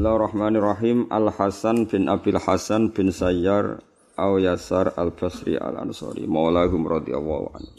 Bismillahirrahmanirrahim. 0.00 1.12
Al 1.12 1.28
Hasan 1.28 1.84
bin 1.84 2.08
Abil 2.08 2.40
Hasan 2.40 2.88
bin 2.88 3.12
Sayyar 3.12 3.84
Au 4.16 4.40
Yasar 4.40 4.96
Al 4.96 5.12
Basri 5.12 5.60
Al 5.60 5.76
Ansori 5.76 6.24
Maulahum 6.24 6.88
radhiyallahu 6.88 7.52
anhu. 7.52 7.76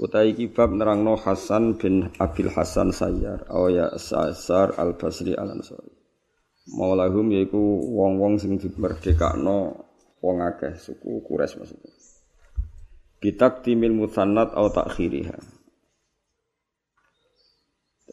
Utai 0.00 0.32
kibab 0.32 0.72
nerangno 0.72 1.20
Hasan 1.20 1.76
bin 1.76 2.08
Abil 2.16 2.48
Hasan 2.48 2.96
Sayyar 2.96 3.44
Au 3.52 3.68
Yasar 3.68 4.72
Al 4.80 4.96
Basri 4.96 5.36
Al 5.36 5.52
Ansori. 5.52 5.92
Maulahum 6.72 7.28
yaiku 7.28 7.60
wong-wong 7.92 8.40
sing 8.40 8.56
dimerdekakno 8.56 9.84
wong 10.16 10.36
akeh 10.40 10.80
suku 10.80 11.28
Quraisy 11.28 11.60
maksudnya. 11.60 11.92
Kitab 13.20 13.60
timil 13.60 13.92
musannat 13.92 14.56
au 14.56 14.72
takhiriha. 14.72 15.36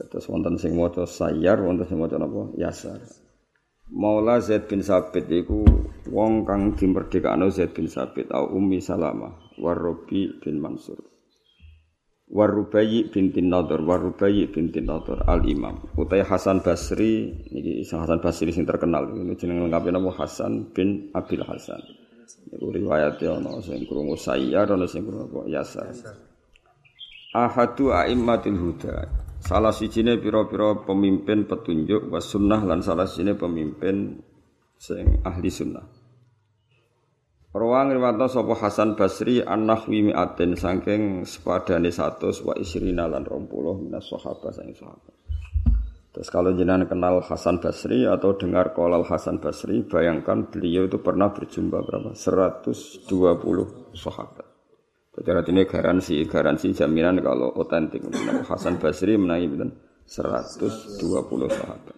Terus 0.07 0.31
wonten 0.31 0.55
sing 0.55 0.79
maca 0.79 1.03
sayar, 1.03 1.59
wonten 1.59 1.83
sing 1.83 1.99
maca 1.99 2.15
napa? 2.15 2.55
Yasar. 2.55 3.03
Maula 3.89 4.39
Zaid 4.39 4.69
bin 4.69 4.85
Sabit 4.85 5.27
iku 5.27 5.65
wong 6.07 6.45
kang 6.45 6.77
dimerdekakno 6.77 7.49
Zaid 7.51 7.75
bin 7.75 7.89
Sabit 7.89 8.29
au 8.31 8.53
Ummi 8.55 8.79
Salamah 8.79 9.57
Warobi 9.59 10.39
bin 10.39 10.61
Mansur. 10.61 11.01
Warubayi 12.29 13.09
binti 13.09 13.41
Nador, 13.41 13.81
Warubayi 13.81 14.45
binti 14.53 14.85
Nador 14.85 15.25
Al 15.25 15.41
Imam. 15.49 15.81
Utai 15.97 16.21
Hasan 16.21 16.61
Basri, 16.61 17.33
niki 17.49 17.81
Hasan 17.89 18.21
Basri 18.21 18.53
sing 18.53 18.69
terkenal. 18.69 19.09
Ini 19.09 19.33
jeneng 19.33 19.65
lengkapnya 19.65 19.97
nama 19.97 20.13
Hasan 20.13 20.69
bin 20.69 21.09
Abil 21.17 21.41
Hasan. 21.41 21.81
Iku 22.53 22.69
riwayat 22.69 23.17
ya 23.17 23.41
ana 23.41 23.57
sing 23.65 23.81
krungu 23.89 24.13
sayyar 24.13 24.69
ana 24.69 24.85
sing 24.85 25.09
krungu 25.09 25.49
yasar. 25.49 25.89
Ahadu 27.33 27.89
a'immatil 27.89 28.61
huda. 28.61 29.09
Salah 29.39 29.71
sijine 29.71 30.19
pira-pira 30.19 30.83
pemimpin 30.83 31.47
petunjuk 31.47 32.11
was 32.11 32.27
sunnah 32.27 32.59
lan 32.63 32.83
salah 32.83 33.07
sijine 33.07 33.39
pemimpin 33.39 34.19
sing 34.75 35.23
ahli 35.23 35.47
sunnah. 35.47 35.85
Rawang 37.49 37.97
riwayatna 37.97 38.29
sapa 38.29 38.53
Hasan 38.53 38.93
Basri 38.93 39.41
an-nahwi 39.41 40.13
mi'atin 40.13 40.53
saking 40.53 41.25
sepadane 41.25 41.89
100 41.89 42.45
wa 42.45 42.53
isrina 42.53 43.09
lan 43.09 43.25
20 43.25 43.89
minas 43.89 44.05
sahabat 44.05 44.53
saking 44.53 44.77
sahabat. 44.77 45.15
Terus 46.09 46.29
kalau 46.33 46.57
jenengan 46.57 46.89
kenal 46.89 47.21
Hasan 47.21 47.61
Basri 47.61 48.01
atau 48.01 48.33
dengar 48.33 48.73
kolal 48.73 49.05
Hasan 49.05 49.37
Basri, 49.37 49.85
bayangkan 49.85 50.49
beliau 50.49 50.89
itu 50.89 50.97
pernah 50.97 51.29
berjumpa 51.29 51.85
berapa? 51.85 52.17
120 52.17 53.05
sahabat. 53.93 54.48
Jadi 55.19 55.51
ini 55.51 55.67
garansi, 55.67 56.23
garansi 56.23 56.71
jaminan 56.71 57.19
kalau 57.19 57.51
otentik. 57.59 58.07
Hasan 58.47 58.79
Basri 58.79 59.19
betul 59.19 59.75
120 60.07 61.51
sahabat. 61.51 61.95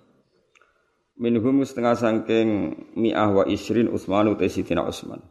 Minhum 1.21 1.61
setengah 1.61 1.93
sangking 1.93 2.49
mi'ah 2.97 3.29
wa 3.29 3.43
isrin 3.45 3.93
Utsman 3.93 4.33
utai 4.33 4.49
Sidina 4.49 4.81
Utsman. 4.81 5.21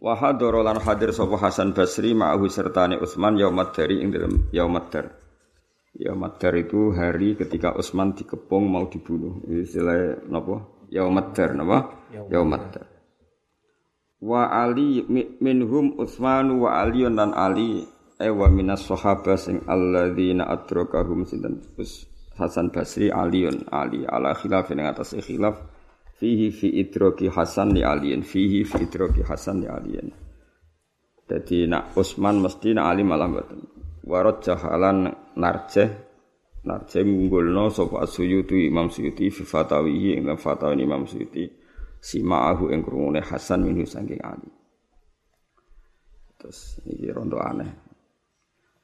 Wa 0.00 0.16
hadara 0.16 0.64
lan 0.64 0.80
hadir 0.80 1.12
sapa 1.12 1.36
Hasan 1.36 1.76
Basri 1.76 2.16
ma'ahu 2.16 2.48
sertane 2.48 2.96
Utsman 2.96 3.36
yaumat 3.36 3.76
dari 3.76 4.00
ing 4.00 4.08
dalam 4.08 4.48
yaumat 4.56 4.84
dar. 4.88 5.06
Yaumat 6.00 6.40
dar 6.40 6.56
itu 6.56 6.96
hari 6.96 7.36
ketika 7.36 7.76
Utsman 7.76 8.16
dikepung 8.16 8.64
mau 8.64 8.88
dibunuh. 8.88 9.44
Istilah 9.52 10.24
napa? 10.32 10.64
Yaumat 10.88 11.36
dar 11.36 11.52
napa? 11.52 12.08
Yaumat 12.32 12.62
dar 12.72 12.95
wa 14.22 14.48
ali 14.48 15.04
minhum 15.40 15.98
Utsman 16.00 16.56
wa 16.56 16.80
Ali 16.80 17.04
dan 17.08 17.32
Ali. 17.36 17.84
E 18.16 18.32
wa 18.32 18.48
minas 18.48 18.88
sahabah 18.88 19.36
sing 19.36 19.60
alladzina 19.68 20.48
adrakahum 20.48 21.28
sinten? 21.28 21.60
Hasan 22.36 22.72
Basri 22.72 23.12
Aliun 23.12 23.68
Ali. 23.68 24.08
Ala 24.08 24.32
khilaf 24.32 24.72
ing 24.72 24.80
atas 24.80 25.12
khilaf. 25.20 25.60
Fihi 26.16 26.48
fi 26.48 26.72
idraki 26.80 27.28
Hasan 27.28 27.76
li 27.76 27.84
Aliin 27.84 28.24
fihi 28.24 28.64
fi 28.64 28.88
idraki 28.88 29.20
Hasan 29.20 29.60
li 29.60 29.68
Aliin 29.68 30.26
jadi 31.26 31.66
nak 31.66 31.98
Utsman 31.98 32.38
mesti 32.38 32.70
nak 32.70 32.86
Ali 32.86 33.02
malah 33.02 33.26
mboten. 33.26 33.60
Warad 34.06 34.46
jahalan 34.46 35.10
narjeh 35.34 35.90
narjeh 36.62 37.02
ngunggulno 37.02 37.66
sapa 37.74 38.06
Suyuti 38.06 38.70
Imam 38.70 38.86
Suyuti 38.86 39.34
fi 39.34 39.42
fatawihi 39.42 40.14
ing 40.14 40.30
fatawa 40.38 40.78
Imam 40.78 41.02
Suyuti 41.02 41.50
si 42.00 42.22
ma'ahu 42.22 42.70
ing 42.70 42.80
krungune 42.86 43.20
Hasan 43.20 43.66
minhu 43.66 43.84
saking 43.84 44.20
Ali. 44.22 44.50
Terus 46.38 46.80
iki 46.86 47.10
rondo 47.10 47.40
aneh. 47.40 47.70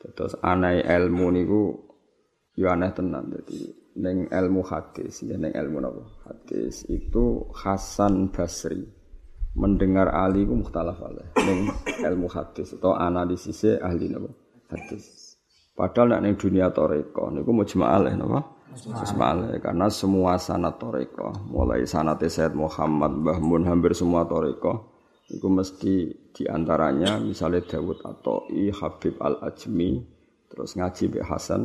Terus 0.03 0.35
aneh 0.43 0.83
ilmu 0.83 1.27
niku 1.31 1.63
yo 2.59 2.67
aneh 2.69 2.91
tenan 2.91 3.31
dadi 3.31 3.83
ning 3.97 4.29
ilmu 4.33 4.65
hadis 4.65 5.23
ya 5.23 5.37
ning 5.37 5.53
ilmu 5.53 5.79
napa 5.79 6.03
hadis 6.27 6.89
itu 6.89 7.47
Hasan 7.53 8.33
Basri 8.33 8.83
mendengar 9.53 10.09
Ali 10.11 10.49
ku 10.49 10.57
mukhtalaf 10.57 10.97
alaih 11.05 11.29
ning 11.45 11.69
ilmu 12.01 12.27
hadis 12.33 12.73
atau 12.77 12.97
analisisnya 12.97 13.85
ahli 13.85 14.09
napa 14.09 14.33
hadis. 14.73 15.37
Padahal 15.73 16.17
nek 16.17 16.21
ning 16.25 16.35
dunia 16.41 16.73
toreko 16.73 17.33
niku 17.33 17.53
mujma' 17.53 17.93
alaih 17.93 18.17
napa 18.17 18.52
Ismail 18.77 19.61
karena 19.61 19.87
semua 19.93 20.41
sanat 20.41 20.81
toreko 20.81 21.33
mulai 21.49 21.85
sanat 21.85 22.25
Said 22.27 22.57
Muhammad 22.57 23.21
Mbah 23.21 23.39
Mun 23.39 23.69
hampir 23.69 23.93
semua 23.93 24.25
toreko 24.25 24.93
itu 25.29 25.49
mesti 25.49 25.95
di 26.33 26.45
antaranya 26.49 27.21
misalnya 27.21 27.65
Dawud 27.65 28.01
atau 28.05 28.49
I 28.53 28.73
Habib 28.73 29.21
Al 29.21 29.41
Ajmi 29.45 30.01
terus 30.49 30.77
ngaji 30.77 31.13
Mbah 31.13 31.27
Hasan 31.29 31.63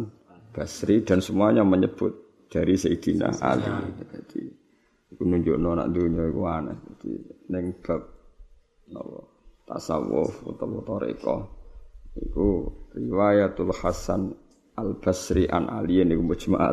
Basri 0.52 1.06
dan 1.06 1.22
semuanya 1.22 1.62
menyebut 1.62 2.28
dari 2.50 2.74
Sayyidina 2.74 3.30
Ali. 3.44 3.68
Jadi 4.10 4.42
itu 5.14 5.24
nunjuk 5.24 5.56
anak 5.60 5.88
dunia 5.94 6.24
itu 6.28 6.42
aneh. 6.44 6.78
Jadi 6.82 7.12
neng 7.52 7.66
bab 7.84 8.02
tasawuf 9.68 10.48
atau 10.48 10.80
toreko 10.82 11.38
itu 12.18 12.48
riwayatul 12.96 13.76
Hasan 13.76 14.34
Al 14.78 14.94
Basri 15.02 15.50
an 15.50 15.68
Ali 15.74 16.06
niku 16.06 16.22
mujma 16.22 16.70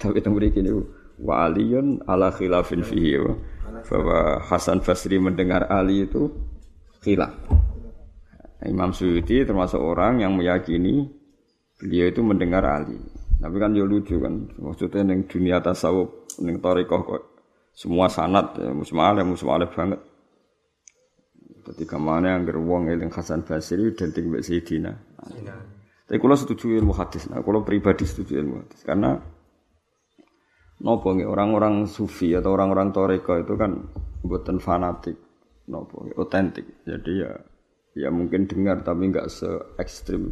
Tapi 0.00 0.18
teng 0.24 0.32
mriki 0.32 0.64
niku 0.64 0.88
wa 1.20 1.48
aliyun 1.48 2.04
ala 2.04 2.32
khilafin 2.32 2.84
fihi 2.84 3.16
bahwa 3.86 4.40
Hasan 4.40 4.80
Basri 4.80 5.20
mendengar 5.20 5.68
Ali 5.68 6.08
itu 6.08 6.32
khilaf. 7.04 7.32
Imam 8.64 8.90
Suyuti 8.90 9.44
termasuk 9.46 9.78
orang 9.78 10.24
yang 10.24 10.34
meyakini 10.34 11.06
beliau 11.76 12.08
itu 12.08 12.20
mendengar 12.24 12.64
Ali. 12.64 12.98
Tapi 13.36 13.56
kan 13.60 13.76
dia 13.76 13.84
lucu 13.84 14.16
kan, 14.16 14.48
maksudnya 14.56 15.12
neng 15.12 15.28
dunia 15.28 15.60
tasawuf, 15.60 16.40
neng 16.40 16.56
torikoh 16.56 17.04
kok 17.04 17.22
semua 17.76 18.08
sanat, 18.08 18.56
ya, 18.56 18.72
musmaleh, 18.72 19.20
musmaleh 19.28 19.68
banget. 19.68 20.00
Ketika 21.68 22.00
mana 22.00 22.32
yang 22.32 22.48
geruang 22.48 22.88
eling 22.88 23.12
Hasan 23.12 23.44
Basri 23.44 23.92
dan 23.92 24.16
tinggal 24.16 24.40
Sayyidina. 24.40 24.96
Tapi 26.06 26.22
kalau 26.22 26.38
setuju 26.38 26.70
ilmu 26.78 26.94
hadis, 26.94 27.26
nah 27.26 27.42
kalau 27.42 27.66
pribadi 27.66 28.06
setuju 28.06 28.38
ilmu 28.38 28.62
hadis, 28.62 28.80
karena 28.86 29.18
nopo 30.86 31.10
orang-orang 31.10 31.90
sufi 31.90 32.30
atau 32.30 32.54
orang-orang 32.54 32.94
toreko 32.94 33.34
itu 33.42 33.58
kan 33.58 33.90
buatan 34.22 34.62
fanatik, 34.62 35.18
nopo 35.66 36.06
otentik. 36.14 36.86
Jadi 36.86 37.12
ya 37.26 37.34
ya 37.96 38.08
mungkin 38.14 38.46
dengar 38.46 38.86
tapi 38.86 39.10
nggak 39.10 39.26
se 39.26 39.50
ekstrim 39.82 40.30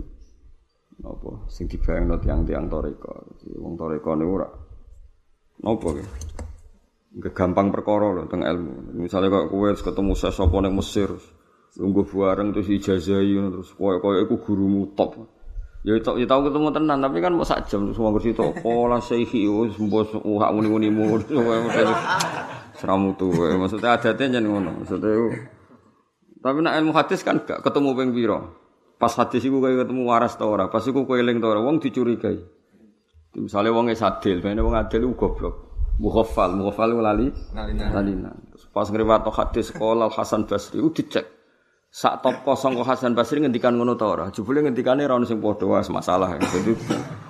nopo 1.00 1.50
sing 1.50 1.66
dibayang 1.66 2.06
not 2.06 2.22
yang 2.22 2.46
tiang 2.46 2.70
toreko. 2.70 3.34
Wong 3.58 3.74
toreko 3.74 4.14
nih 4.14 4.28
ora 4.30 4.48
nopo 5.64 5.88
ya. 5.98 6.06
Gak 7.14 7.30
gampang 7.30 7.70
perkara 7.70 8.10
loh 8.10 8.26
tentang 8.26 8.42
ilmu. 8.42 8.98
Misalnya 8.98 9.30
kok 9.30 9.54
kue 9.54 9.70
ketemu 9.74 10.12
saya 10.18 10.34
sopo 10.34 10.58
neng 10.58 10.74
Mesir, 10.74 11.14
lungguh 11.78 12.06
bareng 12.10 12.50
terus 12.50 12.66
ijazah 12.70 13.22
terus 13.22 13.70
kowe 13.74 14.02
kowe 14.02 14.18
iku 14.18 14.42
gurumu 14.42 14.94
top. 14.98 15.34
Ya 15.84 15.93
itu 16.00 16.12
ya 16.17 16.25
tahu 16.25 16.49
ketemu 16.49 16.72
tenan 16.72 16.99
tapi 17.05 17.21
kan 17.21 17.37
mau 17.37 17.45
sak 17.45 17.69
jam 17.69 17.93
semua 17.93 18.09
kursi 18.09 18.33
to 18.33 18.56
pola 18.65 19.05
sehi 19.05 19.45
wis 19.45 19.77
mbos 19.77 20.17
uhak 20.17 20.50
muni-munimu 20.56 21.21
seramu 22.81 23.13
tuh 23.21 23.28
maksudnya 23.60 23.92
adatnya 23.92 24.41
jangan 24.41 24.45
ngono 24.48 24.71
maksudnya 24.81 25.13
tapi 26.41 26.59
nak 26.65 26.81
ilmu 26.81 26.92
hadis 26.97 27.21
kan 27.21 27.36
gak 27.45 27.60
ketemu 27.60 27.92
ping 28.01 28.16
pira 28.16 28.41
pas 29.04 29.13
hadis 29.21 29.45
iku 29.45 29.60
kayak 29.60 29.84
ketemu 29.84 30.03
waras 30.09 30.33
ta 30.39 30.48
ora? 30.48 30.72
Pas 30.72 30.81
iku 30.81 31.04
kowe 31.04 31.19
eling 31.19 31.36
ta 31.42 31.53
ora? 31.53 31.60
Wong 31.60 31.77
dicurigai. 31.77 32.39
Misalnya 33.37 33.75
wong 33.75 33.91
sadil 33.92 34.41
bene 34.41 34.65
wong 34.65 34.72
adil 34.72 35.10
iku 35.10 35.15
goblok. 35.28 35.54
Mukhaffal 36.01 36.57
mukhaffal 36.57 36.97
lali. 36.97 37.28
Lali 37.53 38.13
terus 38.48 38.65
pas 38.72 38.89
ngriwat 38.89 39.28
hadis 39.28 39.75
sekolah 39.75 40.09
Hasan 40.09 40.48
Basri 40.48 40.80
u 40.80 40.89
dicek 40.89 41.27
sak 41.94 42.26
top 42.26 42.42
kosong 42.42 42.74
kok 42.74 42.91
Hasan 42.91 43.14
Basri 43.14 43.38
ngendikan 43.38 43.78
ngono 43.78 43.94
ta 43.94 44.10
ora? 44.10 44.26
Jebule 44.34 44.66
ngendikane 44.66 45.06
ora 45.06 45.14
ono 45.14 45.30
sing 45.30 45.38
padha 45.38 45.78
masalah. 45.94 46.34
Jadi 46.42 46.74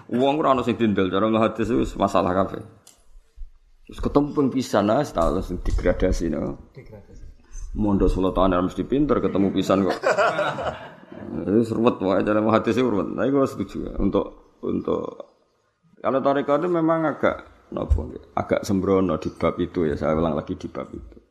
wong 0.09 0.41
ora 0.41 0.57
ono 0.57 0.65
sing 0.65 0.81
dindel 0.81 1.13
cara 1.13 1.29
ngahadis 1.29 1.69
wis 1.77 1.93
masalah 2.01 2.33
kabeh. 2.33 2.65
Terus 3.85 4.01
ketemu 4.01 4.33
ping 4.33 4.49
pisan 4.49 4.89
ah 4.89 5.05
status 5.05 5.53
degradasi 5.61 6.33
no. 6.33 6.73
Degradasi. 6.73 7.37
Mondo 7.77 8.09
solo 8.09 8.33
tahun 8.33 8.57
mesti 8.65 8.89
pinter 8.89 9.21
ketemu 9.21 9.53
pisan 9.53 9.85
kok. 9.85 10.01
Wis 11.45 11.69
ruwet 11.69 12.01
wae 12.01 12.25
cara 12.25 12.41
ngahadis 12.41 12.81
ruwet. 12.81 13.13
Nah 13.13 13.29
iku 13.29 13.45
setuju 13.45 14.01
untuk 14.01 14.57
untuk 14.65 15.29
kalau 16.01 16.25
tarekat 16.25 16.65
itu 16.65 16.69
memang 16.73 17.05
agak 17.05 17.69
nopo 17.69 18.09
agak 18.33 18.65
sembrono 18.65 19.21
di 19.21 19.29
bab 19.29 19.61
itu 19.61 19.85
ya 19.85 19.97
saya 19.97 20.17
ulang 20.17 20.33
lagi 20.33 20.57
di 20.57 20.69
bab 20.73 20.89
itu 20.89 21.24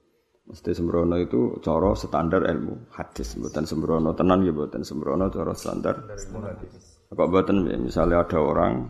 mesti 0.54 0.70
sembrono 0.70 1.18
itu 1.18 1.58
coro 1.66 1.98
standar 1.98 2.46
ilmu 2.46 2.94
hadis. 2.94 3.34
Buatan 3.42 3.66
sembrono 3.66 4.14
tenan 4.14 4.46
ya 4.46 4.54
buatan 4.54 4.86
sembrono 4.86 5.34
coro 5.34 5.58
standar. 5.58 6.14
Kok 7.10 7.30
buatan 7.34 7.66
misalnya 7.82 8.22
ada 8.22 8.38
orang 8.38 8.86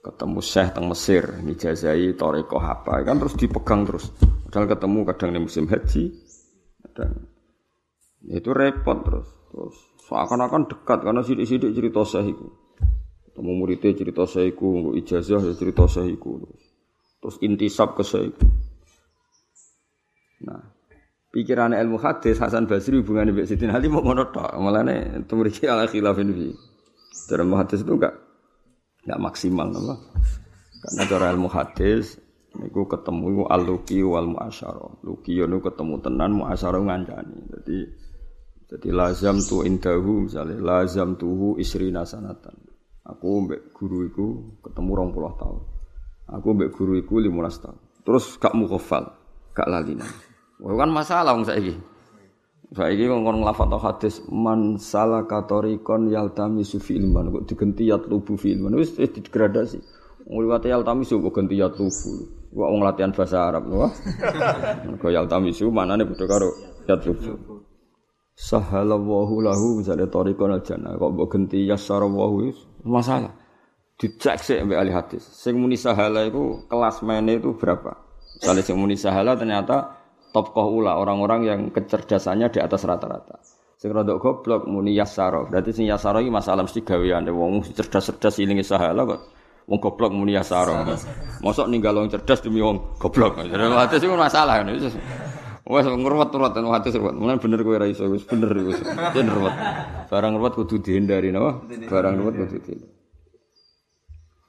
ketemu 0.00 0.40
syekh 0.40 0.72
teng 0.72 0.88
Mesir 0.88 1.24
ngijazai 1.44 2.16
toriko 2.16 2.56
apa 2.64 3.04
kan 3.04 3.20
terus 3.20 3.36
dipegang 3.36 3.84
terus. 3.84 4.08
Padahal 4.48 4.72
ketemu 4.72 4.98
kadang 5.12 5.30
di 5.36 5.40
musim 5.44 5.64
haji 5.68 6.02
dan 6.96 7.12
itu 8.24 8.48
repot 8.56 9.04
terus. 9.04 9.28
Terus 9.52 9.76
seakan-akan 10.08 10.64
dekat 10.64 10.98
karena 11.04 11.20
sidik-sidik 11.20 11.76
cerita 11.76 12.08
syekh 12.08 12.32
itu. 12.32 12.48
Temu 13.36 13.52
muridnya 13.52 13.90
cerita 13.92 14.24
saiku, 14.30 14.94
ijazah 14.96 15.42
ya 15.44 15.52
cerita 15.58 15.84
saiku. 15.90 16.40
Terus 17.20 17.36
intisab 17.42 17.98
ke 17.98 18.06
saiku. 18.06 18.63
Nah, 20.42 20.74
pikiran 21.30 21.70
ilmu 21.70 22.02
hadis 22.02 22.42
Hasan 22.42 22.66
Basri 22.66 22.98
hubungannya 22.98 23.30
dengan 23.30 23.46
Sidin 23.46 23.70
Ali 23.70 23.86
mau 23.86 24.02
ngono 24.02 24.34
tok. 24.34 24.50
Malane 24.58 25.22
temriki 25.30 25.70
ala 25.70 25.86
khilafin 25.86 26.34
fi. 26.34 26.50
Ilmu 27.30 27.54
hadis 27.54 27.86
itu 27.86 27.94
enggak 27.94 28.18
enggak 29.06 29.20
maksimal 29.22 29.70
apa? 29.70 29.94
Karena 30.82 31.02
cara 31.06 31.26
ilmu 31.30 31.48
hadis 31.48 32.18
niku 32.54 32.86
ketemu 32.86 33.24
iku 33.34 33.44
al-luqi 33.50 33.98
wal 34.02 34.28
muasyarah. 34.30 35.02
Luqi 35.06 35.38
yo 35.38 35.46
ketemu 35.46 35.94
tenan 36.02 36.30
muasyarah 36.34 36.82
ngancani. 36.82 37.38
Jadi 37.54 37.78
jadi 38.64 38.88
lazam 38.90 39.38
tu 39.38 39.62
indahu 39.62 40.26
misalnya 40.26 40.58
lazam 40.58 41.14
tuhu 41.14 41.56
isrina 41.62 42.02
sanatan. 42.02 42.58
Aku 43.04 43.44
mbek 43.44 43.76
guru 43.76 44.08
iku 44.08 44.26
ketemu 44.64 44.90
rong 44.96 45.10
puluh 45.12 45.36
tahun. 45.36 45.60
Aku 46.40 46.56
mbek 46.56 46.72
guru 46.72 46.96
iku 46.96 47.20
belas 47.20 47.60
tahun. 47.60 47.76
Terus 48.04 48.36
gak 48.36 48.52
mukhafal, 48.52 49.12
gak 49.54 49.70
lalinan. 49.70 50.10
Wah 50.58 50.74
kan 50.74 50.90
masalah 50.90 51.32
wong 51.34 51.46
saiki. 51.46 51.74
Saiki 52.74 53.06
kok 53.06 53.20
ngono 53.22 53.46
nglafat 53.46 53.70
hadis 53.78 54.18
man 54.26 54.80
salaka 54.82 55.46
tariqon 55.46 56.10
yaltami 56.10 56.66
sufi 56.66 56.98
ilman 56.98 57.30
kok 57.30 57.46
digenti 57.46 57.86
yatlubu 57.86 58.34
fi 58.34 58.58
ilman 58.58 58.74
wis 58.74 58.98
degradasi. 58.98 59.78
Ngliwate 60.26 60.70
yaltami 60.70 61.06
su 61.06 61.22
kok 61.22 61.30
ganti 61.30 61.54
yatlubu. 61.54 62.10
Kok 62.50 62.70
wong 62.70 62.82
latihan 62.82 63.14
bahasa 63.14 63.50
Arab 63.50 63.66
wah. 63.70 63.92
Kok 65.02 65.10
yaltami 65.10 65.50
su 65.50 65.70
manane 65.70 66.06
padha 66.06 66.26
karo 66.26 66.50
yatlubu. 66.86 67.62
Sahalallahu 68.34 69.46
lahu 69.46 69.78
misalnya 69.78 70.10
tariqon 70.10 70.50
al 70.50 70.62
jannah 70.66 70.98
kok 70.98 71.10
mbok 71.14 71.30
ganti 71.30 71.70
yassarawahu 71.70 72.50
masalah. 72.82 73.30
Dicek 73.94 74.42
sih 74.42 74.58
mbek 74.66 74.78
ahli 74.82 74.90
hadis. 74.90 75.22
Sing 75.22 75.54
muni 75.54 75.78
sahala 75.78 76.26
itu 76.26 76.66
kelas 76.66 77.06
mainnya 77.06 77.38
itu 77.38 77.54
berapa? 77.54 78.03
Misalnya 78.40 78.62
sing 78.66 78.76
muni 78.78 78.96
sahala 78.98 79.38
ternyata 79.38 80.00
top 80.34 80.50
ula 80.58 80.98
orang-orang 80.98 81.40
yang 81.46 81.60
kecerdasannya 81.70 82.50
di 82.50 82.58
atas 82.58 82.82
rata-rata. 82.82 83.38
Sing 83.78 83.92
rada 83.94 84.16
goblok 84.16 84.66
muni 84.66 84.96
yasaro. 84.96 85.46
Berarti 85.46 85.70
sing 85.70 85.86
yasaro 85.86 86.18
iki 86.18 86.32
masalah 86.32 86.64
mesti 86.64 86.80
gaweane 86.82 87.30
wong 87.30 87.62
cerdas-cerdas 87.74 88.40
ilingi 88.40 88.64
sahala 88.64 89.04
kok 89.04 89.20
wong 89.68 89.78
goblok 89.78 90.10
muni 90.10 90.34
yasaro. 90.34 90.72
Mosok 91.44 91.68
ninggal 91.68 91.94
wong 92.00 92.08
cerdas 92.08 92.40
demi 92.40 92.64
wong 92.64 92.96
goblok. 92.96 93.44
Jadi 93.44 93.60
hadis 93.60 94.00
itu 94.00 94.14
masalah. 94.16 94.64
Wes 95.64 95.88
ngruwet-ruwet 95.88 96.52
hadis 96.60 96.92
ruwet. 97.00 97.16
Mulane 97.16 97.40
bener 97.40 97.60
kowe 97.64 97.76
ra 97.80 97.88
iso 97.88 98.04
bener 98.08 98.52
wis. 98.68 98.80
Yen 99.16 99.28
ruwet. 99.32 99.54
Barang 100.12 100.36
ruwet 100.36 100.54
kudu 100.60 100.76
dihindari 100.80 101.32
napa? 101.32 101.64
Barang 101.88 102.20
ruwet 102.20 102.36
kudu 102.36 102.56
dihindari. 102.60 102.93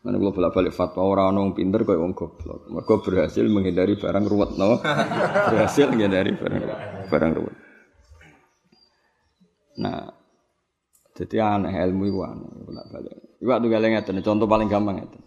Mana 0.06 0.22
kalau 0.22 0.38
bolak-balik 0.38 0.70
fatwa 0.70 1.02
orang 1.02 1.34
orang 1.34 1.58
pinter 1.58 1.82
kayak 1.82 1.98
wong 1.98 2.14
goblok. 2.14 2.70
Mereka 2.70 2.94
berhasil 3.02 3.42
menghindari 3.50 3.98
barang 3.98 4.26
ruwet, 4.30 4.54
no? 4.54 4.78
berhasil 5.50 5.90
menghindari 5.90 6.38
barang 6.38 6.62
barang 7.10 7.32
ruwet. 7.34 7.56
Nah, 9.82 10.14
jadi 11.18 11.58
aneh 11.58 11.74
ilmu 11.74 12.06
itu 12.06 12.22
aneh 12.22 12.54
bolak-balik. 12.70 13.18
Iwak 13.42 13.58
tuh 13.66 13.70
galengnya 13.74 14.06
contoh 14.06 14.46
paling 14.46 14.70
gampang 14.70 15.10
itu. 15.10 15.18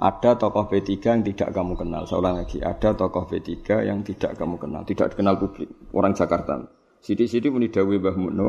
Ada 0.00 0.40
tokoh 0.40 0.64
B3 0.64 0.96
yang 0.96 1.20
tidak 1.20 1.52
kamu 1.52 1.76
kenal. 1.76 2.08
Saya 2.08 2.24
ulang 2.24 2.40
lagi, 2.40 2.56
ada 2.64 2.96
tokoh 2.96 3.28
B3 3.28 3.84
yang 3.84 4.00
tidak 4.00 4.32
kamu 4.40 4.56
kenal, 4.56 4.80
tidak 4.88 5.12
dikenal 5.12 5.36
publik. 5.36 5.68
Orang 5.92 6.16
Jakarta. 6.16 6.56
Sidi-sidi 7.04 7.52
muni 7.52 7.68
dawe 7.68 7.84
Mbah 7.84 8.16
no? 8.32 8.48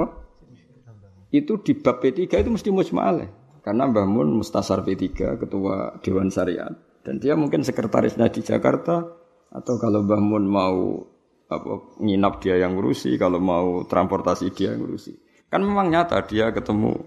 Itu 1.28 1.60
di 1.60 1.76
bab 1.76 2.00
B3 2.00 2.24
itu 2.24 2.50
mesti 2.56 2.72
musma'aleh. 2.72 3.41
Karena 3.62 3.86
Mbah 3.86 4.08
Mun 4.10 4.42
mustasar 4.42 4.82
B3, 4.82 5.38
ketua 5.38 6.02
Dewan 6.02 6.34
Syariat. 6.34 6.74
Dan 7.06 7.22
dia 7.22 7.38
mungkin 7.38 7.62
sekretarisnya 7.62 8.30
di 8.34 8.42
Jakarta. 8.42 9.06
Atau 9.54 9.78
kalau 9.78 10.02
Mbah 10.02 10.22
Mun 10.22 10.46
mau 10.50 11.06
apa, 11.52 11.98
nginap 12.02 12.42
dia 12.42 12.58
yang 12.58 12.74
ngurusi, 12.74 13.14
kalau 13.22 13.38
mau 13.38 13.86
transportasi 13.86 14.50
dia 14.56 14.74
yang 14.74 14.86
ngurusi. 14.86 15.14
Kan 15.52 15.62
memang 15.62 15.94
nyata 15.94 16.18
dia 16.26 16.50
ketemu 16.50 16.98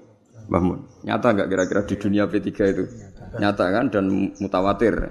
Mbah 0.46 0.62
Mun. 0.62 0.80
Nyata 1.02 1.26
nggak 1.34 1.48
kira-kira 1.50 1.80
di 1.86 1.94
dunia 1.98 2.24
P3 2.30 2.48
itu? 2.70 2.84
nyata 3.34 3.66
kan 3.74 3.90
dan 3.90 4.30
mutawatir. 4.38 5.10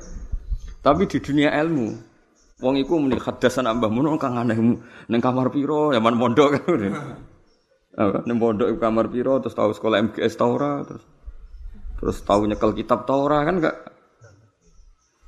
Tapi 0.80 1.12
di 1.12 1.20
dunia 1.20 1.52
ilmu, 1.60 1.92
wong 2.64 2.76
iku 2.80 3.04
muni 3.04 3.20
hadasan 3.20 3.68
Mbah 3.68 3.92
Mun 3.92 4.16
kang 4.16 4.40
aneh 4.40 4.56
ning 5.12 5.20
kamar 5.20 5.52
piro, 5.52 5.92
zaman 5.92 6.16
mondok 6.16 6.50
kan. 6.56 6.80
Apa 7.94 8.26
ning 8.26 8.42
pondok 8.42 8.74
kamar 8.82 9.06
piro 9.14 9.38
terus 9.38 9.54
tahu 9.54 9.70
sekolah 9.70 10.02
MGS 10.02 10.34
ta 10.34 10.50
terus 10.82 11.06
terus 12.04 12.20
tahu 12.28 12.52
nyekel 12.52 12.76
kitab 12.76 13.08
ta 13.08 13.16
kan 13.16 13.64
enggak 13.64 13.94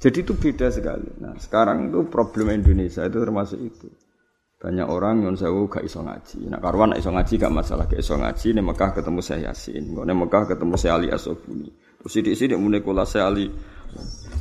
jadi 0.06 0.22
itu 0.22 0.38
beda 0.38 0.68
sekali. 0.70 1.08
Nah, 1.24 1.34
sekarang 1.40 1.90
itu 1.90 2.06
problem 2.12 2.52
Indonesia 2.52 3.02
itu 3.08 3.18
termasuk 3.18 3.58
itu. 3.58 3.90
Banyak 4.62 4.86
orang 4.86 5.26
yang 5.26 5.34
sewu 5.34 5.66
gak 5.66 5.82
iso 5.82 6.06
ngaji. 6.06 6.46
Nah, 6.46 6.62
karuan 6.62 6.94
iso 6.94 7.10
ngaji 7.10 7.34
gak 7.42 7.50
masalah, 7.50 7.90
gak 7.90 8.06
iso 8.06 8.14
ngaji 8.14 8.48
nih 8.54 8.64
Mekah 8.66 8.92
ketemu 8.94 9.20
saya 9.26 9.52
Yasin, 9.52 9.84
nih 9.98 10.16
Mekah 10.16 10.44
ketemu 10.46 10.76
saya 10.78 10.94
Ali 11.02 11.08
Asobuni. 11.10 11.70
Sidik-sidik 12.06 12.54
mulai 12.62 12.86
kula 12.86 13.02
sekali 13.02 13.50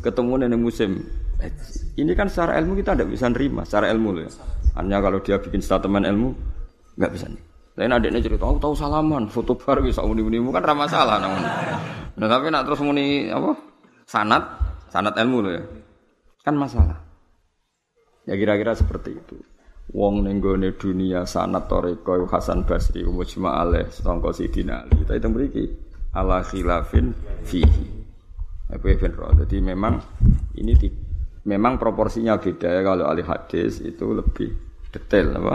ketemu 0.05 0.45
nenek 0.45 0.61
musim. 0.61 1.01
Ini 1.97 2.13
kan 2.13 2.29
secara 2.29 2.61
ilmu 2.61 2.77
kita 2.77 2.93
tidak 2.93 3.09
bisa 3.09 3.27
nerima, 3.33 3.65
secara 3.65 3.89
ilmu 3.89 4.09
loh 4.13 4.23
ya. 4.29 4.31
Hanya 4.77 5.01
kalau 5.01 5.25
dia 5.25 5.41
bikin 5.41 5.65
statement 5.65 6.05
ilmu 6.05 6.29
nggak 7.01 7.13
bisa 7.15 7.27
nih. 7.33 7.54
Lain 7.75 7.91
adiknya 7.91 8.23
cerita, 8.23 8.47
aku 8.47 8.63
tahu 8.63 8.75
salaman, 8.79 9.27
foto 9.27 9.59
bar 9.59 9.83
bisa 9.83 9.99
muni 10.07 10.23
muni 10.23 10.39
kan 10.55 10.63
ramah 10.63 10.87
salah 10.87 11.19
namun. 11.19 11.43
Nah 12.15 12.27
tapi 12.31 12.47
nak 12.55 12.71
terus 12.71 12.79
muni 12.87 13.27
apa? 13.27 13.51
Sanat, 14.07 14.43
sanat 14.95 15.19
ilmu 15.19 15.39
loh 15.43 15.53
ya. 15.59 15.63
Kan 16.47 16.55
masalah. 16.55 17.03
Ya 18.31 18.39
kira-kira 18.39 18.79
seperti 18.79 19.19
itu. 19.19 19.37
Wong 19.91 20.23
nenggone 20.23 20.79
dunia 20.79 21.27
sanat 21.27 21.67
toriko 21.67 22.25
Hasan 22.31 22.63
Basri 22.63 23.03
umujma 23.03 23.59
aleh 23.59 23.91
sangka 23.91 24.31
Sidina. 24.31 24.87
Kita 24.87 25.19
itu 25.19 25.29
mriki 25.29 25.65
ala 26.15 26.47
khilafin 26.47 27.11
fihi. 27.43 27.87
Aku 28.71 28.87
ben 28.87 29.13
roh. 29.13 29.35
Jadi 29.45 29.61
memang 29.61 29.99
ini 30.57 30.73
di, 30.79 30.89
memang 31.45 31.77
proporsinya 31.77 32.39
beda 32.39 32.71
ya 32.71 32.81
kalau 32.81 33.11
ahli 33.11 33.27
hadis 33.27 33.83
itu 33.85 34.15
lebih 34.15 34.49
detail 34.95 35.37
apa? 35.43 35.55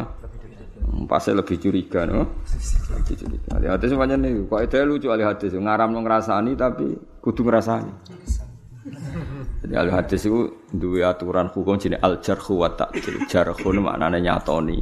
Pasnya 1.08 1.40
lebih 1.40 1.62
curiga, 1.62 2.04
no? 2.04 2.44
Lebih 2.92 3.16
curiga. 3.16 3.50
Hadis 3.78 3.88
semuanya 3.94 4.18
nih, 4.18 4.50
kok 4.50 4.62
itu 4.66 4.76
lucu 4.84 5.08
ahli 5.14 5.24
hadis, 5.24 5.54
ngaram 5.56 5.94
lo 5.94 6.04
ngerasani 6.04 6.52
tapi 6.58 6.98
kudu 7.22 7.46
ngerasani. 7.46 7.92
Jadi 9.64 9.74
ahli 9.78 9.92
hadis 9.94 10.26
itu 10.26 10.66
dua 10.74 11.14
aturan 11.14 11.54
hukum 11.54 11.78
jenis 11.78 12.02
al 12.02 12.20
jarhu 12.20 12.66
wa 12.66 12.74
ta'dil. 12.74 13.30
Jarhu 13.30 13.70
maknanya 13.78 14.20
nyatoni. 14.20 14.82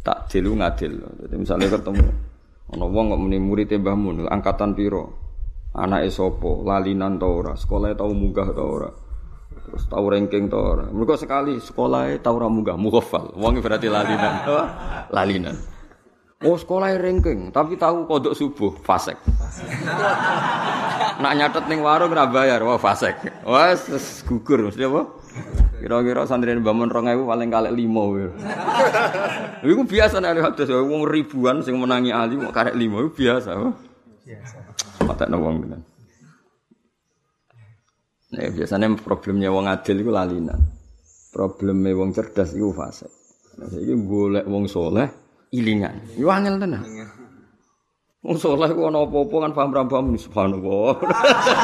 Ta'dil 0.00 0.46
ngadil. 0.46 0.92
Jadi 1.26 1.34
misalnya 1.36 1.68
ketemu 1.68 2.32
Ana 2.72 2.88
wong 2.88 3.12
kok 3.12 3.20
muni 3.20 3.36
murid 3.36 3.68
Mbah 3.68 4.32
angkatan 4.32 4.72
piro? 4.72 5.12
Anake 5.76 6.08
sapa? 6.08 6.64
Lalinan 6.64 7.20
ta 7.20 7.28
ora? 7.28 7.52
Sekolah 7.52 7.92
tau 7.92 8.16
munggah 8.16 8.48
ta 8.48 8.64
ora? 8.64 8.90
Terus 9.62 9.82
tau 9.86 10.04
ranking 10.10 10.50
ta 10.50 10.58
ora? 10.58 10.86
Mergo 10.90 11.14
sekali 11.14 11.56
sekolah 11.62 12.10
tau 12.18 12.34
ora 12.36 12.50
munggah 12.50 12.74
mughafal. 12.74 13.32
Wong 13.38 13.62
berarti 13.62 13.86
lalinan. 13.86 14.34
lalinan. 15.16 15.56
Oh 16.42 16.58
sekolah 16.58 16.90
ranking, 16.98 17.54
tapi 17.54 17.78
tahu 17.78 18.02
kodok 18.10 18.34
subuh 18.34 18.74
fasek. 18.82 19.14
Nak 21.22 21.32
nyatet 21.38 21.70
ning 21.70 21.86
warung 21.86 22.10
ora 22.10 22.26
bayar, 22.26 22.66
wah 22.66 22.82
fasek. 22.82 23.46
Wah 23.46 23.70
gugur 24.26 24.66
mesti 24.66 24.82
apa? 24.82 25.06
Kira-kira 25.78 26.26
santri 26.26 26.54
Mbah 26.58 26.74
Mun 26.74 26.90
2000 26.90 27.26
paling 27.26 27.48
kalek 27.50 27.72
5. 27.74 29.66
Iku 29.70 29.82
biasa 29.86 30.18
nek 30.18 30.30
ahli 30.34 30.42
hadis 30.42 30.70
wong 30.70 31.06
ribuan 31.06 31.62
sing 31.62 31.78
menangi 31.78 32.10
ahli 32.10 32.38
kok 32.38 32.54
karek 32.54 32.74
5 32.74 32.90
iku 32.90 33.10
biasa. 33.14 33.50
Biasa. 34.26 34.56
Matekno 35.06 35.38
wong 35.38 35.54
tenan. 35.62 35.82
Nah, 38.32 38.48
biasanya 38.48 38.88
problemnya 38.96 39.52
wong 39.52 39.68
adil 39.68 40.00
itu 40.00 40.08
lalinan. 40.08 40.56
Problemnya 41.32 41.92
wong 41.92 42.16
cerdas 42.16 42.56
itu 42.56 42.72
fase. 42.72 43.08
Nah, 43.60 43.68
ini 43.76 43.92
boleh 43.96 44.42
wong 44.48 44.64
soleh 44.64 45.08
ilingan. 45.52 46.16
Itu 46.16 46.32
angel 46.32 46.56
tenan. 46.56 46.82
Wong 48.22 48.38
saleh 48.38 48.70
ku 48.70 48.86
ana 48.86 49.02
apa-apa 49.02 49.36
kan 49.42 49.50
paham 49.50 49.90
paham 49.90 50.06
subhanallah. 50.14 50.94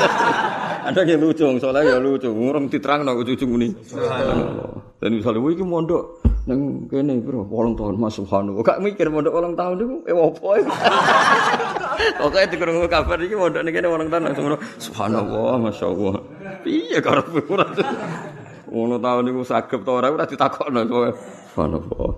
Ada 0.91 1.07
yang 1.07 1.23
lucu, 1.23 1.47
saleh 1.63 1.87
ya 1.87 2.03
lucu. 2.03 2.27
Ngurung 2.35 2.67
diterangno 2.67 3.15
ujung-ujung 3.15 3.47
muni. 3.47 3.71
Subhanallah. 3.87 4.99
Dan 4.99 5.15
misalnya 5.15 5.39
iki 5.55 5.63
mondok 5.63 6.19
nang 6.51 6.91
kene 6.91 7.23
bro, 7.23 7.47
8 7.47 7.79
tahun 7.79 7.95
Mas 8.03 8.19
subhanallah. 8.19 8.67
Gak 8.67 8.83
mikir 8.83 9.07
mondok 9.07 9.39
8 9.39 9.55
tahun 9.55 9.75
niku 9.79 9.97
eh 10.11 10.17
opo. 10.19 10.59
Pokoke 12.19 12.51
dikrungu 12.51 12.91
kabar 12.91 13.19
iki 13.23 13.39
mondok 13.39 13.63
ning 13.63 13.75
kene 13.79 13.87
8 13.87 14.11
tahun 14.11 14.23
langsung 14.27 14.47
subhanallah 14.83 15.63
masyaallah. 15.63 16.17
Piye 16.67 16.99
karepe 16.99 17.39
ora. 17.55 17.71
Ngono 18.67 18.99
tahun 18.99 19.31
niku 19.31 19.47
sagep 19.47 19.87
ta 19.87 19.95
ora 19.95 20.11
ora 20.11 20.27
ditakokno 20.27 20.83
subhanallah. 21.55 22.11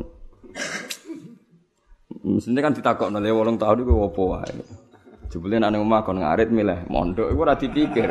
Mestinya 2.20 2.60
kan 2.60 2.76
ditakokno 2.76 3.16
le 3.16 3.32
8 3.32 3.56
tahun 3.56 3.76
iku 3.80 3.92
opo 4.04 4.22
wae. 4.36 4.52
Jebule 5.30 5.62
nek 5.62 5.70
nang 5.70 5.86
omah 5.86 6.02
kon 6.02 6.18
ngarit 6.18 6.50
milih 6.50 6.90
mondok 6.90 7.30
iku 7.30 7.40
ora 7.46 7.54
dipikir. 7.54 8.10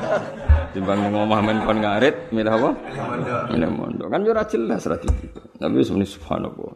Timbang 0.72 0.98
nang 1.06 1.28
omah 1.28 1.40
men 1.44 1.60
kon 1.62 1.78
ngarit 1.78 2.32
milih 2.32 2.48
apa? 2.48 2.70
Mondok. 2.72 3.42
Milih 3.52 3.70
mondok. 3.70 4.08
Kan 4.08 4.24
yo 4.24 4.32
ora 4.32 4.48
jelas 4.48 4.80
ora 4.88 4.96
dipikir. 4.96 5.44
Tapi 5.60 5.84
sebenarnya 5.84 6.08
subhanallah. 6.08 6.74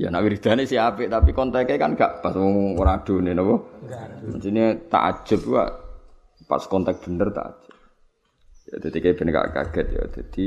Ya 0.00 0.08
nak 0.08 0.24
wiridane 0.24 0.64
si 0.64 0.80
apik 0.80 1.12
tapi 1.12 1.36
konteke 1.36 1.76
kan 1.76 1.92
gak 1.92 2.24
pas 2.24 2.32
ora 2.40 2.98
adone 2.98 3.36
napa? 3.36 3.54
Mestine 4.26 4.88
takjub 4.88 5.40
wae 5.52 5.68
pas 6.48 6.64
kontak 6.66 7.04
bener 7.04 7.28
takjub. 7.30 7.76
Ya 8.72 8.76
dadi 8.80 8.98
kayak 8.98 9.16
ben 9.20 9.28
gak 9.28 9.48
kaget 9.52 9.86
ya. 9.92 10.02
Dadi 10.08 10.46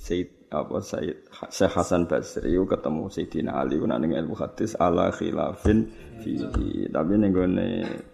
Said 0.00 0.43
apa 0.54 0.78
Said 0.78 1.26
Syekh 1.50 1.74
Hasan 1.74 2.06
Basri 2.06 2.54
ketemu 2.54 3.10
Sayyidina 3.10 3.58
Ali 3.58 3.82
ku 3.82 3.90
nang 3.90 4.06
ilmu 4.06 4.38
hadis 4.38 4.78
ala 4.78 5.10
khilafin 5.10 5.90
fihi. 6.22 6.86
Tapi 6.88 7.12
ning 7.18 7.34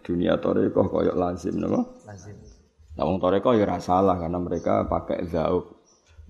dunia 0.01 0.41
tarekat 0.41 0.87
koyo 0.89 1.13
lazim 1.13 1.61
napa? 1.61 1.85
Lazim. 2.09 2.37
Nah 2.97 3.05
wong 3.05 3.21
tarekat 3.21 3.53
ya 3.61 3.65
ora 3.69 3.79
salah 3.79 4.17
karena 4.19 4.39
mereka 4.41 4.89
pakai 4.89 5.29
zaub. 5.29 5.79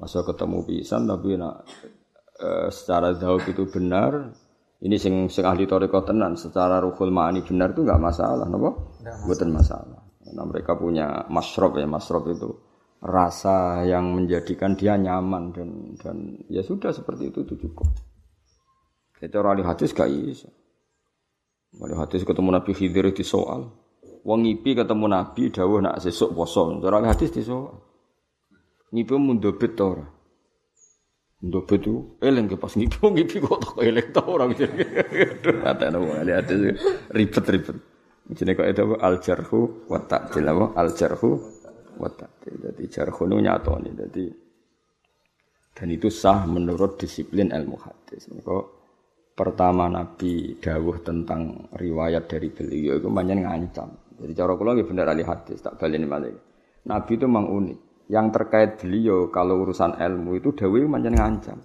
Masa 0.01 0.25
ketemu 0.25 0.65
pisan 0.65 1.05
tapi 1.05 1.37
nak 1.37 1.69
e, 2.37 2.69
secara 2.73 3.15
zaub 3.17 3.43
itu 3.47 3.69
benar. 3.71 4.33
Ini 4.81 4.97
sing 4.97 5.29
sing 5.29 5.45
ahli 5.45 5.69
tarekat 5.69 6.09
tenan 6.09 6.41
secara 6.41 6.81
ruhul 6.81 7.13
ma'ani 7.13 7.45
benar 7.45 7.77
itu 7.77 7.85
enggak 7.85 8.01
masalah 8.01 8.49
napa? 8.49 8.71
Bukan 9.29 9.51
masalah. 9.53 10.01
Karena 10.25 10.43
mereka 10.47 10.73
punya 10.79 11.27
masrob 11.29 11.77
ya, 11.77 11.85
masrob 11.85 12.31
itu 12.33 12.70
rasa 13.01 13.81
yang 13.89 14.13
menjadikan 14.13 14.77
dia 14.77 15.01
nyaman 15.01 15.57
dan 15.57 15.97
dan 15.97 16.17
ya 16.53 16.61
sudah 16.61 16.93
seperti 16.93 17.33
itu 17.33 17.49
itu 17.49 17.57
cukup. 17.57 17.89
Itu 19.21 19.37
orang 19.37 19.65
hadis 19.65 19.93
gak 19.93 20.09
bisa. 20.09 20.49
Wali 21.77 21.93
hadis 21.93 22.25
ketemu 22.25 22.57
Nabi 22.57 22.73
Khidir 22.73 23.13
di 23.13 23.25
soal. 23.25 23.69
Wong 24.25 24.45
ngipi 24.45 24.77
ketemu 24.77 25.07
Nabi 25.09 25.53
dawuh 25.53 25.81
nak 25.81 26.01
sesuk 26.01 26.33
poso. 26.33 26.73
Orang 26.81 27.09
hadis 27.09 27.33
di 27.33 27.45
soal. 27.45 27.77
Ngipi 28.91 29.13
mundobet 29.17 29.77
ta 29.77 29.85
ora? 29.87 30.07
Mundobet 31.41 31.85
itu 31.85 32.21
eling 32.21 32.49
ke 32.53 32.57
pas 32.57 32.73
ngipi 32.73 32.97
ngipi 33.01 33.37
kok 33.45 33.59
tak 33.61 33.77
eling 33.81 34.09
ta 34.13 34.21
ora 34.25 34.45
gitu. 34.51 34.67
Kata 35.63 35.89
wali 35.95 36.33
hadis 36.33 36.81
ribet-ribet. 37.13 37.77
Jenenge 38.31 38.57
kok 38.57 38.69
itu 38.69 38.85
al 38.99 39.17
jarhu 39.21 39.61
wa 39.89 40.01
ta'dil 40.05 40.49
al 40.49 40.91
jarhu 40.97 41.60
Jadi 42.01 42.57
Dadi 42.57 42.85
jarhunu 42.89 43.37
nyatoni. 43.43 43.91
Dadi 43.93 44.25
dan 45.81 45.89
itu 45.89 46.13
sah 46.13 46.45
menurut 46.45 47.01
disiplin 47.01 47.49
ilmu 47.49 47.77
hadis. 47.81 48.29
Kok 48.29 48.65
pertama 49.33 49.89
Nabi 49.89 50.61
dawuh 50.61 51.01
tentang 51.01 51.73
riwayat 51.73 52.29
dari 52.29 52.53
beliau 52.53 53.01
itu 53.01 53.09
banyak 53.09 53.41
ngancam. 53.47 53.89
Jadi 54.21 54.33
cara 54.37 54.53
kula 54.61 54.77
nggih 54.77 54.85
bener 54.85 55.09
ahli 55.09 55.25
hadis 55.25 55.65
tak 55.65 55.81
baleni 55.81 56.05
malih. 56.05 56.37
Nabi 56.85 57.17
itu 57.17 57.25
memang 57.25 57.49
unik. 57.49 57.79
Yang 58.11 58.27
terkait 58.35 58.71
beliau 58.83 59.31
kalau 59.31 59.63
urusan 59.65 59.97
ilmu 59.97 60.37
itu 60.37 60.53
dawuh 60.53 60.85
banyak 60.85 61.15
ngancam. 61.17 61.59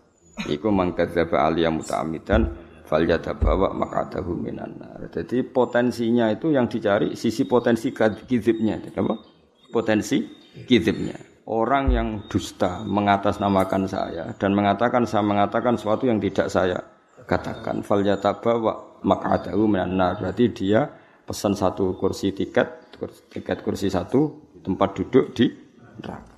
Iku 0.48 0.72
mangkadzaba 0.72 1.51
aliyah 1.51 1.74
muta'amidan 1.74 2.42
falyadabawa 2.86 3.74
makadahu 3.74 4.38
minan. 4.38 4.77
Jadi 5.10 5.42
potensinya 5.44 6.30
itu 6.30 6.54
yang 6.54 6.70
dicari 6.70 7.18
sisi 7.18 7.44
potensi 7.44 7.92
kizibnya. 8.30 8.80
Apa? 8.94 9.35
Potensi 9.75 10.24
kidibnya. 10.63 11.20
Orang 11.46 11.91
yang 11.91 12.25
dusta 12.32 12.82
mengatasnamakan 12.88 13.84
saya 13.91 14.32
dan 14.39 14.55
mengatakan 14.55 15.03
saya 15.03 15.22
mengatakan 15.22 15.75
sesuatu 15.75 16.08
yang 16.08 16.17
tidak 16.24 16.48
saya 16.48 16.79
katakan. 17.27 17.84
Fal 17.84 18.01
yatabawa 18.01 19.03
maq'adahu 19.03 19.67
minan 19.67 20.00
nar. 20.00 20.17
Berarti 20.17 20.50
dia 20.55 20.89
pesan 21.27 21.53
satu 21.53 22.00
kursi 22.00 22.34
tiket, 22.34 22.98
tiket 23.29 23.62
kursi 23.62 23.91
satu 23.94 24.50
tempat 24.65 24.98
duduk 24.98 25.38
di 25.38 25.53
neraka. 26.01 26.34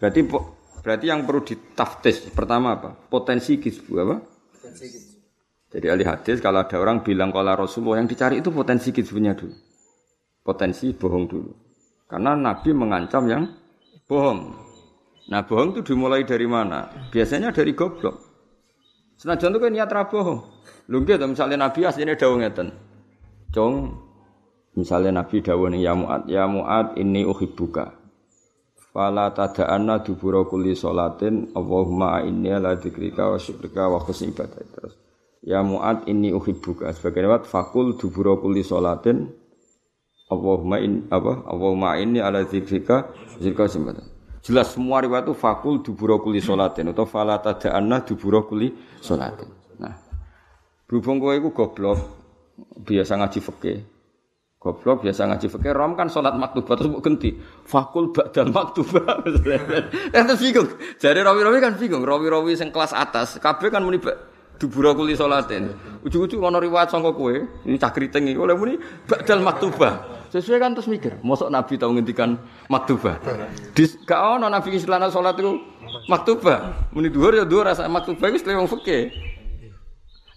Berarti 0.00 0.20
berarti 0.82 1.06
yang 1.06 1.22
perlu 1.22 1.46
ditaftis 1.46 2.26
pertama 2.34 2.74
apa? 2.74 2.90
Potensi 2.98 3.62
kisbu 3.62 3.92
apa? 4.02 4.16
Potensi. 4.58 4.86
Jadi 5.72 5.86
ahli 5.86 6.04
hadis 6.04 6.42
kalau 6.42 6.66
ada 6.66 6.76
orang 6.82 7.06
bilang 7.06 7.30
kalau 7.30 7.54
Rasulullah 7.54 8.02
yang 8.02 8.10
dicari 8.10 8.42
itu 8.42 8.50
potensi 8.50 8.90
kisbunya 8.90 9.38
dulu. 9.38 9.54
Potensi 10.42 10.90
bohong 10.90 11.24
dulu. 11.30 11.71
Karena 12.12 12.36
Nabi 12.36 12.76
mengancam 12.76 13.24
yang 13.24 13.48
bohong. 14.04 14.52
Nah 15.32 15.40
bohong 15.48 15.72
itu 15.72 15.96
dimulai 15.96 16.28
dari 16.28 16.44
mana? 16.44 16.92
Biasanya 17.08 17.56
dari 17.56 17.72
goblok. 17.72 18.20
Senajan 19.16 19.56
itu 19.56 19.60
kan 19.64 19.72
niat 19.72 19.88
bohong. 20.12 20.44
Lungkit 20.92 21.24
misalnya 21.24 21.64
Nabi 21.64 21.88
aslinya 21.88 22.12
dawuh 22.12 22.36
ngeten. 22.36 22.68
Cong 23.48 23.96
misalnya 24.76 25.24
Nabi 25.24 25.40
dawuh 25.40 25.72
ning 25.72 25.80
ya 25.80 25.96
Muad, 25.96 26.28
ya 26.28 26.44
Muad 26.44 27.00
ini 27.00 27.24
uhibbuka. 27.24 27.96
Fala 28.92 29.32
tada'anna 29.32 30.04
dubura 30.04 30.44
kulli 30.44 30.76
salatin 30.76 31.48
Allahumma 31.56 32.20
inni 32.28 32.52
ala 32.52 32.76
dzikrika 32.76 33.32
wa 33.32 33.40
syukrika 33.40 33.88
wa. 33.88 34.04
Terus 34.04 35.00
ya 35.40 35.64
Muad 35.64 36.04
ini 36.12 36.28
uhibbuka. 36.36 36.92
Sebagai 36.92 37.24
lewat 37.24 37.48
fakul 37.48 37.96
dubura 37.96 38.36
kulli 38.36 38.60
salatin 38.60 39.32
Allahumma 40.32 40.80
in 40.80 41.04
apa 41.12 41.44
Allahumma 41.44 42.00
inni 42.00 42.24
ala 42.24 42.48
dzikrika 42.48 43.12
zikra 43.36 43.68
simbatan. 43.68 44.08
Jelas 44.42 44.74
semua 44.74 44.98
riwayat 44.98 45.30
itu 45.30 45.38
fakul 45.38 45.86
dubura 45.86 46.18
kuli 46.18 46.42
salatin 46.42 46.90
atau 46.90 47.06
fala 47.06 47.38
tada'anna 47.38 48.02
dubura 48.02 48.42
kuli 48.42 48.74
salatin. 48.98 49.46
Nah, 49.78 49.94
berhubung 50.90 51.22
kowe 51.22 51.30
iku 51.30 51.54
goblok, 51.54 51.98
biasa 52.82 53.22
ngaji 53.22 53.38
fikih. 53.38 53.78
Goblok 54.58 55.06
biasa 55.06 55.30
ngaji 55.30 55.46
fikih, 55.46 55.70
rom 55.70 55.94
kan 55.94 56.10
salat 56.10 56.34
maktubah 56.34 56.74
terus 56.74 56.90
mbok. 56.90 57.06
Fakul 57.66 58.10
ba'dal 58.10 58.50
maktubah. 58.50 59.22
Terus 59.26 60.38
bingung. 60.38 60.70
Jadi 61.02 61.18
rawi-rawi 61.18 61.58
kan 61.58 61.74
bingung, 61.74 62.06
rawi-rawi 62.06 62.54
sing 62.54 62.70
kelas 62.70 62.94
atas, 62.94 63.42
kabeh 63.42 63.74
kan 63.74 63.82
muni 63.82 63.98
dubura 64.62 64.94
kuli 64.94 65.18
salatin. 65.18 65.70
Ujug-ujug 66.06 66.42
ana 66.46 66.62
riwayat 66.62 66.94
sangka 66.94 67.10
kowe, 67.10 67.34
ini 67.66 67.74
cah 67.74 67.90
kriting 67.90 68.30
iki 68.30 68.38
oleh 68.38 68.54
muni 68.54 68.74
ba'dal 69.06 69.42
maktubah. 69.42 70.21
Sesuai 70.32 70.64
kan 70.64 70.72
terus 70.72 70.88
mikir, 70.88 71.20
mosok 71.20 71.52
Nabi 71.52 71.76
tahu 71.76 71.92
ngendikan 71.92 72.40
maktubah. 72.72 73.20
Di 73.76 73.84
gak 74.08 74.40
ono 74.40 74.48
Nabi 74.48 74.80
istilahna 74.80 75.12
salat 75.12 75.36
itu 75.36 75.60
maktubah. 76.08 76.88
Muni 76.96 77.12
dhuwur 77.12 77.36
ya 77.36 77.44
dhuwur 77.44 77.68
rasa 77.68 77.84
maktubah 77.84 78.32
wis 78.32 78.40
wong 78.40 78.64
fikih. 78.64 79.12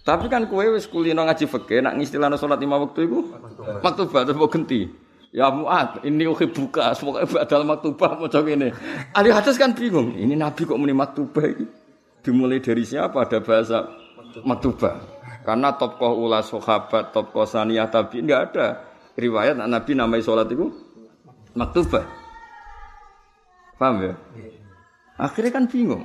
Tapi 0.04 0.28
kan 0.28 0.44
kowe 0.52 0.60
wis 0.76 0.84
kulino 0.84 1.24
ngaji 1.24 1.48
fikih 1.48 1.80
nak 1.80 1.96
ngistilahna 1.96 2.36
salat 2.36 2.60
lima 2.60 2.76
waktu 2.76 3.08
iku 3.08 3.40
maktubah 3.80 4.28
terus 4.28 4.36
mbok 4.36 4.52
genti. 4.52 4.84
Ya 5.32 5.48
Mu'ad, 5.48 6.04
ini 6.04 6.28
buka, 6.28 6.92
semoga 6.92 7.24
badal 7.24 7.64
maktubah 7.64 8.20
macam 8.20 8.44
ini. 8.52 8.72
Ahli 9.16 9.32
hadis 9.32 9.56
kan 9.56 9.72
bingung, 9.72 10.12
ini 10.12 10.36
Nabi 10.36 10.64
kok 10.64 10.76
muni 10.76 10.92
maktubah 10.92 11.44
ini? 11.44 11.64
Dimulai 12.20 12.60
dari 12.60 12.84
siapa 12.84 13.24
ada 13.24 13.40
bahasa 13.40 13.84
maktubah? 14.44 14.96
Karena 15.44 15.72
tokoh 15.72 16.24
ulah 16.24 16.44
sahabat, 16.44 17.16
tokoh 17.16 17.44
saniyah 17.48 17.88
tapi 17.88 18.20
enggak 18.24 18.52
ada 18.52 18.85
riwayat 19.16 19.56
Nabi 19.58 19.92
namai 19.96 20.20
sholat 20.20 20.46
itu 20.52 20.70
maktubah. 21.56 22.04
Paham 23.76 23.96
ya? 24.04 24.14
Akhirnya 25.16 25.52
kan 25.52 25.64
bingung. 25.68 26.04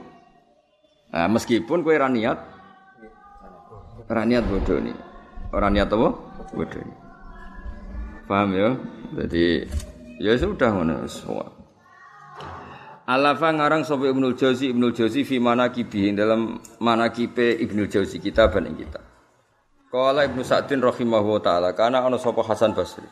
Nah, 1.12 1.28
meskipun 1.28 1.84
kue 1.84 2.00
raniat, 2.00 2.40
raniat 4.08 4.48
bodoh 4.48 4.80
nih. 4.80 4.96
Orang 5.52 5.76
niat 5.76 5.92
apa? 5.92 6.10
Bodoh. 6.56 6.84
Paham 8.28 8.50
ya? 8.56 8.70
Jadi 9.20 9.68
ya 10.24 10.40
sudah 10.40 10.72
mana 10.72 11.04
semua. 11.12 11.52
Alafa 13.12 13.52
ngarang 13.52 13.84
sapa 13.84 14.08
Ibnu 14.08 14.40
Jauzi 14.40 14.72
Ibnu 14.72 14.96
Jauzi 14.96 15.28
fi 15.28 15.36
manaqibi 15.36 16.16
dalam 16.16 16.64
manaqibe 16.80 17.60
Ibnu 17.60 17.92
Jauzi 17.92 18.24
kita 18.24 18.48
banding 18.48 18.80
kita. 18.80 19.11
Kala 19.92 20.24
Ibnu 20.24 20.40
Sa'din 20.48 20.80
rahimahullah 20.80 21.44
taala 21.44 21.70
karena 21.76 22.08
ana 22.08 22.16
sapa 22.16 22.40
Hasan 22.48 22.72
Basri. 22.72 23.04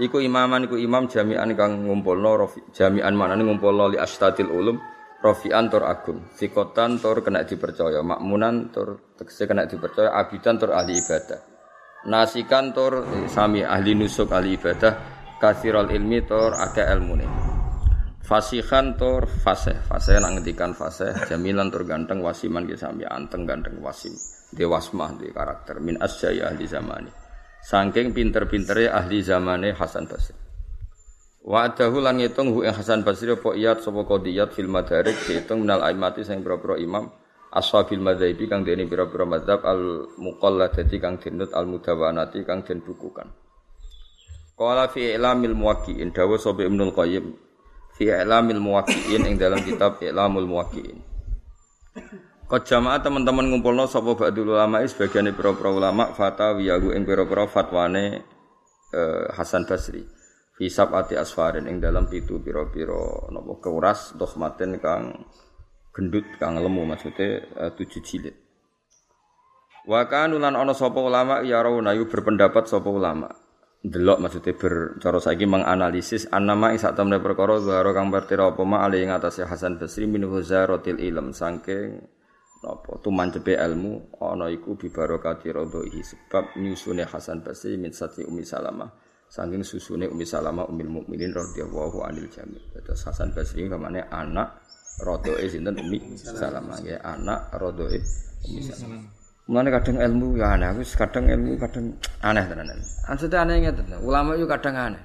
Iku 0.00 0.24
imaman 0.24 0.64
iku 0.64 0.80
imam 0.80 1.12
jami'an 1.12 1.52
kang 1.52 1.84
ngumpulno 1.84 2.48
jami'an 2.72 3.12
manane 3.12 3.44
ngumpulno 3.44 3.92
li 3.92 4.00
astatil 4.00 4.48
ulum 4.48 4.80
rafi'an 5.20 5.68
tur 5.68 5.84
agung. 5.84 6.32
Sikotan 6.32 6.96
tur 7.04 7.20
kena 7.20 7.44
dipercaya, 7.44 8.00
makmunan 8.00 8.72
tur 8.72 9.12
tegese 9.12 9.44
kena 9.44 9.68
dipercaya, 9.68 10.16
abidan 10.16 10.56
tur 10.56 10.72
ahli 10.72 10.96
ibadah. 10.96 11.40
Nasikan 12.08 12.72
tur 12.72 13.04
eh, 13.04 13.28
sami 13.28 13.60
ahli 13.60 13.92
nusuk 13.92 14.32
ahli 14.32 14.56
ibadah 14.56 14.92
kathirul 15.36 15.92
ilmi 15.92 16.24
tur 16.24 16.56
akeh 16.56 16.96
ilmune. 16.96 17.28
Fasihan 18.24 18.96
tur 18.96 19.28
fasih, 19.28 19.84
fasih 19.84 20.16
nak 20.24 20.40
ngendikan 20.40 20.72
fasih, 20.72 21.12
jamilan 21.28 21.68
tur 21.68 21.84
ganteng 21.84 22.24
wasiman 22.24 22.64
ki 22.64 22.74
sami 22.74 23.04
anteng 23.04 23.44
ganteng 23.44 23.84
wasim. 23.84 24.16
Dewasmah 24.54 25.18
di 25.18 25.34
karakter 25.34 25.82
min 25.82 25.98
asyai 25.98 26.38
ahli 26.38 26.66
zamani. 26.70 27.10
Saking 27.66 28.14
pinter-pintere 28.14 28.86
ahli 28.86 29.18
zamane 29.26 29.74
Hasan 29.74 30.06
Basri. 30.06 30.38
Wa 31.46 31.66
adahu 31.66 31.98
lan 31.98 32.22
ngitung 32.22 32.54
hu 32.54 32.62
Hasan 32.62 33.02
Basri 33.02 33.34
apa 33.34 33.54
iyat 33.58 33.82
sapa 33.82 34.06
qadiyat 34.06 34.54
fil 34.54 34.70
madarik 34.70 35.14
diitung 35.26 35.66
minal 35.66 35.82
aimati 35.82 36.22
sing 36.22 36.46
pira-pira 36.46 36.78
imam 36.78 37.10
ashabil 37.54 38.02
madzhabi 38.02 38.46
kang 38.46 38.62
dene 38.62 38.86
pira-pira 38.86 39.26
madzhab 39.26 39.62
al 39.66 40.10
muqalladati 40.14 40.96
kang 40.98 41.18
dinut 41.18 41.50
al 41.54 41.66
mudawanati 41.66 42.42
kang 42.46 42.62
den 42.62 42.82
bukukan. 42.82 43.30
Qala 44.58 44.90
fi 44.90 45.14
i'lamil 45.14 45.54
muwaqqi'in 45.58 46.14
dawa 46.14 46.38
sapa 46.38 46.66
Ibnu 46.66 46.94
Qayyim 46.94 47.26
fi 47.98 48.10
i'lamil 48.14 48.62
muwaqqi'in 48.62 49.22
ing 49.26 49.34
dalam 49.38 49.58
kitab 49.62 49.98
I'lamul 50.02 50.46
Muwaqqi'in. 50.46 50.98
Kau 52.46 52.62
jamaah 52.62 53.02
teman-teman 53.02 53.50
ngumpulno 53.50 53.90
sapa 53.90 54.14
ba'dul 54.14 54.54
ulama 54.54 54.78
sebagian 54.86 55.34
pira-pira 55.34 55.66
ulama 55.66 56.14
fatawiyahu 56.14 56.94
ing 56.94 57.02
pira-pira 57.02 57.50
fatwane 57.50 58.22
eh, 58.94 59.26
Hasan 59.34 59.66
Basri. 59.66 60.06
Fi 60.54 60.70
sab'ati 60.70 61.18
asfarin 61.18 61.66
ing 61.66 61.82
dalam 61.82 62.06
pitu 62.06 62.38
pira-pira 62.38 63.34
napa 63.34 63.58
keuras 63.58 64.14
dohmaten 64.14 64.78
kang 64.78 65.26
gendut 65.90 66.22
kang 66.38 66.54
lemu 66.62 66.86
maksudnya 66.86 67.42
uh, 67.58 67.74
tujuh 67.74 68.00
jilid. 68.06 68.36
Wa 69.90 70.06
kanulan 70.06 70.54
ana 70.54 70.70
sapa 70.70 71.02
ulama 71.02 71.42
ya 71.42 71.66
rauna 71.66 71.98
berpendapat 71.98 72.70
sapa 72.70 72.86
ulama. 72.86 73.26
Delok 73.82 74.22
maksudnya 74.22 74.54
bercara 74.54 75.18
saiki 75.18 75.50
menganalisis 75.50 76.30
annama 76.30 76.70
ing 76.70 76.78
sak 76.78 76.94
temne 76.94 77.18
perkara 77.18 77.58
zahara 77.58 77.90
kang 77.90 78.14
pertira 78.14 78.54
apa 78.54 78.62
ali 78.86 79.02
ing 79.02 79.10
atase 79.10 79.42
Hasan 79.42 79.82
Basri 79.82 80.06
min 80.06 80.30
huzaratil 80.30 81.02
ilm 81.02 81.34
saking 81.34 82.15
napa 82.66 82.98
tumancepe 82.98 83.54
ilmu 83.54 84.18
ana 84.18 84.50
iku 84.50 84.74
bi 84.74 84.90
barokati 84.90 85.54
radhihi 85.54 86.02
sebab 86.02 86.58
nyusune 86.58 87.06
Hasan 87.06 87.46
Basri 87.46 87.78
min 87.78 87.94
sati 87.94 88.26
Umi 88.26 88.42
Salamah 88.42 88.90
saking 89.30 89.62
susune 89.62 90.10
Umi 90.10 90.26
Salamah 90.26 90.66
Ummul 90.66 90.90
Mukminin 90.90 91.30
radhiyallahu 91.30 92.02
anil 92.02 92.26
jami. 92.26 92.58
Terus 92.74 93.06
Hasan 93.06 93.30
Basri 93.30 93.70
kamane 93.70 94.02
anak 94.10 94.66
rodoe 95.06 95.46
sinten 95.46 95.78
Umi 95.78 96.18
Salamah 96.18 96.82
ya 96.82 96.98
anak 97.06 97.54
rodoe 97.54 98.02
Umi 98.50 98.60
Salamah. 98.66 99.14
Mulane 99.46 99.70
kadang 99.70 100.02
ilmu 100.02 100.42
ya 100.42 100.58
aneh, 100.58 100.74
aku 100.74 100.82
kadang 100.98 101.30
ilmu 101.30 101.54
kadang 101.54 101.94
aneh 102.18 102.42
tenan. 102.50 102.82
Maksudnya 102.82 103.46
aneh 103.46 103.62
ngeten. 103.62 103.94
Ulama 104.02 104.34
itu 104.34 104.42
kadang 104.50 104.74
aneh. 104.74 105.02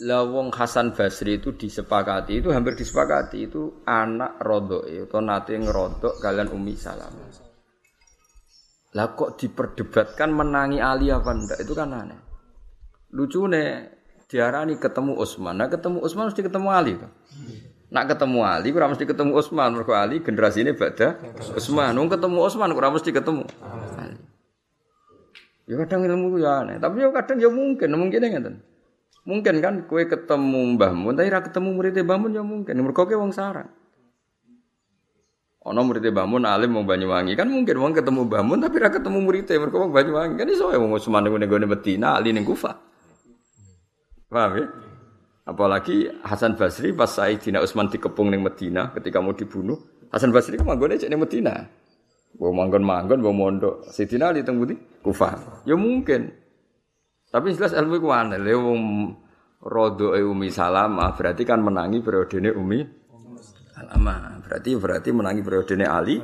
Lah 0.00 0.24
wong 0.24 0.48
Hasan 0.48 0.96
Basri 0.96 1.36
itu 1.36 1.52
disepakati, 1.52 2.40
itu 2.40 2.48
hampir 2.48 2.72
disepakati 2.72 3.52
itu 3.52 3.84
anak 3.84 4.40
rodoe 4.40 5.04
atau 5.04 5.20
nate 5.20 5.52
ngerodok 5.60 6.16
kalian 6.24 6.48
Umi 6.56 6.72
Salamah. 6.72 7.28
Lah 8.96 9.06
kok 9.12 9.36
diperdebatkan 9.36 10.32
menangi 10.32 10.80
Ali 10.80 11.12
apa 11.12 11.30
ndak? 11.36 11.60
Itu 11.60 11.76
kan 11.76 11.92
aneh. 11.92 12.16
Lucu 13.12 13.44
nih 13.44 13.92
diarani 14.24 14.80
ketemu 14.80 15.20
Utsman. 15.20 15.60
Nah 15.60 15.68
ketemu 15.68 16.00
Utsman 16.00 16.32
mesti 16.32 16.42
ketemu 16.48 16.68
Ali 16.72 16.92
kan. 16.96 17.12
Nak 17.90 18.04
ketemu 18.06 18.38
Ali, 18.46 18.70
kurang 18.70 18.94
mesti 18.94 19.02
ketemu 19.02 19.34
Utsman. 19.34 19.74
Mergo 19.74 19.92
Ali 19.98 20.22
generasi 20.22 20.62
ini 20.62 20.72
beda. 20.78 21.18
Utsman, 21.58 21.90
nung 21.90 22.06
ketemu 22.06 22.38
Utsman, 22.38 22.70
kurang 22.70 22.94
mesti 22.94 23.10
ketemu 23.10 23.42
Ali. 23.98 24.18
Ya 25.66 25.74
kadang 25.86 26.02
ilmu 26.02 26.38
ya 26.38 26.66
aneh, 26.66 26.82
tapi 26.82 27.02
ya 27.02 27.10
kadang 27.14 27.38
ya 27.38 27.50
mungkin, 27.50 27.94
mungkin 27.94 28.26
ngeten. 28.26 28.69
Mungkin 29.28 29.60
kan 29.60 29.74
kue 29.84 30.08
ketemu 30.08 30.80
Mbah 30.80 30.92
Mun, 30.96 31.12
tapi 31.12 31.28
ra 31.28 31.44
ketemu 31.44 31.76
muridnya 31.76 32.00
Mbah 32.00 32.18
Mun 32.18 32.32
ya 32.32 32.40
mungkin. 32.40 32.74
Mergo 32.80 33.04
ke 33.04 33.12
wong 33.12 33.36
sarang. 33.36 33.68
Ono 35.60 35.80
muridnya 35.84 36.08
Mbah 36.08 36.24
Mun 36.24 36.48
alim 36.48 36.72
wong 36.72 36.88
Banyuwangi 36.88 37.36
kan 37.36 37.44
mungkin 37.52 37.76
wong 37.76 37.92
ketemu 37.92 38.24
Mbah 38.24 38.42
Mun 38.42 38.58
tapi 38.64 38.80
ra 38.80 38.88
ketemu 38.88 39.20
muridnya 39.20 39.60
mergo 39.60 39.76
wong 39.84 39.92
Banyuwangi. 39.92 40.40
Kan 40.40 40.48
iso 40.48 40.72
wong 40.72 40.96
Utsman 40.96 41.28
ning 41.28 41.36
gone 41.44 41.68
Medina, 41.68 42.16
Ali 42.16 42.32
ning 42.32 42.48
Kufah. 42.48 42.72
Paham 44.32 44.50
ya? 44.56 44.66
Apalagi 45.44 46.08
Hasan 46.24 46.56
Basri 46.56 46.96
pas 46.96 47.12
Sayyidina 47.12 47.60
Utsman 47.60 47.92
dikepung 47.92 48.32
ning 48.32 48.40
Medina 48.40 48.88
ketika 48.96 49.20
mau 49.20 49.36
dibunuh, 49.36 49.76
Hasan 50.08 50.32
Basri 50.32 50.56
kan 50.56 50.64
manggone 50.64 50.96
cek 50.96 51.12
ning 51.12 51.20
Medina. 51.20 51.68
Bawa 52.30 52.64
manggon-manggon, 52.64 53.20
bawa 53.20 53.34
mondok. 53.36 53.92
Sayyidina 53.92 54.32
Ali 54.32 54.40
teng 54.40 54.56
Kufah. 55.04 55.66
Ya 55.68 55.76
mungkin. 55.76 56.39
Tapi 57.30 57.54
jelas 57.54 57.72
ilmu 57.72 57.94
iku 58.02 58.10
aneh. 58.10 58.42
Le 58.42 58.54
wong 58.58 58.82
rodo 59.62 60.18
Umi 60.18 60.50
Salamah 60.50 61.14
berarti 61.14 61.46
kan 61.46 61.62
menangi 61.62 62.02
periodene 62.02 62.50
Umi 62.50 62.82
Salamah. 63.70 64.42
Berarti 64.42 64.74
berarti 64.74 65.08
menangi 65.14 65.40
periodene 65.46 65.86
Ali, 65.86 66.18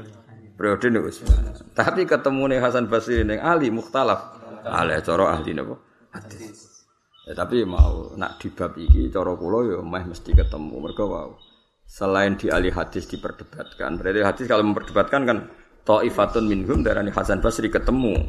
periodene 0.59 0.99
Utsman. 0.99 1.55
Tapi 1.79 2.03
ketemu 2.03 2.43
nih 2.51 2.59
Hasan 2.59 2.91
Basri 2.91 3.23
ning 3.23 3.39
Ali 3.39 3.71
mukhtalaf. 3.71 4.35
Ale 4.67 4.99
cara 4.99 5.39
ahli 5.39 5.55
napa? 5.55 5.79
Hadis. 6.11 6.83
Ya, 7.27 7.35
tapi 7.39 7.63
mau 7.63 8.15
nak 8.19 8.39
di 8.43 8.51
bab 8.51 8.75
iki 8.75 9.11
cara 9.15 9.35
kula 9.35 9.63
ya 9.63 9.79
meh 9.79 10.05
mesti 10.11 10.35
ketemu. 10.35 10.75
Mergo 10.83 11.07
wow. 11.07 11.31
Selain 11.87 12.35
di 12.35 12.51
ahli 12.51 12.75
hadis 12.75 13.07
diperdebatkan. 13.07 13.95
Berarti 13.95 14.27
hadis 14.27 14.45
kalau 14.51 14.67
memperdebatkan 14.67 15.23
kan 15.23 15.39
Ta'ifatun 15.87 16.51
minhum 16.51 16.83
darani 16.83 17.15
Hasan 17.15 17.39
Basri 17.39 17.71
ketemu. 17.71 18.27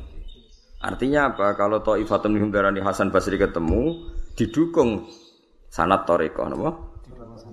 Artinya 0.78 1.34
apa? 1.34 1.58
Kalau 1.58 1.82
Ta'ifatun 1.82 2.38
minhum 2.38 2.54
darani 2.54 2.84
Hasan 2.86 3.10
Basri 3.10 3.42
ketemu 3.42 4.14
didukung 4.38 5.10
sanat 5.74 6.06
toriko 6.06 6.46
napa? 6.46 6.72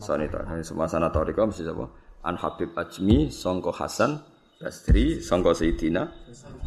Sanat 0.00 0.32
semua 0.64 0.84
sanat 0.84 1.12
toriko 1.12 1.48
mesti 1.48 1.64
apa? 1.64 1.86
An 2.24 2.36
Habib 2.40 2.76
Ajmi 2.76 3.32
Songko 3.32 3.72
Hasan 3.72 4.20
Basri 4.60 5.20
Songko 5.20 5.56
Sayyidina 5.56 6.08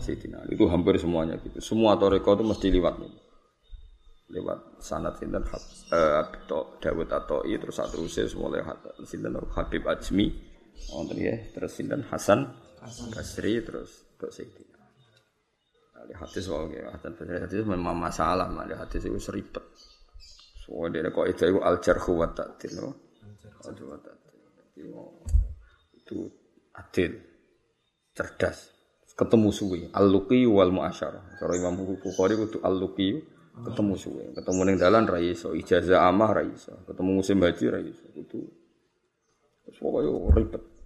Sayyidina 0.02 0.50
itu 0.50 0.66
hampir 0.70 0.98
semuanya 0.98 1.38
gitu. 1.42 1.62
Semua 1.62 1.98
toriko 1.98 2.34
itu 2.34 2.44
mesti 2.46 2.68
liwat 2.74 2.96
nih 3.02 3.28
lewat 4.28 4.84
sanat 4.84 5.16
sinten 5.16 5.40
eh 5.96 6.24
Dawud 6.84 7.08
atau 7.08 7.40
terus 7.48 7.76
satu 7.80 8.04
usia 8.04 8.28
semua 8.28 8.52
lewat 8.52 9.00
sinten 9.08 9.40
Habib 9.56 9.88
Ajmi 9.88 10.28
wonten 10.92 11.16
ya 11.16 11.36
terus 11.56 11.80
sinten 11.80 12.04
Hasan 12.12 12.44
Basri 13.16 13.64
terus 13.64 14.04
Dok 14.20 14.32
Sayyidina 14.36 14.77
Ali 16.08 16.16
hadis 16.16 16.48
wae 16.48 16.80
Basri 17.04 17.36
hadis 17.36 17.68
memang 17.68 18.00
masalah 18.00 18.48
mah 18.48 18.64
hadis 18.64 19.04
itu 19.04 19.20
seribet. 19.20 19.60
So 20.64 20.88
dia 20.88 21.04
kok 21.12 21.28
itu 21.28 21.52
itu 21.52 21.60
al 21.60 21.84
jarhu 21.84 22.24
wa 22.24 22.32
ta'dil 22.32 22.80
al 22.80 22.96
jarhu 23.76 23.92
wa 23.92 24.00
ta'dil. 24.00 24.88
Itu 26.00 26.32
adil 26.72 27.12
cerdas. 28.16 28.72
Ketemu 29.18 29.50
suwi 29.52 29.82
al-luqi 29.92 30.48
wal 30.48 30.72
muasyarah. 30.72 31.42
Cara 31.42 31.54
Imam 31.60 31.84
Bukhari 32.00 32.40
itu 32.40 32.64
al-luqi 32.64 33.20
ketemu 33.58 33.94
suwe 33.98 34.24
ketemu 34.38 34.60
ning 34.70 34.78
dalan 34.78 35.10
ra 35.10 35.18
iso 35.20 35.52
ijazah 35.52 36.08
amah 36.08 36.32
ra 36.40 36.44
iso. 36.48 36.72
Ketemu 36.88 37.20
musim 37.20 37.44
haji 37.44 37.66
ra 37.68 37.84
iso. 37.84 38.08
Itu 38.16 38.48
pokoknya 39.76 40.12
ribet 40.40 40.77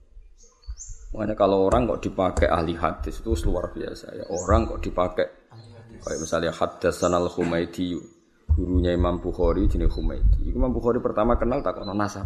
makanya 1.12 1.36
kalau 1.36 1.67
orang 1.67 1.88
kok 1.91 2.02
dipakai 2.08 2.47
ahli 2.47 2.74
hadis 2.76 3.19
itu 3.19 3.36
luar 3.47 3.71
biasa 3.76 4.15
ya. 4.15 4.26
Orang 4.32 4.67
kok 4.71 4.80
dipakai. 4.80 5.28
Kayak 6.02 6.17
misalnya 6.17 6.52
hadasan 6.56 7.13
al 7.13 7.30
Humaydi 7.30 7.93
gurunya 8.58 8.97
Imam 8.97 9.21
Bukhari 9.21 9.69
jenis 9.69 9.93
Humaydi 9.93 10.50
Imam 10.50 10.74
Bukhari 10.74 10.97
pertama 10.97 11.38
kenal 11.38 11.62
tak 11.62 11.78
kono 11.78 11.93
nasab. 11.93 12.26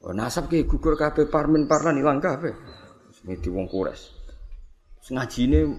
Oh 0.00 0.16
nasab 0.16 0.48
kayak 0.48 0.64
gugur 0.64 0.96
kafe 0.96 1.28
parmin 1.28 1.68
parlan 1.68 2.00
hilang 2.00 2.24
kafe 2.24 2.56
ini 3.22 3.36
di 3.36 3.52
wong 3.52 3.68
kures 3.68 4.16
ngajine 5.12 5.76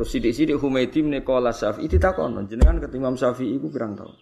Terus 0.00 0.16
sidik-sidik 0.16 0.56
Humaydi 0.56 1.04
menekola 1.04 1.52
Syafi'i 1.52 1.84
ditakon, 1.84 2.32
jenengan 2.48 2.80
ke 2.80 2.88
Imam 2.96 3.20
Syafi'i 3.20 3.60
iku 3.60 3.68
pirang 3.68 3.92
tahun. 3.92 4.16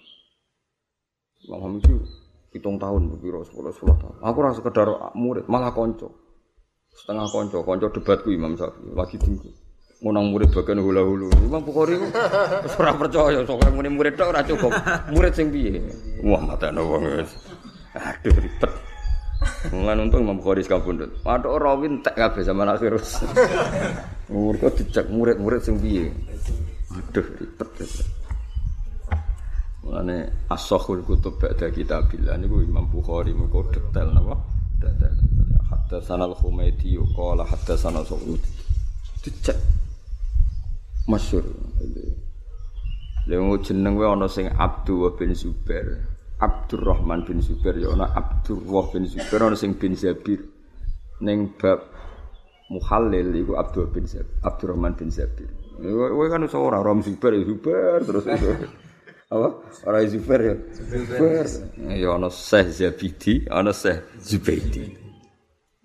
Imam 1.47 1.71
Hamid 1.71 1.87
itu 1.87 2.03
hitung 2.51 2.83
tahun, 2.83 3.15
biro 3.23 3.47
sepuluh 3.47 3.71
sepuluh 3.71 3.95
tahun. 3.95 4.19
Aku 4.19 4.39
rasa 4.43 4.59
sekedar 4.59 4.91
murid, 5.15 5.47
malah 5.47 5.71
konco. 5.71 6.28
Setengah 6.99 7.31
konco, 7.31 7.63
konco 7.63 7.87
debatku 7.95 8.35
Imam 8.35 8.59
Syafi'i, 8.59 8.91
lagi 8.91 9.17
tinggi. 9.23 9.51
Ngunang 10.03 10.35
murid 10.35 10.51
bagian 10.55 10.83
hula 10.83 11.03
hulu. 11.03 11.27
Imam 11.43 11.63
Bukhari 11.63 11.99
ora 12.79 12.93
percaya, 12.95 13.43
soalnya 13.43 13.71
muni 13.75 13.91
murid 13.91 14.15
tok 14.19 14.31
ora 14.35 14.43
cukup. 14.43 14.71
Murid 15.15 15.35
sing 15.35 15.51
piye? 15.51 15.79
Wah, 16.27 16.43
mata 16.43 16.71
wong 16.75 17.23
Aduh 17.99 18.35
ribet. 18.39 18.73
Mulane 19.75 20.07
untung 20.07 20.23
Imam 20.27 20.39
Bukhari 20.39 20.63
sekabundut. 20.67 21.11
Waduh 21.27 21.59
rawin 21.59 22.03
tak 22.03 22.15
kabeh 22.19 22.43
zaman 22.47 22.71
akhir. 22.71 22.95
Mereka 24.31 24.69
dicek 24.79 25.07
murid-murid 25.11 25.63
sing 25.67 25.79
piye. 25.83 26.11
Aduh 26.95 27.27
ribet. 27.39 27.71
Mulane 29.83 30.31
as-sahul 30.51 31.03
kutub 31.03 31.39
ba'da 31.43 31.75
kitabillah 31.75 32.39
niku 32.39 32.63
Imam 32.63 32.87
Bukhari 32.87 33.35
mugo 33.35 33.67
detail 33.71 34.15
napa? 34.15 34.58
Hatta 35.71 35.99
sanal 36.01 36.35
Humaydi 36.39 36.99
qala 37.17 37.45
hatta 37.45 37.75
sanal 37.77 38.05
Sa'ud. 38.07 38.41
Dicek. 39.23 39.59
masyhur. 41.09 41.45
Lha 43.29 43.37
jeneng 43.65 43.97
kuwi 43.97 44.07
ana 44.07 44.29
sing 44.29 44.47
Abdul 44.53 45.17
bin 45.17 45.33
Zubair. 45.35 46.05
Abdurrahman 46.39 47.27
bin 47.27 47.43
Zubair 47.43 47.75
ya 47.83 47.91
ana 47.91 48.07
Abdurrah 48.15 48.95
bin 48.95 49.05
Zubair 49.09 49.41
ana 49.43 49.57
sing 49.57 49.75
bin 49.75 49.97
Zabir. 49.97 50.45
Ning 51.21 51.51
bab 51.59 51.83
muhallil 52.71 53.35
iku 53.35 53.59
Abdul 53.59 53.91
bin 53.91 54.07
Zabir, 54.07 54.39
Abdurrahman 54.45 54.95
bin 54.95 55.11
Zabir. 55.11 55.51
Kowe 55.83 56.27
kan 56.31 56.47
iso 56.47 56.63
ora 56.63 56.79
Rom 56.79 57.03
Zubair 57.03 57.35
ya 57.35 57.43
Zubair 57.43 58.01
terus 58.07 58.25
itu. 58.29 58.53
Apa? 59.29 59.49
Ora 59.85 60.01
Zubair 60.09 60.41
ya. 60.41 60.55
Zubair. 60.73 61.47
Ya 61.93 62.09
ana 62.17 62.33
Syekh 62.33 62.69
Zabidi, 62.73 63.45
ana 63.53 63.77
Syekh 63.77 64.01
Zubaidi. 64.25 64.97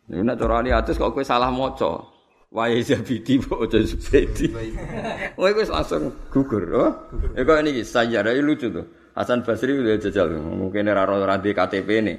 Nek 0.07 0.39
cara 0.39 0.63
ali 0.63 0.71
atus 0.71 0.95
kok 0.95 1.11
kowe 1.11 1.23
salah 1.27 1.51
maca. 1.51 2.07
Wae 2.55 2.79
Zabidi 2.79 3.43
kok 3.43 3.67
aja 3.67 3.83
Zubaidi. 3.83 4.47
Kowe 5.35 5.51
wis 5.59 5.67
langsung 5.67 6.15
gugur, 6.31 6.63
oh? 6.71 6.91
Ya 7.35 7.43
kok 7.43 7.59
niki 7.67 7.83
sayar 7.83 8.31
lucu 8.39 8.71
tuh. 8.71 8.87
Hasan 9.13 9.45
Basri 9.45 9.77
udah 9.77 10.01
jajal, 10.01 10.41
mungkin 10.41 10.89
ora 10.89 11.05
ora 11.05 11.37
di 11.37 11.53
KTP 11.53 11.89
ini. 12.01 12.15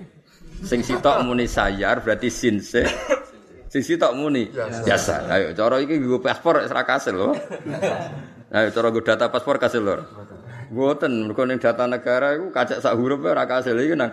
Sing 0.62 0.84
sitok 0.86 1.26
muni 1.26 1.50
sayar 1.50 2.04
berarti 2.04 2.30
sinse. 2.30 2.86
Sing 3.66 3.82
sitok 3.82 4.14
muni 4.14 4.46
biasa. 4.86 5.26
Ayo 5.26 5.50
cara 5.58 5.82
iki 5.82 5.98
nggo 5.98 6.22
paspor 6.22 6.62
ora 6.62 6.82
kasil 6.86 7.16
lho. 7.18 7.34
Ayo 8.54 8.70
cara 8.70 8.94
nggo 8.94 9.02
data 9.02 9.26
paspor 9.26 9.58
kasil 9.58 9.82
lho. 9.82 9.98
Mboten, 10.72 11.28
mergo 11.28 11.42
ning 11.44 11.60
data 11.60 11.84
negara 11.84 12.36
iku 12.38 12.48
kacak 12.54 12.80
sak 12.80 12.96
huruf 12.96 13.20
ora 13.24 13.44
kasil 13.44 13.76
iki 13.76 13.96
nang 13.98 14.12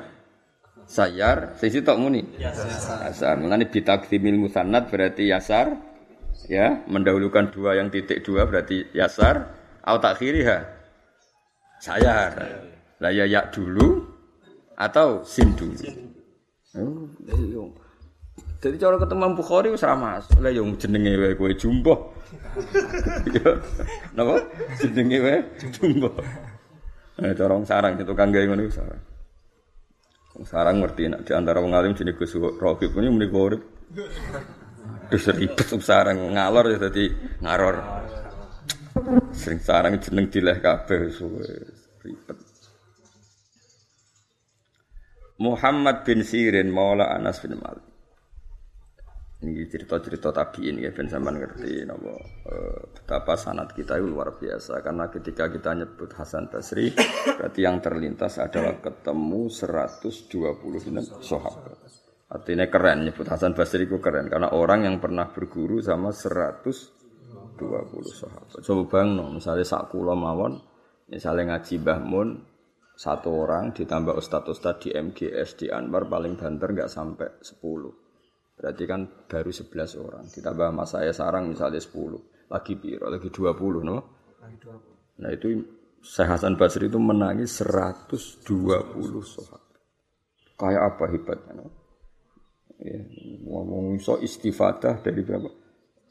sayar, 0.88 1.56
sing 1.56 1.70
sitok 1.72 1.98
muni. 2.00 2.26
Yasar. 2.42 3.40
Mulane 3.40 3.70
bitakdimil 3.70 4.40
musannad 4.40 4.92
berarti 4.92 5.30
yasar. 5.32 5.78
Ya, 6.50 6.84
mendahulukan 6.90 7.54
dua 7.54 7.78
yang 7.78 7.94
titik 7.94 8.26
dua 8.26 8.50
berarti 8.50 8.90
yasar. 8.92 9.52
Au 9.86 10.02
takhiriha. 10.02 10.58
Sayar. 11.80 12.32
Lah 13.02 13.12
ya 13.14 13.26
ya 13.26 13.48
dulu 13.50 14.06
atau 14.78 15.22
sin 15.26 15.54
dulu. 15.58 15.78
Oh, 16.78 17.04
iya. 17.28 17.64
Jadi 18.62 18.78
cara 18.78 18.96
ketemu 19.02 19.34
Bukhari 19.34 19.74
wis 19.74 19.82
ra 19.82 19.98
mas. 19.98 20.30
Lah 20.38 20.54
yo 20.54 20.62
jenenge 20.78 21.18
wae 21.18 21.34
kowe 21.34 21.50
jumbo. 21.58 22.14
Napa? 24.16 24.38
Jenenge 24.78 25.18
wae 25.18 25.38
jumbo. 25.74 26.14
Eh 27.18 27.34
cara 27.34 27.58
wong 27.58 27.66
sarang 27.66 27.98
itu 27.98 28.14
kang 28.14 28.30
gawe 28.30 28.46
ngono 28.46 28.70
sarang. 28.70 29.02
Wong 30.38 30.46
sarang 30.46 30.78
ngerti 30.78 31.10
nek 31.10 31.26
di 31.26 31.34
antara 31.34 31.58
wong 31.58 31.74
alim 31.74 31.98
jenenge 31.98 32.22
Gus 32.22 32.38
Rohib 32.38 32.94
ini 33.02 33.10
muni 33.10 33.26
urip. 33.34 33.62
Terus 35.10 35.26
ribet 35.34 35.66
wong 35.66 35.82
sarang 35.82 36.18
ngalor 36.30 36.66
ya 36.70 36.78
dadi 36.78 37.10
ngaror. 37.42 37.76
Sering 39.34 39.58
sarang 39.58 39.98
jeneng 39.98 40.30
dileh 40.30 40.62
kabeh 40.62 41.10
suwe 41.10 41.50
ribet. 42.06 42.38
Muhammad 45.42 46.06
bin 46.06 46.22
Sirin 46.22 46.70
Maula 46.70 47.10
Anas 47.10 47.42
bin 47.42 47.58
Malik. 47.58 47.91
Ini 49.42 49.66
cerita-cerita 49.66 50.30
tabiin 50.30 50.86
ya 50.86 50.94
ben 50.94 51.10
sampean 51.10 51.42
ngerti 51.42 51.82
napa 51.90 52.14
eh, 52.46 52.78
betapa 52.94 53.34
sanad 53.34 53.74
kita 53.74 53.98
itu 53.98 54.06
luar 54.06 54.38
biasa 54.38 54.86
karena 54.86 55.10
ketika 55.10 55.50
kita 55.50 55.74
nyebut 55.82 56.14
Hasan 56.14 56.46
Basri 56.46 56.94
berarti 57.42 57.60
yang 57.66 57.82
terlintas 57.82 58.38
adalah 58.38 58.78
ketemu 58.78 59.50
120 59.50 61.26
sahabat. 61.26 61.78
Artinya 62.30 62.70
keren 62.70 63.10
nyebut 63.10 63.26
Hasan 63.26 63.58
Basri 63.58 63.90
itu 63.90 63.98
keren 63.98 64.30
karena 64.30 64.54
orang 64.54 64.86
yang 64.86 65.02
pernah 65.02 65.34
berguru 65.34 65.82
sama 65.82 66.14
120 66.14 67.58
sahabat. 68.14 68.62
Coba 68.62 68.84
bang, 68.94 69.10
no, 69.18 69.34
misalnya 69.34 69.66
sak 69.66 69.90
kula 69.90 70.14
mawon, 70.14 70.62
misalnya 71.10 71.58
ngaji 71.58 71.82
Mbah 71.82 72.00
Mun 72.06 72.30
satu 72.94 73.34
orang 73.34 73.74
ditambah 73.74 74.14
ustadz-ustadz 74.14 74.86
di 74.86 74.90
MGS 74.94 75.58
di 75.58 75.74
Anwar 75.74 76.06
paling 76.06 76.38
banter 76.38 76.70
nggak 76.70 76.92
sampai 76.94 77.42
10. 77.42 78.01
Berarti 78.62 78.84
kan 78.86 79.10
baru 79.26 79.50
11 79.50 79.98
orang. 79.98 80.30
Ditambah 80.30 80.70
mas 80.70 80.94
saya 80.94 81.10
sarang 81.10 81.50
misalnya 81.50 81.82
10. 81.82 82.46
Lagi 82.54 82.78
piro, 82.78 83.10
lagi 83.10 83.34
20, 83.34 83.82
no? 83.82 83.98
Lagi 84.38 84.58
20. 84.62 85.26
Nah 85.26 85.30
itu 85.34 85.48
Syekh 86.06 86.30
Hasan 86.30 86.54
Basri 86.62 86.86
itu 86.86 87.02
menangis 87.02 87.58
120 87.58 88.46
sahabat. 89.26 89.62
Kayak 90.62 90.84
apa 90.94 91.04
hebatnya, 91.10 91.54
no? 91.58 91.68
Ya, 92.78 93.02
ngomong 93.50 93.98
so 93.98 94.22
istifadah 94.22 95.02
dari 95.02 95.26
berapa? 95.26 95.50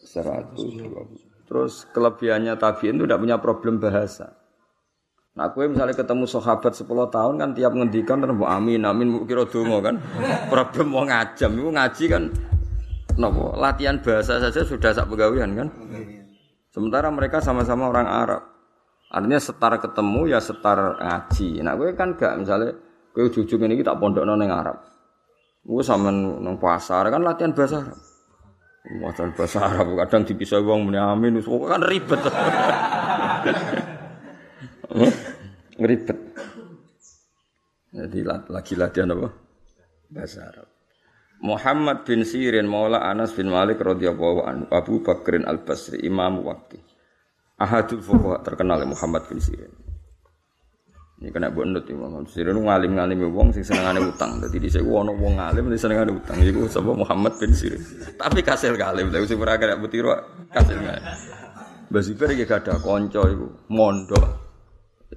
120. 0.03 1.47
Terus 1.47 1.87
kelebihannya 1.95 2.59
tabiin 2.59 2.99
itu 2.99 3.07
tidak 3.07 3.23
punya 3.23 3.37
problem 3.39 3.79
bahasa. 3.79 4.40
Nah, 5.31 5.47
aku 5.47 5.63
misalnya 5.71 5.95
ketemu 5.95 6.27
sahabat 6.27 6.75
10 6.75 6.91
tahun 6.91 7.35
kan 7.39 7.51
tiap 7.55 7.71
ngendikan 7.71 8.19
terus 8.19 8.35
amin 8.43 8.83
amin 8.83 9.23
kira 9.31 9.47
dongo 9.47 9.79
kan. 9.79 10.03
Problem 10.53 10.91
mau 10.91 11.07
ngajam 11.07 11.55
itu 11.55 11.71
ngaji 11.71 12.05
kan 12.11 12.25
nopo 13.15 13.55
latihan 13.55 14.01
bahasa 14.03 14.43
saja 14.43 14.67
sudah 14.67 14.91
sak 14.91 15.07
pegawian 15.07 15.55
kan. 15.55 15.69
Sementara 16.75 17.11
mereka 17.15 17.39
sama-sama 17.39 17.87
orang 17.91 18.07
Arab. 18.11 18.43
Artinya 19.11 19.39
setar 19.43 19.75
ketemu 19.79 20.35
ya 20.35 20.39
setar 20.43 20.99
ngaji. 20.99 21.63
Nah, 21.63 21.75
gue 21.79 21.95
kan 21.95 22.15
gak 22.15 22.35
misalnya 22.39 22.75
gue 23.11 23.27
ujung 23.27 23.63
ini 23.67 23.83
tak 23.87 23.99
pondok 24.03 24.27
nong 24.27 24.51
Arab. 24.51 24.83
Gue 25.63 25.83
sama 25.87 26.11
nong 26.15 26.59
pasar 26.59 27.07
kan 27.07 27.23
latihan 27.23 27.55
bahasa 27.55 27.87
Arab. 27.87 27.99
Latihan 28.99 29.31
bahasa 29.35 29.59
Arab 29.63 29.87
kadang 29.95 30.23
dipisah 30.27 30.59
uang 30.59 30.91
muni 30.91 30.99
amin, 30.99 31.39
kan 31.43 31.83
ribet. 31.87 32.19
Ngeribet. 35.81 36.19
Jadi 37.91 38.19
lagi 38.27 38.75
latihan 38.79 39.15
apa? 39.15 39.29
Bahasa 40.11 40.47
Arab. 40.47 40.69
Muhammad 41.41 42.05
bin 42.05 42.21
Sirin 42.23 42.69
Maula 42.69 43.01
Anas 43.01 43.33
bin 43.33 43.49
Malik 43.49 43.81
radhiyallahu 43.81 44.41
anhu 44.45 44.67
Abu 44.69 45.01
Bakrin 45.01 45.49
Al 45.49 45.65
Basri 45.65 46.05
Imam 46.05 46.45
Wakti 46.45 46.77
Ahadul 47.57 48.05
Fuqaha 48.05 48.45
terkenal 48.45 48.85
Muhammad 48.85 49.25
bin 49.25 49.41
Sirin. 49.41 49.73
Ini 51.21 51.29
kena 51.33 51.53
buat 51.53 51.69
nut 51.69 51.89
Muhammad 51.93 52.29
bin 52.29 52.33
Sirin 52.33 52.57
ngalim 52.61 52.93
ngalim 52.97 53.19
wong 53.33 53.57
sing 53.57 53.65
senengane 53.65 54.05
utang. 54.05 54.37
Dadi 54.37 54.61
dhisik 54.61 54.85
ono 54.85 55.17
wong 55.17 55.41
ngalim 55.41 55.69
sing 55.77 55.81
senengane 55.89 56.13
utang 56.13 56.41
iku 56.45 56.69
sapa 56.69 56.93
Muhammad 56.93 57.33
bin 57.41 57.53
Sirin. 57.57 57.81
Tapi 58.21 58.41
kasil 58.45 58.77
ngalim 58.77 59.09
lha 59.09 59.25
sing 59.25 59.41
ora 59.41 59.57
kena 59.57 59.81
butiro 59.81 60.13
kasil 60.53 60.77
ngalim. 60.77 61.05
Mbah 61.91 62.03
gak 62.47 62.53
ada 62.65 62.75
kanca 62.81 63.23
iku 63.29 63.49
mondok 63.73 64.40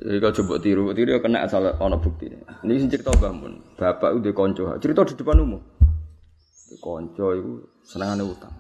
Jadi 0.04 0.18
kalau 0.20 0.36
coba 0.36 0.54
tiru, 0.60 0.84
tiru 0.92 1.16
kena 1.24 1.48
asal 1.48 1.80
ono 1.80 1.96
bukti. 1.96 2.28
Ini 2.28 2.74
sing 2.76 2.92
cerita 2.92 3.16
bangun. 3.16 3.80
Bapak 3.80 4.20
udah 4.20 4.34
konco. 4.36 4.76
Cerita 4.84 5.08
di 5.08 5.16
depan 5.16 5.40
umum. 5.40 5.64
Konco 6.84 7.26
itu 7.32 7.52
senangannya 7.88 8.28
utang. 8.28 8.52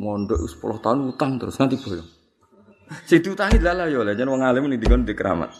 Mondok 0.00 0.40
10 0.40 0.80
tahun 0.80 0.98
utang 1.12 1.36
terus 1.36 1.60
nanti 1.60 1.76
bolong. 1.76 2.08
Si 3.04 3.20
diutangi 3.20 3.60
lala 3.60 3.92
ya. 3.92 4.00
Jangan 4.16 4.32
wong 4.32 4.40
alim 4.40 4.64
ini 4.72 4.80
dikon 4.80 5.04
di 5.04 5.12
keramat. 5.12 5.52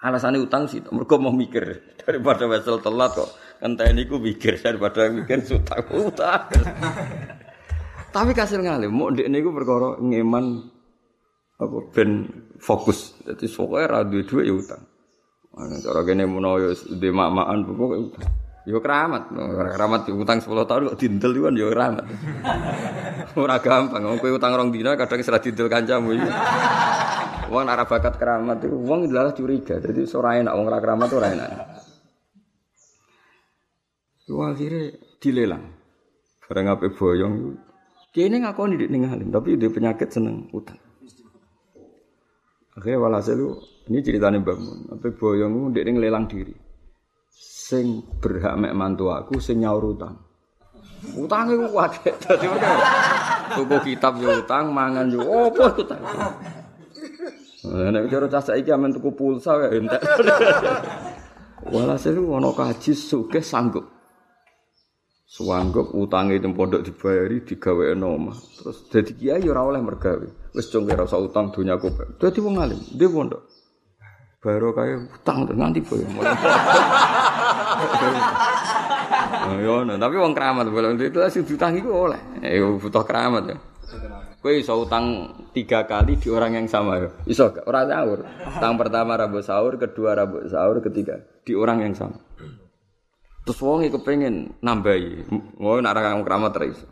Alasannya 0.00 0.40
utang 0.40 0.64
sih, 0.64 0.80
mereka 0.88 1.20
mau 1.20 1.34
mikir 1.34 1.64
daripada 2.06 2.46
wesel 2.46 2.78
telat 2.78 3.12
kok. 3.18 3.30
Entah 3.60 3.90
ku 4.08 4.16
mikir 4.16 4.56
daripada 4.62 5.10
mikir 5.10 5.42
utang 5.44 5.84
utang. 5.92 6.48
Tapi 8.14 8.30
kasih 8.32 8.64
ngalim, 8.64 8.90
mau 8.94 9.12
dek 9.12 9.28
ini 9.28 9.44
ku 9.44 9.52
perkara 9.52 10.00
ngeman 10.00 10.72
apa 11.60 11.76
ben 11.92 12.10
fokus. 12.56 13.20
Jadi 13.20 13.44
pokoknya 13.52 13.86
ra 13.86 14.00
duwe 14.08 14.42
ya 14.48 14.54
utang. 14.56 14.82
Cara 15.84 16.00
kene 16.08 16.24
menawa 16.24 16.56
ya 16.62 16.70
di 16.72 17.08
mak-makan 17.12 17.58
pokoke 17.68 17.96
utang. 18.00 18.24
Ya 18.68 18.76
keramat, 18.76 19.32
keramat 19.72 20.00
utang 20.12 20.38
10 20.44 20.68
tahun 20.68 20.82
kok 20.92 20.98
dindel 21.00 21.32
kan 21.32 21.54
ya 21.56 21.66
keramat. 21.72 22.04
Ora 23.40 23.56
gampang, 23.56 24.02
wong 24.04 24.20
utang 24.20 24.52
rong 24.52 24.68
dina 24.68 25.00
kadang 25.00 25.24
serah 25.24 25.40
dindel 25.40 25.70
kancamu 25.70 26.12
iki. 26.12 26.30
Wong 27.50 27.66
ora 27.66 27.82
bakat 27.82 28.14
keramat 28.14 28.62
itu 28.62 28.78
wong 28.78 29.10
adalah 29.10 29.34
curiga. 29.34 29.82
Jadi 29.82 30.06
ora 30.14 30.38
enak 30.38 30.54
wong 30.54 30.66
ora 30.70 30.78
keramat 30.78 31.08
ora 31.10 31.26
enak. 31.34 31.50
Lu 34.30 34.46
akhirnya 34.46 34.94
dilelang. 35.18 35.64
Barang 36.46 36.66
ape 36.70 36.94
boyong. 36.94 37.34
Kene 38.14 38.42
ngakoni 38.42 38.78
dik 38.78 38.90
ning 38.90 39.02
tapi 39.34 39.58
dia 39.58 39.70
penyakit 39.70 40.10
seneng 40.14 40.46
utang. 40.54 40.78
Akhirnya 42.78 42.98
walhasil 43.02 43.34
itu, 43.34 43.50
ini 43.90 43.98
ceritanya 44.02 44.38
Mbak 44.38 44.58
Mun. 44.62 44.78
Tapi 44.94 45.08
boyong 45.18 45.74
dia 45.74 45.82
ngelelang 45.82 46.30
diri. 46.30 46.54
Sing 47.30 48.02
berhak 48.22 48.54
mek 48.58 48.74
mantu 48.74 49.10
aku, 49.10 49.42
sing 49.42 49.62
nyaur 49.62 49.94
utang. 49.94 50.14
Utang 51.14 51.50
itu 51.50 51.66
wakil. 51.70 52.14
Jadi 52.18 52.46
mereka, 52.46 52.72
tuku 53.56 53.76
kitab 53.90 54.18
ya 54.22 54.38
utang, 54.38 54.70
mangan 54.70 55.06
ya 55.10 55.22
apa 55.22 55.64
utang. 55.78 56.02
Nek 57.70 58.08
cara 58.08 58.26
cah 58.30 58.42
saiki 58.42 58.70
amen 58.72 58.94
tuku 58.96 59.10
pulsa 59.12 59.58
ya 59.60 59.68
entek. 59.76 60.00
Walhasil 61.74 62.16
itu 62.16 62.24
ono 62.24 62.56
kaji 62.56 62.92
sugih 62.96 63.44
sanggup. 63.44 63.99
Suwanggep 65.30 65.94
utange 65.94 66.42
itu 66.42 66.50
pondok 66.50 66.82
dibayari 66.82 67.46
digawe 67.46 67.94
omah. 67.94 68.34
Terus 68.34 68.90
dadi 68.90 69.14
kiai 69.14 69.46
ora 69.46 69.62
oleh 69.62 69.78
mergawe. 69.78 70.26
Wis 70.50 70.66
cung 70.74 70.90
ora 70.90 71.06
usah 71.06 71.22
utang 71.22 71.54
donyaku. 71.54 72.18
Dadi 72.18 72.42
wong 72.42 72.58
alim, 72.58 72.82
dia 72.98 73.06
pondok. 73.06 73.38
Baru 74.42 74.74
kaya 74.74 75.06
utang 75.06 75.46
nganti 75.46 75.86
boyo. 75.86 76.02
Yo, 79.62 79.86
tapi 79.86 80.14
wong 80.18 80.34
keramat 80.34 80.66
boleh 80.66 80.98
itu 80.98 81.22
sing 81.30 81.46
utang 81.46 81.78
iku 81.78 82.10
oleh. 82.10 82.18
Eh 82.42 82.58
butuh 82.58 83.06
keramat 83.06 83.54
ya. 83.54 83.56
Kowe 84.42 84.50
iso 84.50 84.82
utang 84.82 85.30
tiga 85.54 85.86
kali 85.86 86.18
di 86.18 86.26
orang 86.26 86.58
yang 86.58 86.66
sama 86.66 87.06
ya. 87.06 87.08
Iso 87.30 87.54
gak? 87.54 87.70
Ora 87.70 87.86
sahur. 87.86 88.26
Utang 88.50 88.74
pertama 88.80 89.14
rabu 89.14 89.38
sahur, 89.44 89.78
kedua 89.78 90.16
rabu 90.18 90.42
sahur, 90.50 90.82
ketiga 90.82 91.22
di 91.46 91.54
orang 91.54 91.86
yang 91.86 91.94
sama. 91.94 92.18
Terus 93.50 93.66
wong 93.66 93.82
iku 93.82 93.98
pengen 94.06 94.54
nambahi. 94.62 95.26
Mau 95.58 95.74
nak 95.82 95.98
ra 95.98 96.14
keramat 96.22 96.54
ra 96.54 96.64
iso. 96.70 96.86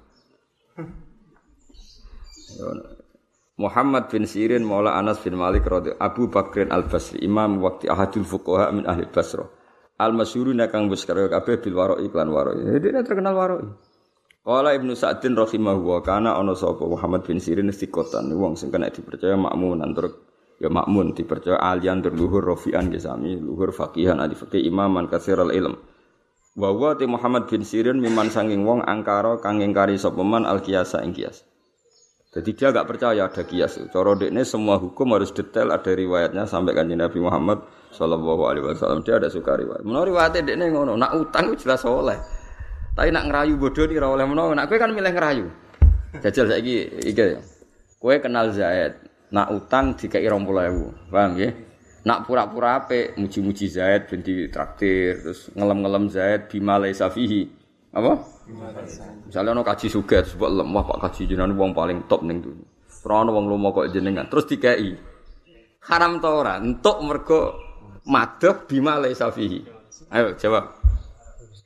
Muhammad 3.63 4.11
bin 4.11 4.27
Sirin 4.27 4.67
Maula 4.67 4.99
Anas 4.99 5.23
bin 5.23 5.39
Malik 5.39 5.63
radhi 5.71 5.95
Abu 6.03 6.27
Bakrin 6.27 6.75
Al 6.75 6.91
Basri 6.91 7.23
Imam 7.23 7.63
waktu 7.63 7.87
ahadul 7.87 8.27
fuqaha 8.27 8.75
min 8.75 8.91
ahli 8.91 9.07
Basra 9.07 9.47
Al 10.03 10.19
masyhuruna 10.19 10.67
kang 10.67 10.91
wis 10.91 11.07
karo 11.07 11.31
kabeh 11.31 11.63
bil 11.63 11.79
waro 11.79 12.03
iklan 12.03 12.27
waro. 12.35 12.59
Jadi 12.59 12.91
dia 12.91 13.07
terkenal 13.07 13.39
waro. 13.39 13.79
Qala 14.43 14.75
Ibnu 14.75 14.99
Sa'din 14.99 15.39
rahimahu 15.39 15.95
wa 15.95 16.03
kana 16.03 16.35
ana 16.35 16.59
sapa 16.59 16.83
Muhammad 16.83 17.23
bin 17.23 17.39
Sirin 17.39 17.71
istiqotan 17.71 18.35
wong 18.35 18.59
sing 18.59 18.75
kena 18.75 18.91
dipercaya 18.91 19.39
makmun 19.39 19.79
antur 19.79 20.27
ya 20.59 20.67
makmun 20.67 21.15
dipercaya 21.15 21.63
alian 21.63 22.03
tur 22.03 22.19
luhur 22.19 22.43
gesami 22.91 23.39
luhur 23.39 23.71
faqihan 23.71 24.19
ali 24.19 24.35
faqih 24.35 24.67
imaman 24.67 25.07
katsiral 25.07 25.55
ilm 25.55 25.79
wa 26.59 26.75
wa 26.75 26.91
Muhammad 27.07 27.47
bin 27.47 27.63
Sirin 27.63 28.03
miman 28.03 28.35
sanging 28.35 28.67
wong 28.67 28.83
angkara 28.83 29.39
kang 29.39 29.63
ingkari 29.63 29.95
sapa 29.95 30.27
man 30.27 30.43
al 30.43 30.59
kiasa 30.59 31.07
ing 31.07 31.15
kias. 31.15 31.47
Jadi 32.35 32.51
dia 32.59 32.75
gak 32.75 32.91
percaya 32.91 33.31
ada 33.31 33.43
kias. 33.47 33.79
Cara 33.89 34.13
dekne 34.19 34.43
semua 34.43 34.77
hukum 34.77 35.15
harus 35.17 35.31
detail 35.33 35.73
ada 35.73 35.89
riwayatnya 35.89 36.45
sampai 36.45 36.77
kan 36.77 36.91
Nabi 36.91 37.19
Muhammad 37.23 37.63
sallallahu 37.95 38.43
alaihi 38.45 38.67
wasallam. 38.69 39.01
Dia 39.07 39.17
ada 39.23 39.31
suka 39.33 39.57
riwayat. 39.57 39.87
Menurut 39.87 40.13
riwayatnya 40.13 40.45
dekne 40.45 40.67
ngono, 40.69 40.99
nak 40.99 41.15
utang 41.17 41.55
jelas 41.57 41.81
oleh. 41.89 42.19
Tapi 42.93 43.15
nak 43.15 43.31
ngerayu 43.31 43.55
bodoh 43.57 43.87
di 43.87 43.97
oleh 43.97 44.27
menawa. 44.27 44.53
Nak 44.59 44.67
kowe 44.67 44.77
kan 44.77 44.91
milih 44.91 45.15
ngerayu. 45.15 45.47
Jajal 46.19 46.51
saiki 46.51 47.07
iki. 47.07 47.39
Kowe 47.97 48.15
kenal 48.19 48.51
Zaid, 48.51 48.99
nak 49.31 49.55
utang 49.55 49.95
dikai 49.95 50.27
20.000. 50.27 51.11
Paham 51.11 51.31
nggih? 51.39 51.68
Nak 52.09 52.25
pura-pura 52.25 52.81
apik 52.81 53.21
muji-muji 53.21 53.69
Zaid 53.69 54.09
ben 54.09 54.25
traktir 54.49 55.21
terus 55.21 55.53
ngelem-ngelem 55.53 56.09
Zaid 56.09 56.49
bima 56.49 56.81
laisa 56.81 57.13
fihi. 57.13 57.45
Apa? 57.93 58.17
Misalnya 59.29 59.53
ono 59.53 59.61
kaji 59.61 59.93
suget 59.93 60.33
sebab 60.33 60.49
lemah 60.49 60.89
Pak 60.89 61.05
kaji 61.05 61.29
jenengan 61.29 61.53
wong 61.53 61.77
paling 61.77 62.09
top 62.09 62.25
ning 62.25 62.41
dunya. 62.41 62.65
Ora 63.05 63.29
ono 63.29 63.37
wong 63.37 63.45
lomo 63.53 63.77
kok 63.77 63.93
jenengan. 63.93 64.25
Terus 64.33 64.49
dikai. 64.49 64.89
Haram 65.85 66.17
ta 66.17 66.33
ora? 66.33 66.57
Entuk 66.57 66.97
mergo 67.05 67.41
madhab 68.09 68.65
bima 68.65 68.97
laisa 68.97 69.29
fihi. 69.29 69.61
Ayo 70.09 70.33
jawab. 70.41 70.81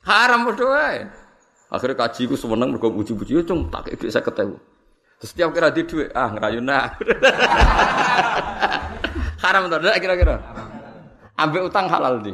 Haram 0.03 0.43
padha. 0.43 1.07
Akhirnya 1.71 2.03
kaji 2.03 2.27
ku 2.27 2.35
seneng 2.35 2.75
mergo 2.75 2.91
puji-puji, 2.91 3.47
cung 3.47 3.71
tak 3.71 3.95
ketemu. 3.95 4.59
Terus 5.23 5.29
setiap 5.31 5.55
kira 5.55 5.71
di 5.71 5.87
duit, 5.87 6.11
ah 6.11 6.35
ngerayuna. 6.35 6.79
Haram 9.43 9.67
tuh, 9.67 9.77
kira-kira. 9.99 10.39
Ambil 11.35 11.67
utang 11.67 11.91
halal 11.91 12.23
di. 12.23 12.31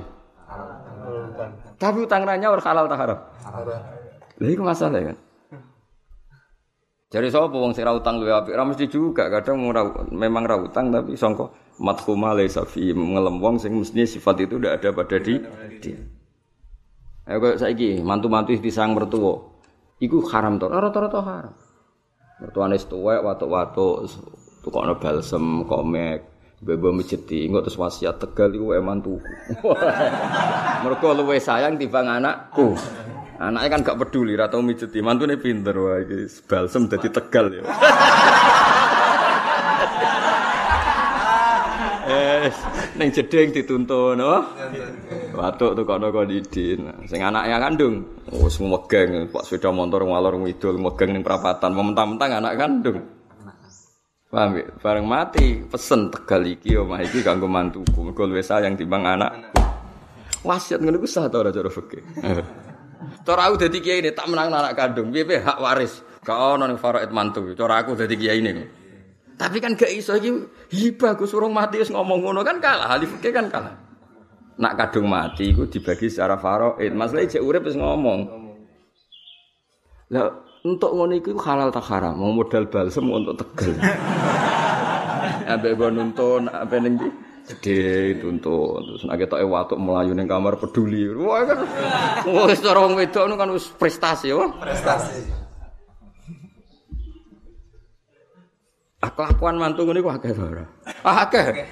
Tapi 1.80 1.98
utang 2.04 2.28
ranya 2.28 2.52
orang 2.52 2.66
halal 2.68 2.86
tak 2.92 3.00
haram. 3.00 3.20
Lha 4.40 4.48
iku 4.52 4.64
masalah 4.64 5.02
kan. 5.02 5.18
Jadi 7.10 7.28
sapa 7.34 7.50
wong 7.50 7.74
ra 7.74 7.92
utang 7.98 8.22
luwe 8.22 8.30
apik, 8.30 8.54
ra 8.54 8.62
mesti 8.62 8.86
juga 8.86 9.34
kadang 9.34 9.66
memang 10.14 10.46
ra 10.46 10.62
utang 10.62 10.94
tapi 10.94 11.18
sangka 11.18 11.50
madhuma 11.82 12.38
laisa 12.38 12.62
fi 12.70 12.94
ngelem 12.94 13.42
wong 13.42 13.58
sing 13.58 13.74
mesti 13.74 14.06
sifat 14.06 14.46
itu 14.46 14.62
tidak 14.62 14.78
ada 14.78 14.90
pada 14.94 15.18
di 15.18 15.42
dia. 15.82 15.98
Ayo 17.26 17.42
kok 17.42 17.66
saiki 17.66 18.06
mantu-mantu 18.06 18.54
disang 18.62 18.94
mertua. 18.94 19.42
Iku 19.98 20.22
haram 20.30 20.62
to, 20.62 20.70
rata-rata 20.70 21.20
haram. 21.26 21.54
Mertuane 22.40 22.78
tuwek 22.78 23.26
watuk-watuk 23.26 24.06
tukokno 24.62 24.96
balsem, 25.02 25.66
komek, 25.66 26.24
bebo 26.60 26.92
mejeti, 26.92 27.48
engko 27.48 27.64
terus 27.64 27.80
wasiat 27.80 28.20
tegal 28.20 28.52
iku 28.52 28.76
mantuku. 28.84 29.24
Mergo 30.84 31.10
luwe 31.16 31.40
sayang 31.40 31.80
timbang 31.80 32.08
anakku. 32.08 32.76
Anaknya 33.40 33.72
kan 33.72 33.80
gak 33.88 34.00
peduli, 34.04 34.36
rata 34.36 34.60
mijeti. 34.60 35.00
Mantune 35.00 35.40
pinter, 35.40 35.72
wah 35.80 35.96
ini 36.04 36.28
balsem 36.44 36.92
jadi 36.92 37.08
tegal 37.08 37.46
ya. 37.56 37.64
Eh, 42.10 42.50
neng 42.98 43.14
jedeng 43.14 43.54
dituntun, 43.54 44.18
oh. 44.18 44.42
Watuk 45.38 45.78
tuh 45.78 45.86
kono 45.86 46.10
kondidin. 46.10 47.06
Sing 47.06 47.22
anaknya 47.22 47.62
kandung, 47.62 48.02
oh 48.34 48.50
semua 48.50 48.82
geng, 48.90 49.30
pak 49.30 49.46
sepeda 49.46 49.70
motor 49.70 50.02
ngalor 50.10 50.42
ngidul, 50.42 50.82
megang 50.82 51.14
neng 51.14 51.22
perapatan, 51.22 51.70
mentang-mentang 51.78 52.42
anak 52.42 52.58
kandung. 52.58 53.19
Paham 54.30 54.62
ya? 54.62 54.66
Bareng 54.78 55.10
mati, 55.10 55.66
pesen 55.66 56.14
tegal 56.14 56.46
iki, 56.46 56.78
omah 56.78 57.02
iki 57.02 57.26
kanggo 57.26 57.50
mantuku. 57.50 58.06
Mergo 58.06 58.30
luwih 58.30 58.46
sayang 58.46 58.78
timbang 58.78 59.02
anak. 59.02 59.58
Wasiat 60.46 60.86
ngono 60.86 61.02
ku 61.02 61.10
sah 61.10 61.26
ta 61.28 61.42
ora 61.42 61.50
cara 61.50 61.68
fikih. 61.68 62.04
Cara 63.00 63.48
aku 63.48 63.56
dadi 63.64 63.80
kiai 63.80 64.04
ini 64.04 64.12
tak 64.12 64.28
menang 64.28 64.52
anak 64.52 64.76
kandung, 64.76 65.08
piye 65.16 65.40
hak 65.40 65.64
waris. 65.64 66.04
Gak 66.20 66.36
ono 66.36 66.68
ning 66.68 66.76
faraid 66.76 67.16
mantu. 67.16 67.48
Cara 67.56 67.80
aku 67.80 67.96
dadi 67.96 68.20
kiai 68.20 68.44
ini. 68.44 68.52
Tapi 69.40 69.58
kan 69.64 69.80
gak 69.80 69.88
iso 69.88 70.20
iki 70.20 70.36
hibah 70.76 71.16
Gus 71.16 71.32
urung 71.32 71.56
mati 71.56 71.80
wis 71.80 71.88
ngomong 71.96 72.28
ngono 72.28 72.44
kan 72.44 72.60
kalah. 72.60 72.92
Ahli 72.92 73.08
fikih 73.08 73.32
kan 73.32 73.48
kalah. 73.48 73.72
Nak 74.60 74.76
kadung 74.76 75.08
mati 75.08 75.56
iku 75.56 75.64
dibagi 75.72 76.12
secara 76.12 76.36
faraid. 76.36 76.92
Masalah 76.92 77.24
cek 77.24 77.40
urip 77.40 77.64
wis 77.64 77.80
ngomong. 77.80 78.20
Lah 80.12 80.28
untuk 80.64 80.92
ngono 80.92 81.16
iku 81.16 81.40
halal 81.40 81.72
tak 81.72 81.88
haram? 81.88 82.20
Mau 82.20 82.36
modal 82.36 82.68
balsem 82.68 83.08
untuk 83.08 83.40
tegel. 83.40 83.80
Ambek 85.52 85.74
go 85.80 85.88
nuntun 85.90 86.52
apa 86.52 86.76
ning 86.78 87.00
gede 87.50 88.22
tuntut 88.22 88.86
terus 88.86 89.02
nek 89.10 89.26
ketoke 89.26 89.46
watuk 89.48 89.80
melayu 89.82 90.14
ning 90.14 90.28
kamar 90.30 90.60
peduli. 90.60 91.10
Wah 91.16 91.42
kan 91.48 91.60
wis 92.46 92.62
cara 92.62 92.80
wong 92.84 92.94
wedok 92.94 93.26
kan 93.34 93.50
wis 93.50 93.72
prestasi 93.74 94.30
ya 94.30 94.46
prestasi. 94.60 95.26
Kelakuan 99.00 99.56
mantu 99.60 99.88
ngene 99.88 100.04
ku 100.04 100.12
akeh 100.12 100.32
ora? 100.36 100.64
Akeh. 101.04 101.68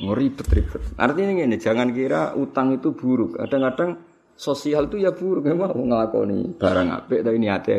Ribet-ribet 0.00 0.96
artinya 0.98 1.32
ngene 1.40 1.56
jangan 1.56 1.94
kira 1.94 2.34
utang 2.34 2.74
itu 2.74 2.92
buruk. 2.92 3.38
Kadang-kadang 3.38 4.09
sosial 4.40 4.88
itu 4.88 5.04
ya 5.04 5.12
buruk 5.12 5.44
memang 5.44 5.76
nglakoni 5.76 6.56
barang 6.56 6.88
apik 6.96 7.20
tapi 7.20 7.36
niate 7.36 7.76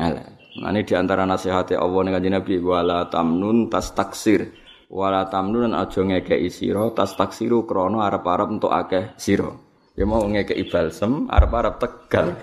elek 0.00 0.38
Nah, 0.58 0.74
ini 0.74 0.82
di 0.82 0.94
antara 0.98 1.22
nasihatnya 1.22 1.78
Allah 1.78 2.18
dengan 2.18 2.42
Nabi 2.42 2.58
wala 2.58 3.06
tamnun 3.06 3.70
tas 3.70 3.94
taksir 3.94 4.50
wala 4.90 5.30
tamnun 5.30 5.70
aja 5.70 6.02
ngekei 6.02 6.50
sira 6.50 6.90
tas 6.90 7.14
taksiru 7.14 7.62
krono 7.62 8.02
arep-arep 8.02 8.48
untuk 8.58 8.74
akeh 8.74 9.14
sira. 9.14 9.54
Ya 9.94 10.02
mau 10.02 10.26
ngekei 10.26 10.66
balsem 10.66 11.30
arep-arep 11.30 11.78
tegal. 11.78 12.34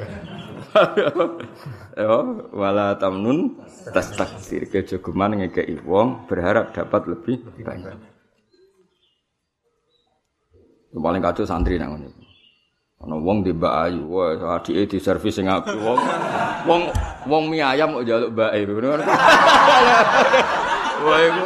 ya 2.00 2.16
wala 2.56 2.96
tamnun 2.96 3.60
tas 3.92 4.16
taksir 4.16 4.72
kejogeman 4.72 5.44
ngekei 5.44 5.76
wong 5.84 6.24
berharap 6.32 6.72
dapat 6.72 7.12
lebih 7.12 7.44
banyak. 7.68 8.00
Paling 10.96 11.20
kacau 11.20 11.44
santri 11.44 11.76
nang. 11.76 12.00
Ana 13.06 13.22
wong 13.22 13.46
di 13.46 13.54
Mbak 13.54 13.76
Ayu, 13.86 14.02
wah 14.10 14.58
adike 14.58 14.90
di 14.90 14.98
servis 14.98 15.38
sing 15.38 15.46
apik. 15.46 15.78
Wong 15.78 16.02
wong 16.66 16.82
wong 17.30 17.44
mie 17.54 17.62
ayam 17.62 17.94
kok 17.94 18.02
njaluk 18.02 18.34
Mbak 18.34 18.50
Ayu. 18.50 18.66
Wah 21.06 21.20
iku 21.22 21.46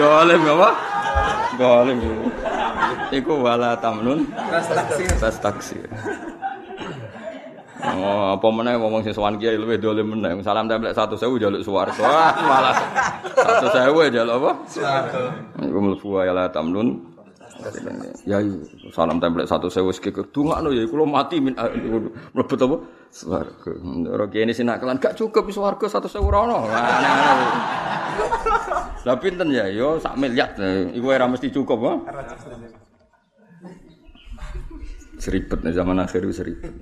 dolim 0.00 0.40
apa? 0.56 0.70
Dolim. 1.60 1.98
Iku 3.12 3.32
wala 3.44 3.76
tamnun 3.76 4.24
tas 5.20 5.36
taksir. 5.36 5.84
Oh, 7.86 8.32
apa 8.32 8.46
meneh 8.48 8.80
ngomong 8.80 9.04
sing 9.04 9.12
sowan 9.12 9.36
kiai 9.36 9.60
luwih 9.60 9.76
dolim 9.76 10.16
meneh. 10.16 10.32
Salam 10.40 10.64
templek 10.64 10.96
1000 10.96 11.20
njaluk 11.20 11.60
swarga. 11.60 12.00
Wah, 12.00 12.32
malah 12.40 12.76
1000 13.68 14.16
njaluk 14.16 14.34
apa? 14.40 14.52
Swarga. 14.64 15.22
Iku 15.60 15.76
mlebu 15.76 16.08
ya 16.24 16.32
la 16.32 16.48
tamnun 16.48 17.15
Ya 18.26 18.42
salam 18.92 19.22
template 19.22 19.48
satu 19.48 19.72
sewu 19.72 19.90
sekek 19.94 20.30
dungakno 20.34 20.74
ya 20.74 20.84
kula 20.86 21.08
mati 21.08 21.40
min 21.40 21.56
mlebet 22.36 22.60
apa 22.60 22.76
swarga. 23.10 23.72
Ora 24.10 24.26
kene 24.28 24.52
sinakalan 24.52 25.00
gak 25.00 25.16
cukup 25.16 25.48
swarga 25.50 25.86
satu 25.88 26.08
ora 26.20 26.38
ono. 26.44 26.58
Lah 29.06 29.16
pinten 29.22 29.54
ya 29.54 29.70
yo 29.70 30.02
sak 30.02 30.18
miliar 30.18 30.52
iku 30.92 31.06
ora 31.10 31.26
mesti 31.30 31.48
cukup 31.54 31.78
ha. 31.86 31.92
Seribet 35.16 35.64
zaman 35.72 36.02
akhir 36.02 36.28
seribet. 36.34 36.74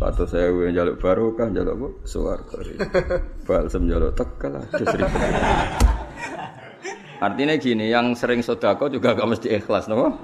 Satu 0.00 0.24
sewu 0.24 0.72
jaluk 0.72 0.96
barokah, 0.96 1.52
jaluk 1.52 1.76
apa? 1.76 1.88
Suwarga. 2.08 2.56
Balsem 3.44 3.84
jaluk 3.84 4.16
tekel 4.16 4.56
lah. 4.56 4.64
Artinya 7.20 7.54
gini, 7.60 7.92
yang 7.92 8.16
sering 8.16 8.40
sodako 8.40 8.88
juga 8.88 9.12
gak 9.12 9.28
mesti 9.28 9.48
ikhlas, 9.52 9.92
no? 9.92 10.16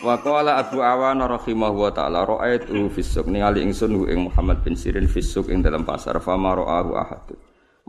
Wa 0.00 0.16
qala 0.22 0.62
Abu 0.62 0.80
Awan 0.80 1.18
rahimahullah 1.18 1.90
wa 1.90 1.92
taala 1.92 2.18
ra'aitu 2.22 2.88
fisuk 2.94 3.26
ningali 3.26 3.66
ingsun 3.66 3.90
hu 3.96 4.06
ing 4.06 4.30
Muhammad 4.30 4.62
bin 4.62 4.78
Sirin 4.78 5.10
fisuk 5.10 5.50
ing 5.50 5.60
dalam 5.66 5.82
pasar 5.82 6.16
fa 6.22 6.38
ma 6.38 6.54
ra'ahu 6.54 6.94
ahad. 6.94 7.36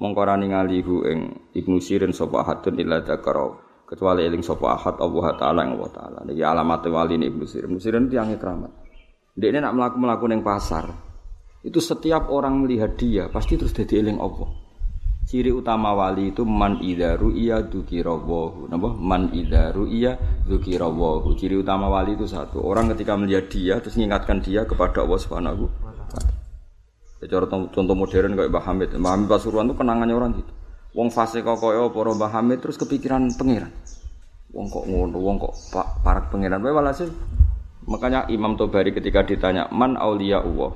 Mongko 0.02 0.22
ra 0.26 0.36
ningali 0.36 0.82
hu 0.82 1.06
ing 1.06 1.52
Ibnu 1.56 1.78
Sirin 1.78 2.10
sapa 2.12 2.42
ahadun 2.42 2.82
illa 2.82 3.06
dzakara 3.06 3.48
kecuali 3.86 4.26
eling 4.26 4.42
sapa 4.42 4.76
ahad 4.76 4.98
Allah 4.98 5.26
taala 5.38 5.60
ing 5.68 5.72
Allah 5.78 5.92
taala. 5.94 6.20
Niki 6.26 6.42
alamat 6.42 6.82
wali 6.90 7.16
Ibnu 7.22 7.44
Sirin. 7.48 7.70
Ibnu 7.70 7.80
Sirin 7.80 8.06
tiyang 8.10 8.34
keramat. 8.36 8.72
Dia 9.38 9.62
nak 9.62 9.74
melaku-melaku 9.78 10.26
ning 10.28 10.42
pasar. 10.44 10.92
Itu 11.62 11.78
setiap 11.78 12.28
orang 12.34 12.66
melihat 12.66 12.98
dia 12.98 13.30
pasti 13.30 13.56
terus 13.56 13.72
jadi 13.72 14.02
eling 14.02 14.18
Allah. 14.18 14.61
Ciri 15.32 15.48
utama 15.48 15.96
wali 15.96 16.36
itu 16.36 16.44
man 16.44 16.84
idza 16.84 17.16
ru'iya 17.16 17.64
dzukirawahu. 17.72 18.68
Napa? 18.68 18.92
Man 19.00 19.32
idza 19.32 19.72
ru'iya 19.72 20.44
dzukirawahu. 20.44 21.32
Ciri 21.40 21.56
utama 21.56 21.88
wali 21.88 22.20
itu 22.20 22.28
satu. 22.28 22.60
Orang 22.60 22.92
ketika 22.92 23.16
melihat 23.16 23.48
dia 23.48 23.80
terus 23.80 23.96
mengingatkan 23.96 24.44
dia 24.44 24.68
kepada 24.68 25.08
Allah 25.08 25.16
Subhanahu. 25.16 25.72
Cara 27.24 27.48
contoh 27.48 27.96
modern 27.96 28.36
kayak 28.36 28.52
Mbah 28.52 28.64
Hamid. 28.68 28.90
Mbah 28.92 29.12
Hamid 29.16 29.28
Pasuruan 29.32 29.72
itu 29.72 29.80
kenangannya 29.80 30.12
orang 30.12 30.36
gitu. 30.36 30.52
Wong 31.00 31.08
fase 31.16 31.40
kok 31.40 31.64
koyo 31.64 31.96
para 31.96 32.12
Mbah 32.12 32.32
Hamid 32.36 32.60
terus 32.60 32.76
kepikiran 32.76 33.32
pangeran. 33.40 33.72
Wong 34.52 34.68
kok 34.68 34.84
ngono, 34.84 35.16
wong 35.16 35.40
kok 35.40 35.56
pak 35.72 36.04
parak 36.04 36.28
pangeran. 36.28 36.60
Wae 36.60 36.76
walhasil 36.76 37.08
makanya 37.88 38.28
Imam 38.28 38.60
Tobari 38.60 38.92
ketika 38.92 39.24
ditanya 39.24 39.72
man 39.72 39.96
auliya 39.96 40.44
Allah, 40.44 40.76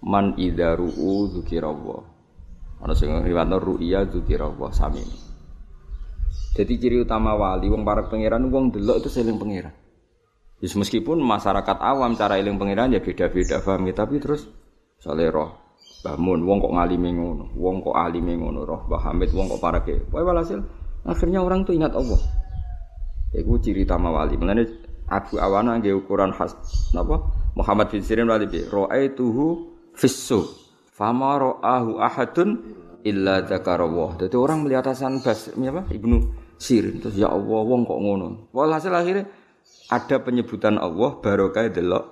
man 0.00 0.40
idza 0.40 0.72
ru'u 0.72 1.36
dzukirawahu. 1.36 2.19
Ana 2.80 2.96
sing 2.96 3.12
riwayatno 3.12 3.60
ru'ya 3.60 4.08
dzikra 4.08 4.48
wa 4.56 4.72
sami. 4.72 5.04
Jadi 6.56 6.72
ciri 6.80 6.96
utama 7.00 7.36
wali 7.36 7.70
wong 7.70 7.84
para 7.86 8.08
pangeran 8.08 8.48
wong 8.48 8.74
delok 8.74 9.04
itu 9.04 9.08
seling 9.12 9.36
pangeran. 9.38 9.72
Yes, 10.60 10.76
meskipun 10.76 11.20
masyarakat 11.24 11.76
awam 11.80 12.16
cara 12.20 12.36
eling 12.36 12.60
pangeran 12.60 12.92
ya 12.92 13.00
beda-beda 13.00 13.64
paham 13.64 13.88
ya, 13.88 13.94
tapi 13.96 14.20
terus 14.20 14.44
sale 15.00 15.24
roh 15.32 15.56
bangun 16.04 16.44
wong 16.44 16.58
kok 16.60 16.72
ngalimi 16.76 17.10
ngono, 17.16 17.44
wong 17.56 17.84
kok 17.84 17.96
alime 17.96 18.36
ngono 18.36 18.64
roh 18.64 18.80
Mbah 18.88 19.02
Hamid 19.08 19.32
wong 19.32 19.46
kok 19.56 19.60
parake. 19.60 19.94
Pokoke 20.04 20.24
walhasil 20.24 20.60
akhirnya 21.04 21.40
orang 21.40 21.64
tuh 21.64 21.76
ingat 21.76 21.96
Allah. 21.96 22.20
Iku 23.32 23.56
ciri 23.62 23.88
utama 23.88 24.12
wali. 24.12 24.36
Mulane 24.36 24.64
Abu 25.08 25.40
Awana 25.40 25.80
nggih 25.80 25.96
ukuran 25.96 26.34
khas 26.34 26.56
napa? 26.92 27.24
Muhammad 27.56 27.88
bin 27.88 28.04
Sirin 28.04 28.28
wali 28.28 28.46
bi 28.46 28.62
ra'aituhu 28.62 29.46
fissu 29.96 30.59
Fama 31.00 31.40
ro'ahu 31.40 31.96
ahadun 31.96 32.60
illa 33.08 33.40
dzakarawah. 33.40 34.20
Jadi 34.20 34.36
orang 34.36 34.68
melihat 34.68 34.92
Hasan 34.92 35.24
Bas 35.24 35.48
apa? 35.48 35.88
Ibnu 35.88 36.16
Sirin 36.60 37.00
terus 37.00 37.16
ya 37.16 37.32
Allah 37.32 37.60
wong 37.64 37.88
kok 37.88 37.96
ngono. 37.96 38.52
Walhasil 38.52 38.92
akhirnya 38.92 39.24
ada 39.88 40.20
penyebutan 40.20 40.76
Allah 40.76 41.16
barokah 41.24 41.72
delok 41.72 42.04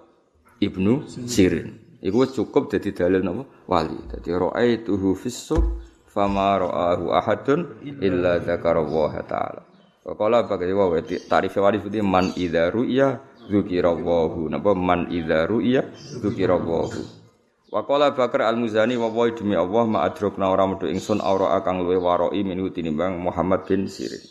Ibnu 0.64 1.04
Sirin. 1.28 2.00
Iku 2.00 2.24
cukup 2.32 2.72
jadi 2.72 2.96
dalil 2.96 3.20
napa? 3.20 3.44
Wali. 3.68 3.98
Dadi 4.08 4.32
ra'aituhu 4.32 5.12
fis-suq 5.20 5.84
fama 6.08 6.56
ra'ahu 6.56 7.12
ahadun 7.12 7.84
illa 8.00 8.40
dzakarawah 8.40 9.12
ta'ala. 9.28 9.62
Kala 10.08 10.48
bagai 10.48 10.72
wa 10.72 10.96
tarif 11.04 11.52
wali 11.60 11.76
itu 11.84 12.00
man 12.00 12.32
idza 12.32 12.72
ru'ya 12.72 13.20
dzukirawahu. 13.52 14.48
Napa 14.48 14.72
man 14.72 15.12
idza 15.12 15.44
ru'ya 15.44 15.84
dzukirawahu. 16.24 17.17
Wa 17.68 17.84
qala 17.84 18.16
Bakar 18.16 18.48
Al-Muzani 18.48 18.96
wa 18.96 19.12
wa 19.12 19.28
demi 19.28 19.52
Allah 19.52 19.84
ma 19.84 20.00
adrokna 20.08 20.48
ora 20.48 20.64
metu 20.64 20.88
ingsun 20.88 21.20
aura 21.20 21.52
kang 21.60 21.84
luwe 21.84 22.00
waroi 22.00 22.40
minu 22.40 22.72
tinimbang 22.72 23.20
Muhammad 23.20 23.68
bin 23.68 23.84
Sirin. 23.84 24.24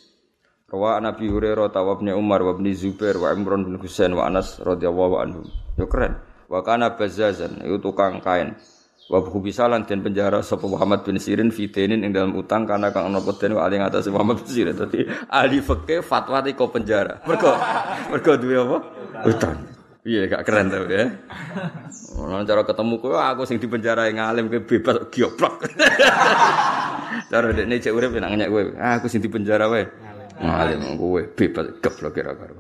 Rawa 0.66 0.98
Nabi 0.98 1.30
Hurairah 1.30 1.70
tawabnya 1.70 2.18
Umar 2.18 2.42
wa 2.42 2.58
bin 2.58 2.66
Zubair 2.74 3.14
wa 3.22 3.30
Imran 3.30 3.62
bin 3.62 3.78
Husain 3.78 4.10
wa 4.18 4.26
Anas 4.26 4.58
radhiyallahu 4.58 5.22
anhum. 5.22 5.46
Yo 5.78 5.86
keren. 5.86 6.18
Wa 6.50 6.66
kana 6.66 6.98
bazazan 6.98 7.62
itu 7.62 7.78
tukang 7.78 8.26
kain. 8.26 8.58
Wa 9.06 9.22
bisalan 9.22 9.86
dan 9.86 10.02
penjara 10.02 10.42
sapa 10.42 10.66
Muhammad 10.66 11.06
bin 11.06 11.22
Sirin 11.22 11.54
fitenin 11.54 12.02
ing 12.02 12.18
dalam 12.18 12.34
utang 12.34 12.66
karena 12.66 12.90
kang 12.90 13.06
ana 13.06 13.22
peden 13.22 13.54
wa 13.54 13.70
aling 13.70 13.86
atas 13.86 14.10
Muhammad 14.10 14.42
bin 14.42 14.50
Sirin. 14.50 14.74
Dadi 14.74 15.06
ahli 15.30 15.62
fikih 15.62 16.02
fatwa 16.02 16.42
kok 16.42 16.74
penjara. 16.74 17.22
Mergo 17.30 17.54
mergo 18.10 18.34
duwe 18.34 18.58
apa? 18.66 18.78
Utang. 19.30 19.77
Iya 20.08 20.22
gak 20.32 20.44
keren 20.48 20.72
tuh 20.72 20.88
ya. 20.88 21.12
Orang 22.16 22.48
cara 22.48 22.64
ketemu 22.64 22.96
kowe 23.04 23.20
aku 23.20 23.44
sing 23.44 23.60
di 23.60 23.68
penjara 23.68 24.08
yang 24.08 24.24
ngalim 24.24 24.48
ke 24.48 24.64
bebas 24.64 25.12
gioplok. 25.12 25.68
cara 27.32 27.52
dekne 27.52 27.76
cek 27.76 27.92
urip 27.92 28.16
nek 28.16 28.32
nanya 28.32 28.48
kowe, 28.48 28.64
aku 28.72 29.12
sing 29.12 29.20
di 29.20 29.28
penjara 29.28 29.68
wae. 29.68 29.84
Ngalim 30.40 30.96
kowe 30.96 31.22
bebas 31.36 31.84
geblok 31.84 32.16
kira-kira. 32.16 32.56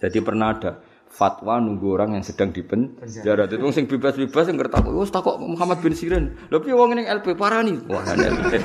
Jadi 0.00 0.18
pernah 0.24 0.56
ada 0.56 0.80
fatwa 1.12 1.60
nunggu 1.60 2.00
orang 2.00 2.16
yang 2.16 2.24
sedang 2.24 2.48
di 2.48 2.64
penjara. 2.64 3.44
Itu 3.44 3.68
sing 3.68 3.84
bebas-bebas 3.84 4.48
yang 4.48 4.56
kertak, 4.56 4.88
wis 4.88 5.12
takok 5.12 5.36
Muhammad 5.36 5.84
bin 5.84 5.92
Sirin. 5.92 6.32
Lha 6.48 6.64
piye 6.64 6.72
wong 6.72 6.96
ning 6.96 7.12
LP 7.12 7.36
parani? 7.36 7.76
Wah, 7.92 8.08
LP. 8.08 8.56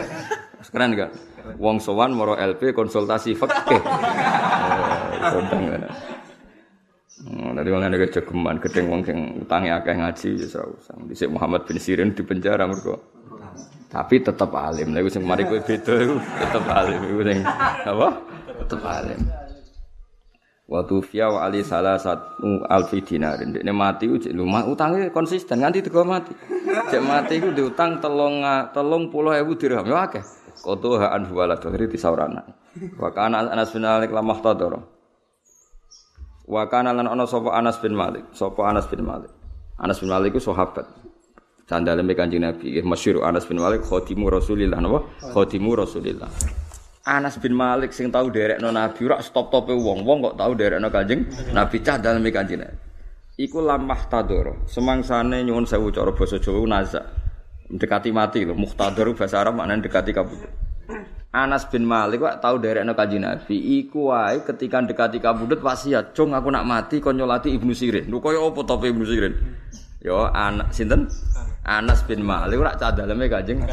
Keren 0.72 0.96
gak? 0.96 1.12
Wong 1.60 1.84
sowan 1.84 2.16
moro 2.16 2.40
LP 2.40 2.72
konsultasi 2.72 3.36
fikih. 3.36 3.82
Oh, 5.24 5.40
kondang 5.40 5.64
Hmm, 5.64 6.13
Nanti 7.24 7.70
malah 7.72 7.88
ada 7.88 7.98
kejegeman, 8.04 8.60
gedeng 8.60 8.92
wong 8.92 9.02
sing 9.08 9.18
utangi 9.48 9.72
akeh 9.72 9.96
ngaji 9.96 10.30
ya 10.44 10.48
ora 10.60 10.76
usah. 10.76 10.96
Dhisik 11.08 11.32
Muhammad 11.32 11.64
bin 11.64 11.80
Sirin 11.80 12.12
di 12.12 12.20
penjara 12.20 12.68
mergo. 12.68 13.00
Tapi 13.88 14.20
tetap 14.20 14.52
alim. 14.52 14.92
Lha 14.92 15.08
sing 15.08 15.24
mari 15.24 15.48
kowe 15.48 15.56
beda 15.62 15.94
iku 16.04 16.20
tetep 16.20 16.64
alim 16.68 17.00
iku 17.08 17.22
sing 17.24 17.40
apa? 17.88 18.08
Tetep 18.60 18.82
alim. 18.84 19.22
Waktu 20.64 20.96
fiya 21.06 21.28
wa 21.32 21.48
ali 21.48 21.64
salah 21.64 21.96
satu 21.96 22.68
alfi 22.68 23.00
dinarin. 23.00 23.56
Dia 23.56 23.72
mati 23.72 24.12
uji 24.12 24.32
lumah 24.36 24.68
utangnya 24.68 25.08
konsisten 25.14 25.64
nganti 25.64 25.80
tiga 25.80 26.04
mati. 26.04 26.36
Cek 26.66 27.04
mati 27.04 27.40
itu 27.40 27.56
diutang 27.56 28.04
telung 28.04 28.44
telung 28.76 29.08
puluh 29.08 29.38
ewu 29.40 29.56
dirham 29.56 29.88
ya 29.88 30.12
akeh. 30.12 30.24
Koto 30.60 31.00
haan 31.00 31.28
huwalat 31.28 31.64
akhirnya 31.64 31.88
disaurana. 31.88 32.42
Wakana 33.00 33.54
anas 33.54 33.72
bin 33.72 33.86
alik 33.88 34.12
lamah 34.12 34.40
tadoro. 34.42 34.93
Wa 36.44 36.68
kana 36.68 36.92
lan 36.92 37.08
ana 37.08 37.24
sapa 37.24 37.56
Anas 37.56 37.80
bin 37.80 37.96
Malik, 37.96 38.36
sapa 38.36 38.68
Anas 38.68 38.88
bin 38.92 39.04
Malik. 39.08 39.32
Anas 39.80 40.04
bin 40.04 40.12
Malik 40.12 40.36
iku 40.36 40.44
sahabat. 40.44 40.84
Sandalem 41.64 42.12
Kanjeng 42.12 42.44
Nabi, 42.44 42.84
masyhur 42.84 43.24
Anas 43.24 43.48
bin 43.48 43.64
Malik 43.64 43.88
khadimu 43.88 44.28
Rasulillah 44.28 44.84
napa? 44.84 45.08
Khadimu 45.32 45.80
Rasulillah. 45.80 46.28
Anas 47.08 47.40
bin 47.40 47.56
Malik 47.56 47.96
sing 47.96 48.12
tau 48.12 48.28
derekno 48.28 48.68
Nabi 48.72 49.08
ora 49.08 49.24
stop-tope 49.24 49.72
wong, 49.72 50.04
wong 50.04 50.20
kok 50.32 50.36
tau 50.36 50.52
derekno 50.52 50.92
Kanjeng 50.92 51.24
Nabi 51.56 51.80
cah 51.80 51.96
dalem 51.96 52.28
Kanjeng 52.28 52.60
Nabi. 52.60 52.76
Iku 53.40 53.64
lamah 53.64 54.12
tadoro. 54.12 54.68
Semangsane 54.70 55.42
nyuwun 55.42 55.66
sewu 55.66 55.90
cara 55.90 56.14
basa 56.14 56.38
Jawa 56.38 56.68
naza. 56.70 57.02
Mendekati 57.72 58.14
mati 58.14 58.46
lho, 58.46 58.54
muhtador 58.54 59.18
bahasa 59.18 59.42
Arab 59.42 59.58
maknane 59.58 59.82
dekati 59.82 60.14
kabudut. 60.14 60.52
Anas 61.34 61.66
bin 61.66 61.82
Malik 61.82 62.22
wak 62.22 62.46
tahu 62.46 62.62
dari 62.62 62.78
anak 62.86 62.94
kaji 62.94 63.18
Nabi. 63.18 63.58
Iku 63.82 64.14
wae 64.14 64.46
ketika 64.46 64.86
dekati 64.86 65.18
kabudut 65.18 65.66
wasiat, 65.66 66.14
cung 66.14 66.30
aku 66.30 66.54
nak 66.54 66.62
mati 66.62 67.02
kon 67.02 67.18
nyolati 67.18 67.50
Ibnu 67.58 67.74
Sirin. 67.74 68.06
Lho 68.06 68.22
koyo 68.22 68.54
apa 68.54 68.62
tope 68.62 68.94
Ibnu 68.94 69.02
Sirin? 69.02 69.34
Yo 70.06 70.30
anak 70.30 70.70
sinten? 70.78 71.10
Anas 71.66 72.06
bin 72.06 72.22
Malik 72.22 72.62
ora 72.62 72.78
cah 72.78 72.94
daleme 72.94 73.26
Kanjeng. 73.26 73.66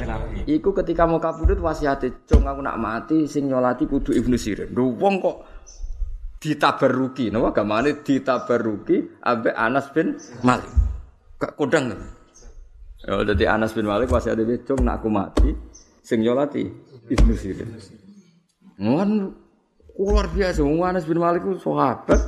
Iku 0.48 0.72
ketika 0.72 1.04
mau 1.04 1.20
kabudut 1.20 1.60
wasiate, 1.60 2.24
cung 2.24 2.48
aku 2.48 2.64
nak 2.64 2.80
mati 2.80 3.28
sing 3.28 3.52
nyolati 3.52 3.84
kudu 3.84 4.16
Ibnu 4.16 4.40
Sirin. 4.40 4.72
Lho 4.72 4.96
wong 4.96 5.20
kok 5.20 5.36
ditabaruki, 6.40 7.28
napa 7.28 7.52
gamane 7.52 8.00
ditabaruki 8.00 9.20
ambek 9.20 9.52
Anas 9.52 9.92
bin 9.92 10.16
Malik. 10.40 10.72
Gak 11.36 11.60
kodang. 11.60 11.92
Ya 13.04 13.20
dadi 13.20 13.44
Anas 13.44 13.76
bin 13.76 13.84
Malik 13.84 14.08
wasiate 14.08 14.48
cung 14.64 14.80
nak 14.80 15.04
aku 15.04 15.12
mati 15.12 15.52
sing 16.00 16.24
nyolati 16.24 16.89
Ibnu 17.10 17.34
Sirin. 17.34 17.70
Ngon 18.78 19.10
luar 19.98 20.30
biasa 20.30 20.62
Anas 20.62 21.04
bin 21.04 21.18
Malik 21.18 21.42
ku 21.42 21.58
sahabat 21.58 22.20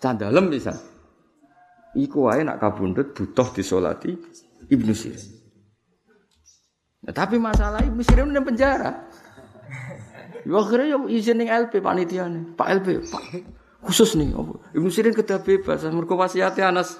candalem 0.00 0.48
bisa. 0.48 0.72
Iku 1.92 2.26
wae 2.26 2.40
nak 2.42 2.58
kabundut 2.58 3.12
butuh 3.12 3.52
disolati 3.52 4.16
Ibnu 4.72 4.92
Sirin. 4.96 5.36
Nah, 7.04 7.12
tapi 7.12 7.36
masalah 7.36 7.84
Ibnu 7.84 8.00
Sirin 8.00 8.32
di 8.32 8.40
penjara. 8.40 8.92
Ya 10.40 10.56
akhirnya 10.56 10.96
ya 10.96 10.98
izin 11.20 11.36
ning 11.36 11.52
LP 11.52 11.84
panitia 11.84 12.24
nih, 12.24 12.56
Pak 12.56 12.68
LP, 12.80 13.04
Pak 13.12 13.22
khusus 13.84 14.16
nih, 14.16 14.32
Ibnu 14.72 14.88
Sirin 14.88 15.12
kedah 15.12 15.44
bebas, 15.44 15.84
mergo 15.92 16.16
wasiate 16.16 16.64
Anas. 16.64 16.96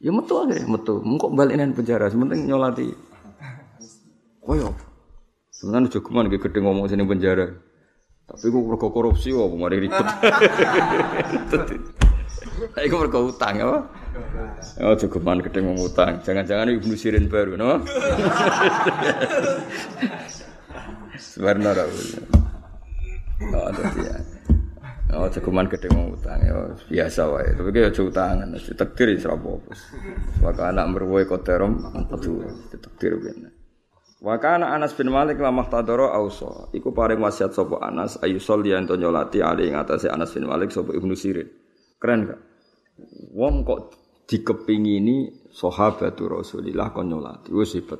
Ya 0.00 0.10
metu 0.10 0.34
aja, 0.40 0.56
metu. 0.64 1.04
Mengkok 1.04 1.36
balik 1.36 1.60
nang 1.60 1.76
penjara, 1.76 2.08
sementing 2.08 2.48
nyolati 2.48 3.11
Koyo. 4.42 4.74
Sebenarnya 5.54 5.94
jogeman 5.94 6.26
gede 6.26 6.58
ngomong 6.58 6.90
sini 6.90 7.06
penjara. 7.06 7.46
Tapi 8.26 8.50
gue 8.50 8.62
mergo 8.66 8.90
korupsi 8.90 9.30
wah 9.30 9.46
mari 9.54 9.86
ribet. 9.86 10.02
Iku 12.74 12.94
mergo 12.98 13.30
utang 13.30 13.62
apa? 13.62 13.86
Oh, 14.82 14.98
cukupan 14.98 15.46
gede 15.46 15.62
mau 15.62 15.78
utang. 15.78 16.18
Jangan-jangan 16.26 16.74
Ibnu 16.74 16.94
Sirin 16.98 17.30
baru, 17.30 17.54
no? 17.54 17.78
Sebenarnya 21.22 21.86
Oh, 23.42 23.70
dadi 23.70 24.06
ya. 24.06 24.16
Oh, 25.12 25.28
cukupan 25.30 25.70
gede 25.70 25.86
mau 25.94 26.10
utang 26.10 26.42
ya 26.42 26.66
biasa 26.90 27.30
wae. 27.30 27.54
Tapi 27.54 27.70
ki 27.70 27.94
aja 27.94 28.02
utangan, 28.02 28.58
takdir 28.74 29.14
wis 29.14 29.26
ora 29.28 29.38
apa-apa. 29.38 29.70
Maka 30.42 30.62
anak 30.74 30.86
merwoe 30.90 31.22
koterom 31.28 31.78
itu 32.10 32.42
takdir 32.80 33.22
ben. 33.22 33.61
Wa 34.22 34.38
kana 34.38 34.70
Anas 34.70 34.94
bin 34.94 35.10
Malik 35.10 35.42
lamah 35.42 35.66
tadoro 35.66 36.14
auso. 36.14 36.70
Iku 36.70 36.94
paring 36.94 37.18
wasiat 37.18 37.58
sapa 37.58 37.82
Anas 37.82 38.22
ayu 38.22 38.38
sholli 38.38 38.70
ento 38.70 38.94
nyolati 38.94 39.42
ali 39.42 39.66
ing 39.66 39.74
atase 39.74 40.06
Anas 40.06 40.30
bin 40.30 40.46
Malik 40.46 40.70
sapa 40.70 40.94
Ibnu 40.94 41.18
Sirin. 41.18 41.50
Keren 41.98 42.30
gak? 42.30 42.40
Wong 43.34 43.66
kok 43.66 43.98
dikepingini 44.30 45.50
sahabatul 45.50 46.38
Rasulillah 46.38 46.94
kon 46.94 47.10
nyolati. 47.10 47.50
Wis 47.50 47.74
hebat. 47.74 47.98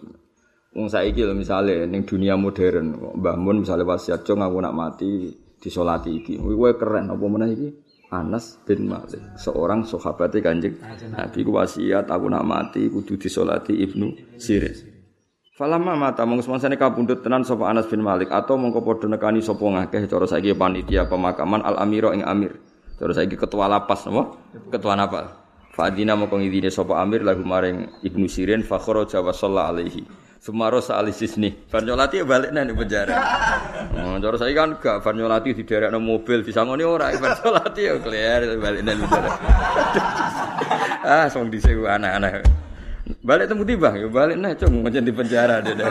Wong 0.78 0.86
saiki 0.86 1.26
lho 1.26 1.34
misale 1.34 1.90
ning 1.90 2.06
dunia 2.06 2.38
modern, 2.38 3.18
Mbah 3.18 3.36
Mun 3.36 3.66
misale 3.66 3.82
wasiat 3.82 4.22
cung 4.22 4.46
aku 4.46 4.62
nak 4.62 4.78
mati 4.78 5.26
disolati 5.58 6.22
iki. 6.22 6.38
Kowe 6.38 6.70
keren 6.78 7.10
apa 7.10 7.26
meneh 7.26 7.50
iki? 7.50 7.68
Anas 8.12 8.60
bin 8.62 8.92
Malik, 8.92 9.40
seorang 9.40 9.88
sahabat 9.88 10.36
Kanjeng 10.38 10.76
Nabi 11.16 11.38
ku 11.42 11.56
wasiat 11.56 12.12
aku 12.12 12.28
nak 12.28 12.44
mati 12.44 12.86
kudu 12.92 13.16
disolati 13.16 13.72
Ibnu 13.72 14.36
Sirin. 14.36 14.91
Falamma 15.52 15.92
mata 15.92 16.24
mongko 16.24 16.48
semangsane 16.48 16.80
kabundut 16.80 17.20
tenan 17.20 17.44
sapa 17.44 17.68
Anas 17.68 17.84
bin 17.84 18.00
Malik 18.00 18.32
atau 18.32 18.56
mongko 18.56 18.80
padha 18.80 19.04
nekani 19.04 19.44
sapa 19.44 19.60
ngakeh 19.60 20.08
cara 20.08 20.24
saiki 20.24 20.56
panitia 20.56 21.04
pemakaman 21.04 21.60
Al 21.60 21.76
Amiro 21.76 22.08
ing 22.16 22.24
Amir. 22.24 22.56
Cara 22.96 23.12
saiki 23.12 23.36
ketua 23.36 23.68
lapas 23.68 24.08
napa? 24.08 24.32
Ketua 24.72 24.96
napa? 24.96 25.44
Fadina 25.76 26.16
mongko 26.16 26.40
ngidine 26.40 26.72
sapa 26.72 27.04
Amir 27.04 27.20
lagu 27.20 27.44
maring 27.44 28.00
Ibnu 28.00 28.32
Sirin 28.32 28.64
fa 28.64 28.80
kharaja 28.80 29.20
wa 29.20 29.36
alaihi. 29.36 30.08
Sumaro 30.40 30.80
saalisis 30.80 31.36
nih, 31.36 31.68
Farnyolati 31.68 32.18
ya 32.18 32.26
balik 32.26 32.50
nih 32.50 32.72
penjara. 32.74 33.14
Oh, 33.94 34.18
cara 34.18 34.36
saya 34.40 34.56
kan 34.56 34.74
gak 34.80 35.04
Farnyolati 35.04 35.54
di 35.54 35.62
daerah 35.68 35.92
mobil, 36.00 36.42
bisa 36.42 36.64
ngoni 36.64 36.82
ora 36.82 37.12
Farnyolati 37.12 37.78
ya 37.84 38.00
keluar 38.00 38.40
balik 38.56 38.80
nih 38.88 38.94
penjara. 39.04 39.30
ah, 41.12 41.26
song 41.28 41.52
disewu 41.52 41.86
anak-anak. 41.86 42.61
Balik 43.02 43.50
temu 43.50 43.66
tiba, 43.66 43.90
ya 43.98 44.06
balik 44.06 44.38
nih, 44.38 44.54
cung 44.54 44.82
macam 44.86 45.02
di 45.02 45.10
penjara 45.10 45.58
deh. 45.58 45.74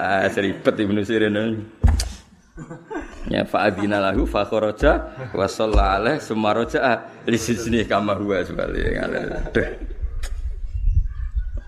ah, 0.00 0.24
seribet 0.32 0.72
Ibnu 0.72 1.04
Sirin. 1.04 1.36
Ya 3.28 3.44
fa'adina 3.44 4.00
lahu 4.00 4.24
fa 4.24 4.48
kharaja 4.48 5.12
wa 5.36 5.44
shalla 5.44 6.00
alaih 6.00 6.16
summa 6.18 6.56
li 7.28 7.36
sijni 7.36 7.84
kama 7.84 8.16
huwa 8.16 8.40
sebalik. 8.40 8.96
Aduh. 9.04 9.68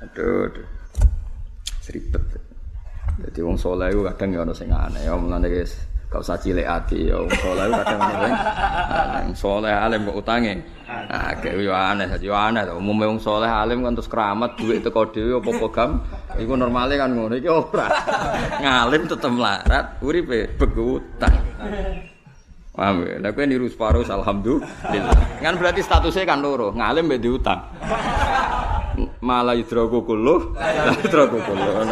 Aduh. 0.08 0.64
Seribet. 1.84 2.24
Jadi 3.28 3.38
wong 3.44 3.60
saleh 3.60 3.92
kadang 3.92 4.32
ya 4.32 4.40
ono 4.40 4.56
sing 4.56 4.72
aneh, 4.72 5.04
ya 5.04 5.12
mulane 5.20 5.52
guys. 5.52 5.91
Kau 6.12 6.20
usah 6.20 6.36
cilik 6.36 6.68
ati 6.68 7.08
ya 7.08 7.16
wong 7.16 7.32
saleh 7.40 7.72
kadang 7.72 8.00
ono 8.04 8.14
sing 8.20 8.34
aneh. 8.92 9.32
Saleh 9.32 9.72
alim 9.72 10.04
kok 10.04 10.20
utange. 10.20 10.54
Nah, 11.08 11.32
kayak 11.40 11.56
yo 11.64 11.72
aneh, 11.72 12.04
yo 12.20 12.36
aneh 12.36 12.68
to. 12.68 12.76
Umume 12.76 13.08
wong 13.08 13.16
saleh 13.16 13.48
alim 13.48 13.80
kan 13.80 13.96
terus 13.96 14.12
keramat 14.12 14.52
duit 14.60 14.84
teko 14.84 15.08
dhewe 15.08 15.40
apa-apa 15.40 15.66
gam. 15.72 15.90
Iku 16.36 16.52
normale 16.52 17.00
kan 17.00 17.16
ngono 17.16 17.32
iki 17.32 17.48
ora. 17.48 17.88
Ngalim 18.60 19.08
tetep 19.08 19.32
melarat, 19.32 19.96
uripe 20.04 20.52
begu 20.52 21.00
utang. 21.00 21.32
Paham 22.76 23.04
ya? 23.08 23.16
Lah 23.16 23.32
kowe 23.32 23.44
niru 23.48 23.72
alhamdulillah. 23.72 25.16
Kan 25.40 25.56
berarti 25.56 25.80
statusnya 25.80 26.28
kan 26.28 26.44
loro, 26.44 26.76
ngalim 26.76 27.08
mbek 27.08 27.24
diutang. 27.24 27.60
Malah 29.24 29.56
yudroku 29.56 30.04
kuluh, 30.04 30.52
yudroku 31.00 31.40
kuluh. 31.40 31.88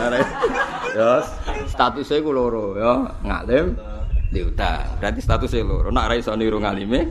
Ya, 0.93 1.25
statusnya 1.73 2.21
ku 2.21 2.37
loro 2.37 2.77
ya, 2.77 2.93
ngalim 3.25 3.81
diutang. 4.31 5.03
Berarti 5.03 5.21
statusnya 5.21 5.67
loro. 5.67 5.91
Nak 5.91 6.07
ra 6.07 6.15
iso 6.17 6.33
niru 6.39 6.63
ngalime. 6.63 7.11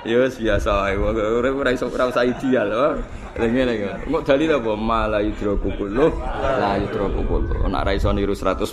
Ya 0.00 0.16
biasa 0.26 0.70
wae. 0.80 0.96
Ora 0.96 1.52
ora 1.52 1.70
iso 1.70 1.86
ora 1.92 2.08
usah 2.08 2.24
ideal. 2.24 2.98
Ngene 3.36 3.62
lagi. 3.62 3.84
Engko 4.08 4.20
dalil 4.26 4.50
apa? 4.58 4.72
Malah 4.74 5.22
yudroku 5.22 5.70
kuluh, 5.78 6.10
la 6.34 6.80
yudroku 6.80 7.22
kuluh. 7.28 7.68
Nak 7.70 7.84
ra 7.86 7.92
iso 7.94 8.10
niru 8.10 8.34
100%, 8.34 8.66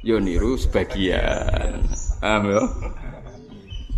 yo 0.00 0.16
niru 0.16 0.56
sebagian. 0.56 1.84
Paham 2.22 2.42
ya? 2.50 2.62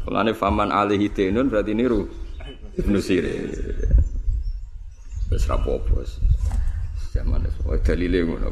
Kulane 0.03 0.33
faman 0.35 0.73
alihi 0.73 1.13
berarti 1.47 1.73
niru 1.77 2.09
Ibnu 2.81 2.99
Sirin. 2.99 3.55
Wis. 5.29 5.45
Zaman 7.19 7.43
itu, 7.43 7.61
oh 7.67 7.75
dalile 7.83 8.19
ngono. 8.23 8.49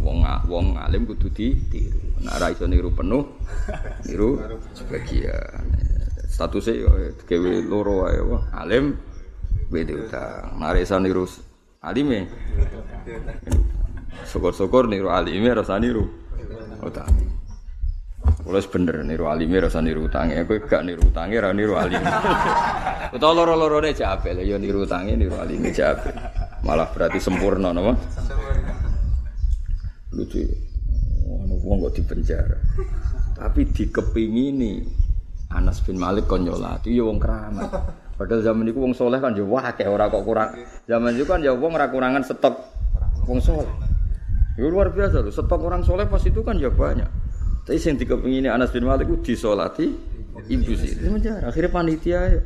Wong 0.00 0.24
wong 0.48 0.66
alim 0.80 1.04
kudu 1.04 1.28
ditiru. 1.28 2.00
Nek 2.24 2.32
ora 2.40 2.48
iso 2.48 2.64
niru 2.64 2.88
penuh, 2.96 3.28
niru 4.08 4.40
sebagian. 4.72 5.60
Statusnya 6.24 6.80
yo 6.80 6.88
gawe 7.28 7.52
loro 7.68 8.08
wae 8.08 8.16
alim 8.56 8.96
beda 9.68 9.92
utang. 10.00 10.56
Nek 10.56 10.80
iso 10.80 10.96
niru 10.96 11.28
alime. 11.84 12.24
Syukur-syukur 14.24 14.88
niru 14.88 15.12
alime 15.12 15.52
rasa 15.52 15.76
niru 15.76 16.08
utang. 16.80 17.12
Wes 18.48 18.64
bener 18.64 19.04
niru 19.04 19.28
alime 19.28 19.60
rasa 19.60 19.84
niru 19.84 20.08
utange. 20.08 20.40
Kowe 20.48 20.56
gak 20.64 20.88
niru 20.88 21.04
utange 21.04 21.36
ra 21.36 21.52
niru 21.52 21.76
alime. 21.76 22.08
Utawa 23.16 23.42
loro-lorone 23.42 23.92
jek 23.92 24.06
apik 24.06 24.40
ya 24.40 24.56
niru 24.56 24.88
utange 24.88 25.12
niru 25.20 25.36
alime 25.36 25.68
apik. 25.68 26.14
Malah 26.70 26.86
berarti 26.94 27.18
sempurna 27.18 27.74
napa? 27.74 27.98
Lucu. 30.14 30.38
Ono 31.26 31.58
wong 31.66 31.90
kok 31.90 31.98
dipenjara. 31.98 32.58
Tapi 33.34 33.66
dikepingini 33.74 34.86
Anas 35.50 35.82
bin 35.82 35.98
Malik 35.98 36.30
kon 36.30 36.46
nyolati 36.46 36.94
ya 36.94 37.02
wong 37.02 37.18
keramat. 37.18 37.66
Padahal 38.14 38.46
zaman 38.46 38.70
itu 38.70 38.78
wong 38.78 38.94
soleh 38.94 39.18
kan 39.18 39.34
ya 39.34 39.42
wah 39.42 39.66
kayak 39.74 39.90
ora 39.90 40.06
kok 40.06 40.22
kurang. 40.22 40.54
Zaman 40.86 41.18
itu 41.18 41.26
kan 41.26 41.42
ya 41.42 41.50
wong 41.58 41.74
ora 41.74 41.90
kurangan 41.90 42.22
stok 42.22 42.54
wong 43.26 43.42
soleh. 43.42 43.74
Ya 44.54 44.70
luar 44.70 44.94
biasa 44.94 45.26
loh, 45.26 45.34
stok 45.34 45.58
orang 45.66 45.82
soleh 45.82 46.06
pas 46.06 46.22
itu 46.22 46.38
kan 46.46 46.54
ya 46.54 46.70
banyak. 46.70 47.10
Tapi 47.66 47.82
yang 47.82 47.98
dikepingini 47.98 48.46
Anas 48.46 48.70
bin 48.70 48.86
Malik 48.86 49.10
itu 49.10 49.34
disolati 49.34 49.90
ibu 50.46 50.72
sih. 50.78 51.02
Ini 51.02 51.18
penjara. 51.18 51.50
Akhirnya 51.50 51.70
panitia 51.74 52.20
ya. 52.30 52.40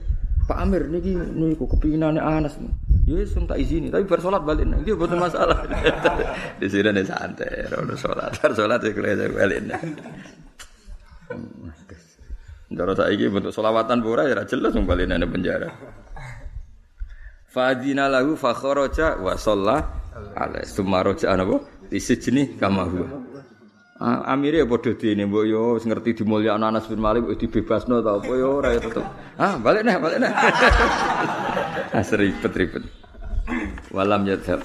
Pak 0.44 0.60
Amir 0.60 0.88
niki 0.92 1.12
niku 1.12 1.64
kepinginane 1.68 2.20
Anas. 2.20 2.56
Ya 3.04 3.20
wis 3.20 3.36
tak 3.36 3.60
izini, 3.60 3.92
tapi 3.92 4.08
bar 4.08 4.16
salat 4.24 4.40
balik 4.48 4.64
nang 4.64 4.80
masalah. 5.20 5.60
Di 6.60 6.66
sini 6.72 6.88
nih 6.88 7.04
santai, 7.04 7.68
ora 7.68 7.92
salat. 8.00 8.32
Bar 8.40 8.52
salat 8.56 8.80
iku 8.80 9.04
lek 9.04 9.28
balik 9.36 9.60
nang. 9.68 9.88
Ndara 12.72 12.96
saiki 12.96 13.28
bentuk 13.28 13.52
selawatan 13.52 14.00
pura 14.00 14.24
ya 14.24 14.40
jelas 14.48 14.72
wong 14.72 14.88
balik 14.88 15.04
nang 15.12 15.20
penjara. 15.28 15.68
Fadina 17.52 18.08
lahu 18.08 18.40
fa 18.40 18.56
kharaja 18.56 19.20
wa 19.20 19.36
shalla 19.36 19.76
alaihi 20.34 20.64
summa 20.64 21.04
raja 21.04 21.36
apa? 21.36 21.60
Di 21.86 22.00
sejeni 22.00 22.56
kama 22.56 22.88
huwa. 22.88 23.33
Amire 24.04 24.60
ya 24.60 24.66
padha 24.68 24.92
dene 24.92 25.24
mbok 25.24 25.44
yo 25.48 25.80
ngerti 25.80 26.20
dimulyakno 26.20 26.68
Anas 26.68 26.84
bin 26.92 27.00
Malik 27.00 27.24
wis 27.24 27.40
dibebasno 27.40 28.04
ta 28.04 28.20
apa 28.20 28.32
yo 28.36 28.60
ora 28.60 28.76
tetep. 28.76 29.00
Ah, 29.40 29.56
balik 29.56 29.80
neh, 29.80 29.96
balik 29.96 30.20
neh. 30.20 30.28
ah, 31.96 32.04
ribet-ribet. 32.04 32.84
Walam 33.96 34.28
yadhab. 34.28 34.60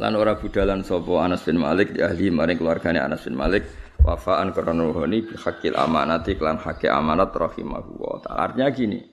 Lan 0.00 0.16
ora 0.16 0.40
budalan 0.40 0.80
sapa 0.80 1.12
Anas 1.20 1.44
bin 1.44 1.60
Malik 1.60 1.92
di 1.92 2.00
ahli 2.00 2.32
maring 2.32 2.56
keluargane 2.56 3.04
Anas 3.04 3.28
bin 3.28 3.36
Malik 3.36 3.68
wafaan 4.00 4.56
karena 4.56 4.88
bi 4.88 5.36
hakil 5.36 5.76
amanati 5.76 6.32
klan 6.40 6.56
hakil 6.56 6.88
amanat 6.88 7.36
rahimahu 7.36 8.00
wa. 8.00 8.16
Artinya 8.32 8.72
gini, 8.72 9.04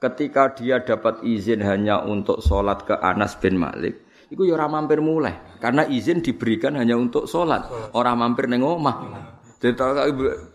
ketika 0.00 0.56
dia 0.56 0.80
dapat 0.80 1.20
izin 1.20 1.60
hanya 1.60 2.00
untuk 2.00 2.40
sholat 2.40 2.88
ke 2.88 2.96
Anas 2.96 3.36
bin 3.36 3.60
Malik, 3.60 4.00
Iku 4.32 4.48
ya 4.48 4.56
mampir 4.64 5.04
mulai 5.04 5.60
karena 5.60 5.84
izin 5.84 6.24
diberikan 6.24 6.72
hanya 6.80 6.96
untuk 6.96 7.28
sholat, 7.28 7.68
orang 7.92 8.16
mampir 8.16 8.48
neng 8.48 8.64
omah. 8.64 9.28
Jadi 9.60 9.78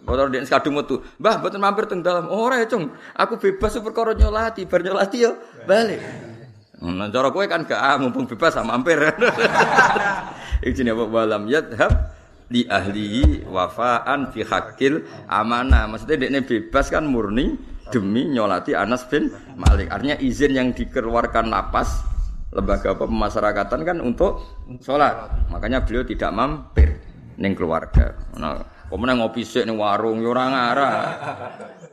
orang 0.04 0.28
dia 0.34 0.44
kadung 0.50 0.82
metu, 0.82 1.00
mbah 1.22 1.40
betul 1.40 1.64
mampir 1.64 1.88
teng 1.88 2.04
dalam. 2.04 2.28
Oh, 2.28 2.52
ya 2.52 2.68
cung, 2.68 2.92
aku 3.16 3.40
bebas 3.40 3.80
perkara 3.80 4.12
nyolati, 4.18 4.68
bar 4.68 4.82
yo 4.84 5.38
balik. 5.64 6.02
Nah, 6.78 7.08
cara 7.08 7.32
kowe 7.32 7.46
kan 7.48 7.64
gak 7.64 7.78
ah, 7.80 7.96
mumpung 8.02 8.28
bebas 8.28 8.58
sama 8.58 8.76
mampir. 8.76 9.00
Iki 10.66 10.74
jenenge 10.74 10.98
apa 10.98 11.04
walam 11.08 11.46
yadhab 11.48 11.94
li 12.50 12.66
ahli 12.68 13.46
wafaan 13.46 14.34
fi 14.34 14.42
hakil 14.44 15.06
amanah. 15.30 15.86
Maksudnya 15.88 16.28
dia 16.28 16.42
bebas 16.44 16.90
kan 16.90 17.06
murni 17.06 17.56
demi 17.94 18.28
nyolati 18.28 18.76
Anas 18.76 19.06
bin 19.08 19.32
Malik. 19.56 19.88
Artinya 19.88 20.18
izin 20.20 20.52
yang 20.52 20.70
dikeluarkan 20.76 21.48
lapas 21.48 22.17
lembaga 22.52 22.96
apa 22.96 23.04
pemasyarakatan 23.06 23.80
kan 23.84 23.98
untuk 24.00 24.40
sholat. 24.80 25.48
Makanya 25.52 25.84
beliau 25.84 26.08
tidak 26.08 26.32
mampir 26.32 26.90
neng 27.38 27.54
keluarga. 27.54 28.16
Nah, 28.40 28.88
kemudian 28.88 29.20
ngopi 29.20 29.44
sih 29.44 29.64
neng 29.68 29.78
warung, 29.78 30.24
yo 30.24 30.32
ya 30.32 30.38
orang 30.38 30.52
arah. 30.56 30.96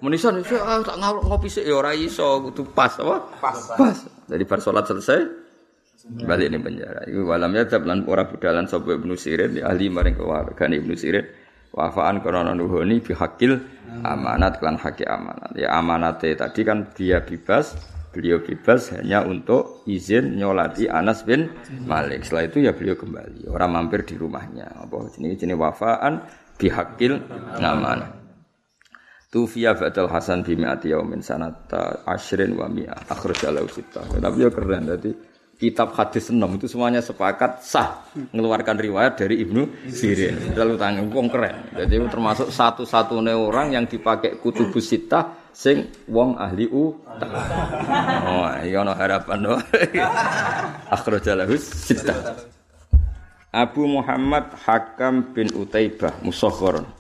Menisan 0.05 0.41
iso 0.41 0.61
ah, 0.61 0.81
tak 0.85 1.01
ngopi 1.01 1.49
sih 1.49 1.65
ya 1.65 1.81
ora 1.81 1.97
iso 1.97 2.45
kudu 2.51 2.71
pas 2.71 2.93
apa? 3.01 3.17
Pas. 3.41 3.59
Pas. 3.75 3.97
Jadi 4.29 4.43
bar 4.45 4.61
salat 4.61 4.85
selesai 4.85 5.45
balik 6.05 6.53
ning 6.53 6.61
penjara. 6.61 7.09
Iku 7.09 7.25
walam 7.25 7.57
ya 7.57 7.65
lan 7.81 8.05
ora 8.05 8.29
budalan 8.29 8.69
sapa 8.69 8.93
Ibnu 8.93 9.17
Sirin 9.17 9.57
ya 9.57 9.73
ahli 9.73 9.89
maring 9.89 10.21
keluarga 10.21 10.69
Ibnu 10.69 10.93
Sirin 10.93 11.25
wafaan 11.73 12.21
korona 12.21 12.53
nuhoni 12.53 13.01
bihakil 13.01 13.59
amanat 14.05 14.61
klan 14.61 14.77
haki 14.77 15.09
amanat. 15.09 15.57
Ya 15.57 15.73
amanate 15.75 16.37
tadi 16.37 16.61
kan 16.63 16.93
dia 16.93 17.25
bebas, 17.25 17.75
beliau 18.15 18.39
bebas 18.39 18.95
hanya 18.95 19.27
untuk 19.27 19.83
izin 19.91 20.39
nyolati 20.39 20.87
Anas 20.87 21.27
bin 21.27 21.51
Malik. 21.91 22.23
Setelah 22.23 22.47
itu 22.47 22.62
ya 22.62 22.71
beliau 22.71 22.95
kembali. 22.95 23.51
Orang 23.51 23.75
mampir 23.75 24.07
di 24.07 24.15
rumahnya. 24.15 24.71
Apa 24.87 25.11
jenis 25.11 25.43
jenis 25.43 25.59
wafaan 25.59 26.23
bihakil 26.55 27.19
amanat. 27.59 28.23
Tufiya 29.35 29.75
Ba'dal 29.75 30.07
Hasan 30.07 30.47
bimi'ati 30.47 30.95
yaumin 30.95 31.19
sanata 31.19 32.07
ashrin 32.07 32.55
wa 32.55 32.71
mi'ah 32.71 33.03
sita. 33.67 34.07
Tapi 34.07 34.39
ya 34.39 34.51
keren 34.55 34.87
tadi 34.87 35.34
kitab 35.55 35.95
hadis 35.95 36.29
enam 36.35 36.59
itu 36.59 36.67
semuanya 36.67 37.01
sepakat 37.01 37.63
sah 37.63 38.05
mengeluarkan 38.35 38.77
riwayat 38.77 39.19
dari 39.19 39.41
Ibnu 39.43 39.91
Sirin. 39.91 40.55
Lalu 40.55 40.75
tanggung 40.77 41.09
wong 41.15 41.29
keren. 41.31 41.71
Jadi 41.73 41.95
termasuk 42.11 42.49
satu-satunya 42.51 43.39
orang 43.39 43.73
yang 43.73 43.85
dipakai 43.87 44.39
kutubus 44.43 44.91
sita 44.91 45.49
sing 45.55 45.87
wong 46.11 46.35
ahli 46.37 46.67
u. 46.67 46.99
Oh, 48.25 48.47
iya 48.61 48.83
ono 48.83 48.93
harapan 48.93 49.39
no. 49.39 49.55
Akhrajalahu 50.95 51.55
sita. 51.59 52.35
Abu 53.55 53.87
Muhammad 53.87 54.51
Hakam 54.67 55.31
bin 55.31 55.47
Utaibah 55.55 56.11
Musakhkharun 56.27 56.91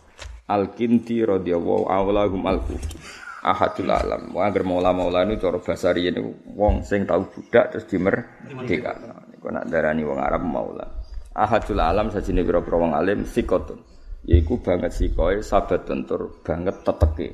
Al-Kinti 0.46 1.26
radhiyallahu 1.26 1.90
awlahum 1.90 2.46
al-Kufi 2.46 3.23
ahadul 3.44 3.92
alam. 3.92 4.32
Wah, 4.32 4.48
agar 4.48 4.64
maula-maula 4.64 5.28
ini 5.28 5.36
cara 5.36 5.60
bahasa 5.60 5.92
ini 5.92 6.16
wong 6.56 6.80
sing 6.80 7.04
tahu 7.04 7.28
budak 7.28 7.76
terus 7.76 7.84
dimerdeka. 7.84 8.96
Niku 9.28 9.52
nak 9.52 9.68
darani 9.68 10.02
wong 10.02 10.16
Arab 10.16 10.42
maula. 10.48 10.88
Ahadul 11.36 11.84
alam 11.84 12.08
sajine 12.08 12.40
pira-pira 12.40 12.80
wong 12.80 12.96
alim 12.96 13.28
sikotun. 13.28 13.84
Yaiku 14.24 14.64
banget 14.64 14.96
sikoe 14.96 15.44
sabat 15.44 15.84
tentur 15.84 16.40
banget 16.40 16.80
teteke. 16.80 17.28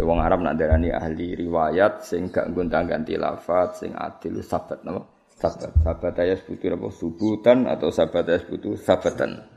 Wong 0.00 0.18
Arab 0.24 0.40
nak 0.40 0.56
darani 0.56 0.88
ahli 0.88 1.36
riwayat 1.36 2.00
sing 2.00 2.32
gak 2.32 2.50
gonta-ganti 2.56 3.20
lafat 3.20 3.84
sing 3.84 3.92
adil 3.92 4.40
sabat 4.40 4.80
napa? 4.82 5.04
Sabat. 5.36 5.68
Sabat 5.84 6.14
ayat 6.16 6.40
sebutu 6.40 6.72
apa 6.72 6.88
subutan 6.88 7.68
atau 7.68 7.92
sabat 7.92 8.24
ayat 8.24 8.48
sebutu 8.48 8.72
sabatan. 8.80 9.55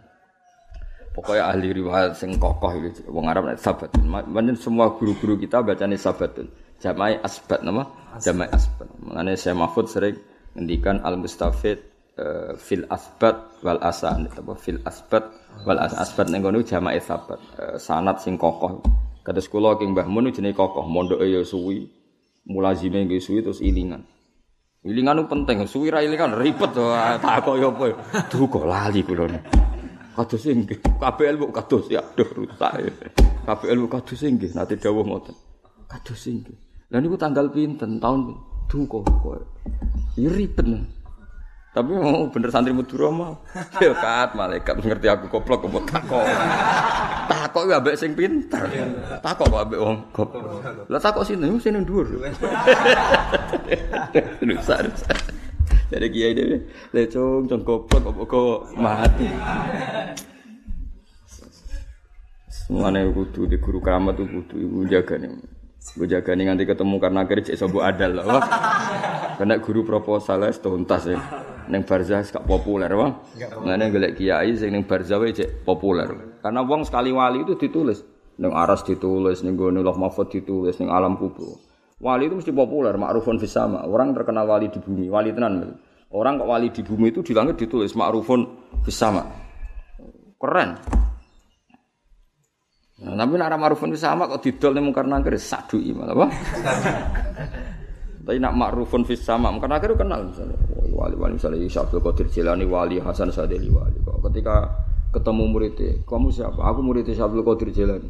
Pokoknya 1.10 1.50
ahli 1.50 1.74
riwayat 1.74 2.14
sing 2.14 2.38
kokoh 2.38 2.70
itu 2.78 3.02
wong 3.10 3.26
Arab 3.28 3.50
nek 3.50 3.60
sabat. 3.60 3.90
Menen 4.06 4.54
semua 4.56 4.94
guru-guru 4.94 5.42
kita 5.42 5.66
bacane 5.66 5.98
sabatun. 5.98 6.48
Jamai 6.80 7.18
asbat 7.20 7.66
nama? 7.66 7.84
Jamai 8.22 8.48
asbat. 8.48 8.88
Mengenai 9.02 9.36
saya 9.36 9.58
Mahfud 9.58 9.90
sering 9.90 10.16
ngendikan 10.56 11.02
al 11.04 11.20
mustafid 11.20 11.82
uh, 12.16 12.54
fil 12.56 12.86
asbat 12.88 13.62
wal 13.66 13.82
asan 13.82 14.30
apa 14.32 14.54
fil 14.56 14.80
asbat 14.86 15.28
wal 15.66 15.82
asan 15.82 15.98
asbat 15.98 16.26
ning 16.30 16.46
ngono 16.46 16.62
jamai 16.62 17.02
sabat. 17.02 17.42
Uh, 17.58 17.76
sanat 17.82 18.22
sing 18.22 18.38
kokoh. 18.38 18.80
Kados 19.26 19.52
kula 19.52 19.76
king 19.76 19.92
Mbah 19.92 20.08
Mun 20.08 20.32
jenenge 20.32 20.56
kokoh, 20.56 20.88
mondoke 20.88 21.28
ya 21.28 21.44
suwi. 21.44 21.90
Mulazime 22.50 23.06
nggih 23.06 23.22
suwi 23.22 23.44
terus 23.44 23.60
ilingan. 23.60 24.02
Ilingan 24.88 25.20
itu 25.20 25.28
penting, 25.28 25.58
suwi 25.68 25.92
ra 25.92 26.00
ilingan 26.00 26.40
ribet 26.40 26.72
to, 26.72 26.96
tak 27.20 27.44
kok 27.44 27.60
yo 27.60 27.76
apa. 27.76 27.92
Duh 28.32 28.48
kok 28.48 28.64
lali 28.64 29.04
kula. 29.04 29.28
Kados 30.20 30.44
inggih. 30.52 30.80
Kabeh 31.00 31.26
ilmu 31.32 31.56
kados 31.56 31.88
ya 31.88 32.04
aduh 32.04 32.28
rusak. 32.28 32.92
Kabeh 33.48 33.68
ilmu 33.72 33.88
kados 33.88 34.20
inggih 34.28 34.52
nate 34.52 34.76
dawuh 34.76 35.08
ngoten. 35.08 35.36
Kados 35.88 36.28
inggih. 36.28 36.60
Lah 36.92 37.00
niku 37.00 37.16
tanggal 37.16 37.48
pinten 37.48 38.04
tahun 38.04 38.36
duh 38.68 38.84
kok 38.84 39.08
kok. 39.08 39.48
Ribet. 40.20 40.68
Tapi 41.70 41.94
mau 41.96 42.28
bener 42.28 42.50
santri 42.52 42.76
Madura 42.76 43.08
mau. 43.14 43.34
Ya 43.80 43.96
kat 43.96 44.36
malaikat 44.36 44.76
ngerti 44.84 45.08
aku 45.08 45.32
goblok 45.32 45.64
kok 45.64 45.88
takok. 45.88 46.28
Takok 47.32 47.64
ya 47.72 47.80
ambek 47.80 47.96
sing 47.96 48.12
pinter. 48.18 48.68
Takok 49.24 49.48
kok 49.48 49.62
ambek 49.64 49.80
wong 49.80 49.98
goblok. 50.12 50.90
Lah 50.92 51.00
takok 51.00 51.24
sini 51.24 51.48
sini 51.64 51.80
dhuwur. 51.88 52.10
Rusak 54.50 54.80
rusak. 54.84 55.39
Jadi 55.90 56.08
kiai 56.14 56.38
dhewe 56.38 56.58
lecung 56.94 57.50
cung 57.50 57.66
goblok 57.66 58.14
kok 58.14 58.28
kok 58.30 58.60
mati. 58.78 59.26
Semuanya 62.50 63.10
kudu 63.10 63.50
di 63.50 63.58
guru 63.58 63.82
keramat 63.82 64.14
tuh 64.14 64.30
kudu 64.30 64.56
ibu 64.62 64.86
jaga 64.86 65.18
nih. 65.18 65.34
Gue 65.98 66.06
jaga 66.06 66.38
nih 66.38 66.46
nanti 66.46 66.70
ketemu 66.70 67.02
karena 67.02 67.26
akhirnya 67.26 67.50
cek 67.50 67.58
sobo 67.58 67.82
adal 67.82 68.22
loh. 68.22 68.38
Karena 69.42 69.58
guru 69.58 69.82
proposal 69.82 70.46
es 70.46 70.62
tuntas 70.62 71.10
ya. 71.10 71.18
Neng 71.66 71.82
barzah 71.82 72.22
gak 72.22 72.46
populer 72.46 72.94
bang. 72.94 73.14
Nggak 73.66 73.90
gelek 73.90 74.14
kiai 74.22 74.54
sing 74.54 74.70
neng 74.70 74.86
barzah 74.86 75.18
cek 75.18 75.66
populer. 75.66 76.38
Karena 76.46 76.62
uang 76.62 76.86
sekali 76.86 77.10
wali 77.10 77.42
itu 77.42 77.58
ditulis. 77.58 78.06
Neng 78.38 78.54
aras 78.54 78.86
ditulis, 78.86 79.42
neng 79.42 79.58
gue 79.58 79.74
nulah 79.74 79.98
mahfud 79.98 80.30
ditulis, 80.30 80.78
neng 80.78 80.94
alam 80.94 81.18
kubur. 81.18 81.60
Wali 82.00 82.32
itu 82.32 82.36
mesti 82.40 82.52
populer, 82.56 82.96
ma'rufun 82.96 83.36
fisama. 83.36 83.84
Orang 83.84 84.16
terkenal 84.16 84.48
wali 84.48 84.72
di 84.72 84.80
bumi, 84.80 85.12
wali 85.12 85.36
tenan. 85.36 85.76
Orang 86.16 86.40
kok 86.40 86.48
wali 86.48 86.72
di 86.72 86.82
bumi 86.82 87.12
itu 87.12 87.20
di 87.20 87.36
langit 87.36 87.60
ditulis 87.60 87.92
ma'rufun 87.92 88.42
fisama. 88.88 89.22
Keren. 90.40 90.70
Nah, 93.00 93.16
tapi 93.16 93.36
nak 93.36 93.60
ma'rufun 93.60 93.92
fisama 93.92 94.28
kok 94.28 94.44
didol 94.44 94.76
nih 94.76 94.84
mungkar 94.84 95.08
nangkir 95.08 95.36
sadui 95.40 95.96
malah 95.96 96.16
apa? 96.16 96.28
Tapi 98.28 98.38
nak 98.44 98.54
ma'rufun 98.60 99.08
fisama 99.08 99.48
mungkar 99.56 99.72
nangkir 99.72 99.96
kenal 99.96 100.28
misalnya. 100.28 100.60
Wali-wali 100.92 101.40
misalnya 101.40 101.64
Syabdul 101.72 102.04
Qadir 102.04 102.28
Jilani 102.28 102.68
wali 102.68 103.00
Hasan 103.00 103.32
Sadeli 103.32 103.72
wali. 103.72 103.96
Kok 104.04 104.20
ketika 104.28 104.68
ketemu 105.16 105.44
muridnya, 105.48 105.96
kamu 106.04 106.28
siapa? 106.28 106.60
Aku 106.60 106.84
muridnya 106.84 107.16
Syabdul 107.16 107.48
Qadir 107.48 107.72
Jilani. 107.72 108.10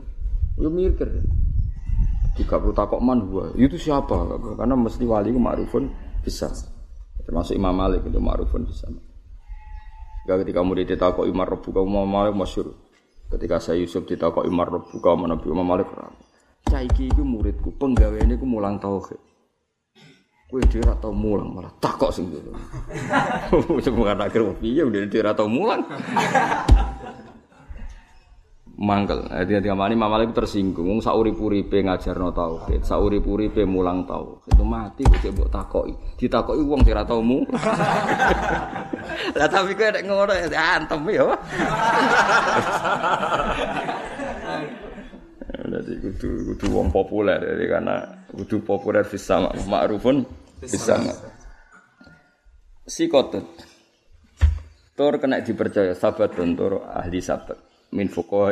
Ya 0.57 0.69
mikir. 0.73 1.21
Jika 2.39 2.55
perlu 2.55 2.71
takok 2.71 3.03
man 3.03 3.27
gua, 3.27 3.51
itu 3.59 3.75
siapa? 3.75 4.15
Karena 4.55 4.79
mesti 4.79 5.03
wali 5.03 5.35
itu 5.35 5.41
ma'rufun 5.43 5.91
bisa. 6.23 6.47
Termasuk 7.27 7.59
Imam 7.59 7.75
Malik 7.75 8.07
itu 8.07 8.15
ma'rufun 8.15 8.63
bisa. 8.63 8.87
Gak 10.23 10.47
ketika 10.47 10.63
murid 10.63 10.87
ditakok 10.87 11.27
Imam 11.27 11.43
Rabbu 11.43 11.67
kamu 11.67 11.87
Imam 11.91 12.07
Malik 12.07 12.33
masyur. 12.39 12.79
Ketika 13.27 13.59
saya 13.59 13.83
Yusuf 13.83 14.07
ditakok 14.07 14.47
Imam 14.47 14.63
Rabbu 14.63 15.03
kamu 15.03 15.27
Nabi 15.27 15.47
Imam 15.51 15.67
Malik 15.67 15.91
ram. 15.91 16.15
Saiki 16.69 17.11
itu 17.11 17.27
muridku, 17.27 17.75
penggaweane 17.75 18.39
iku 18.39 18.47
mulang 18.47 18.79
tauhid. 18.79 19.19
Kowe 20.49 20.61
dhewe 20.65 20.81
ora 20.81 20.97
tau 20.97 21.13
mulang 21.13 21.53
malah 21.53 21.69
takok 21.77 22.09
sing 22.09 22.25
ngono. 22.33 22.57
Wis 23.77 23.85
akhir 23.85 24.41
piye 24.57 24.81
udah 24.81 25.05
dhewe 25.05 25.21
ora 25.21 25.31
tau 25.37 25.45
mulang. 25.45 25.85
Mangkel. 28.79 29.27
Jadi 29.27 29.59
ketika 29.59 29.75
mani 29.75 29.99
mama 29.99 30.23
itu 30.23 30.31
tersinggung. 30.31 30.87
Wong 30.87 30.99
saurip-uripe 31.03 31.83
ngajarno 31.83 32.31
tauhid, 32.31 32.87
saurip-uripe 32.87 33.67
mulang 33.67 34.07
tauhid. 34.07 34.55
Itu 34.55 34.63
mati 34.63 35.03
kok 35.03 35.19
mbok 35.35 35.51
takoki. 35.51 35.93
Ditakoki 36.15 36.63
wong 36.63 36.79
ora 36.87 37.03
tau 37.03 37.19
mu. 37.19 37.43
Lah 39.37 39.49
tapi 39.51 39.75
kowe 39.75 39.89
nek 39.91 40.03
ngono 40.07 40.31
ya 40.31 40.79
antem 40.79 40.99
ya. 41.11 41.27
Jadi 45.69 46.01
kudu 46.01 46.29
kudu 46.49 46.65
wong 46.73 46.89
populer 46.89 47.37
jadi 47.37 47.77
karena 47.77 48.25
kudu 48.33 48.65
populer 48.65 49.05
bisa 49.05 49.37
ma'rufun 49.69 50.25
bisa 50.57 50.97
Sikotut. 52.89 53.45
Tur 54.97 55.13
kena 55.21 55.45
dipercaya 55.45 55.93
sahabat 55.93 56.33
tur 56.33 56.89
ahli 56.89 57.21
sahabat 57.21 57.68
min 57.89 58.07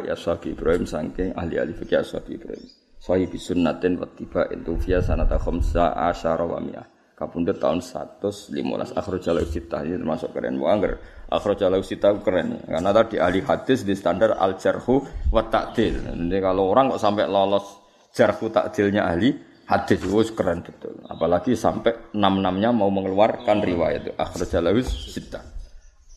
ya 0.05 0.15
Syafi 0.17 0.57
Ibrahim 0.57 0.89
saking 0.89 1.37
ahli-ahli 1.37 1.73
fikih 1.77 2.01
Syafi 2.01 2.37
Ibrahim. 2.37 2.65
Sahih 2.97 3.29
sunnatin 3.37 4.01
wa 4.01 4.09
tiba 4.09 4.49
itu 4.49 4.73
via 4.81 4.99
sanata 4.99 5.37
khamsa 5.37 5.93
asyara 6.09 6.43
wa 6.43 6.57
mi'ah. 6.57 6.87
Kapundhut 7.17 7.57
tahun 7.57 7.81
115 7.81 8.53
akhrajal 8.93 9.41
sitah 9.49 9.81
ini 9.81 9.97
termasuk 9.97 10.37
keren 10.37 10.61
wa 10.61 10.69
angger 10.69 11.01
akhrajal 11.33 11.73
sitah 11.81 12.13
keren 12.21 12.61
karena 12.61 12.93
tadi 12.93 13.17
ahli 13.17 13.41
hadis 13.41 13.81
di 13.81 13.97
standar 13.97 14.37
al 14.37 14.53
jarhu 14.61 15.01
wa 15.33 15.41
ta'dil. 15.41 16.13
Jadi 16.13 16.37
kalau 16.37 16.69
orang 16.69 16.93
kok 16.93 17.01
sampai 17.01 17.25
lolos 17.25 17.65
jarhu 18.13 18.53
ta'dilnya 18.53 19.09
ahli 19.09 19.33
hadis 19.65 19.97
itu 19.97 20.29
keren 20.37 20.61
betul. 20.61 20.93
Apalagi 21.09 21.57
sampai 21.57 22.13
enam-enamnya 22.13 22.69
mau 22.69 22.93
mengeluarkan 22.93 23.65
riwayat 23.65 24.13
akhrajal 24.13 24.69
sitah. 24.85 25.56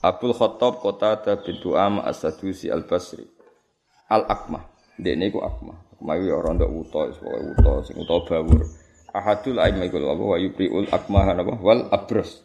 Abdul 0.01 0.33
Khattab 0.33 0.81
Kota 0.81 1.21
bintu 1.45 1.77
Am 1.77 2.01
As-Sadusi 2.01 2.73
Al-Basri. 2.73 3.29
Al-Akmah. 4.09 4.97
Dene 4.97 5.29
iku 5.29 5.45
Akmah. 5.45 5.77
Akmah 5.97 6.15
itu 6.17 6.33
orang 6.33 6.57
ndak 6.57 6.73
wuto 6.73 7.13
Sebagai 7.13 7.53
wuto 7.53 7.73
Sing 7.85 7.97
wuto 8.01 8.17
bawur. 8.25 8.65
Ahadul 9.13 9.61
aimah 9.61 9.85
iku 9.85 10.01
apa? 10.01 10.25
Wa 10.25 10.39
yubri'ul 10.41 10.89
Akmah 10.89 11.37
apa? 11.37 11.55
Wal 11.61 11.93
Abros 11.93 12.41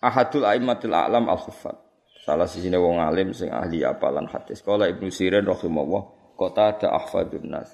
Ahadul 0.00 0.48
aimatil 0.48 0.96
a'lam 0.96 1.28
Al-Khufat 1.28 1.76
Salah 2.24 2.48
sisi 2.48 2.72
wong 2.72 3.04
alim 3.04 3.36
Sing 3.36 3.52
ahli 3.52 3.84
apalan 3.84 4.24
hadis. 4.24 4.64
Kala 4.64 4.88
Ibnu 4.88 5.12
Sirin 5.12 5.44
Rahimahullah 5.44 6.34
Kota 6.40 6.72
ada 6.72 6.96
ahfadun 6.96 7.52
nas. 7.52 7.68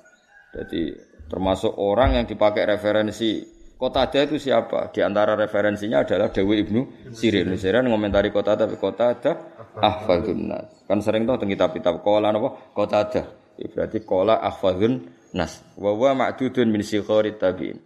Jadi 0.51 1.15
Termasuk 1.25 1.73
orang 1.81 2.21
yang 2.21 2.27
dipakai 2.29 2.69
referensi 2.69 3.54
Kota 3.85 4.09
ada 4.09 4.25
itu 4.25 4.41
siapa? 4.41 4.89
Di 4.97 5.05
antara 5.05 5.37
referensinya 5.37 6.01
adalah 6.01 6.33
Dewi 6.33 6.65
Ibnu 6.65 7.13
Sirin. 7.13 7.53
Ibnu 7.53 7.61
Sirin 7.61 7.85
ngomentari 7.85 8.33
kota 8.33 8.57
ada, 8.57 8.65
kota 8.81 9.13
ada 9.13 9.37
ahfadun 9.77 10.41
nas. 10.49 10.73
Kan 10.89 11.05
sering 11.05 11.29
tahu 11.29 11.37
tentang 11.37 11.53
kitab-kitab 11.53 12.01
kola 12.01 12.33
apa? 12.33 12.73
Kota 12.73 13.05
ada. 13.05 13.23
Ya, 13.61 13.69
berarti 13.69 14.01
kola 14.01 14.41
ahfadun 14.41 15.05
nas. 15.37 15.61
Wawa 15.77 16.17
ma'dudun 16.17 16.73
min 16.73 16.81
sikhari 16.81 17.37
tabi'in. 17.37 17.77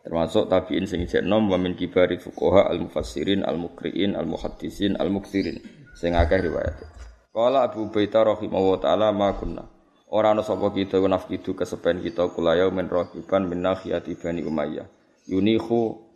Termasuk 0.00 0.48
tabi'in 0.48 0.88
sing 0.88 1.04
nom 1.28 1.44
wa 1.44 1.60
min 1.60 1.76
kibari 1.76 2.16
fuqaha 2.16 2.72
al-mufassirin 2.72 3.44
al-mukri'in 3.44 4.16
al-muhaddisin 4.16 4.96
al-muksirin. 4.96 5.60
Sing 5.92 6.16
akeh 6.16 6.48
riwayat. 6.48 6.80
Kala 7.28 7.68
Abu 7.68 7.92
Ubaidah 7.92 8.24
rahimahullah 8.24 8.80
taala 8.80 9.12
ma 9.12 9.36
kunna. 9.36 9.68
Ora 10.08 10.32
ana 10.32 10.40
sapa 10.40 10.72
kita 10.72 10.96
nafkidu 10.96 11.52
kesepen 11.52 12.00
kita 12.00 12.32
kulayau 12.32 12.72
men 12.72 12.88
rahiban 12.88 13.52
min 13.52 13.60
nakhiyati 13.60 14.16
Bani 14.16 14.40
Umayyah 14.48 15.01
yunihu 15.28 16.12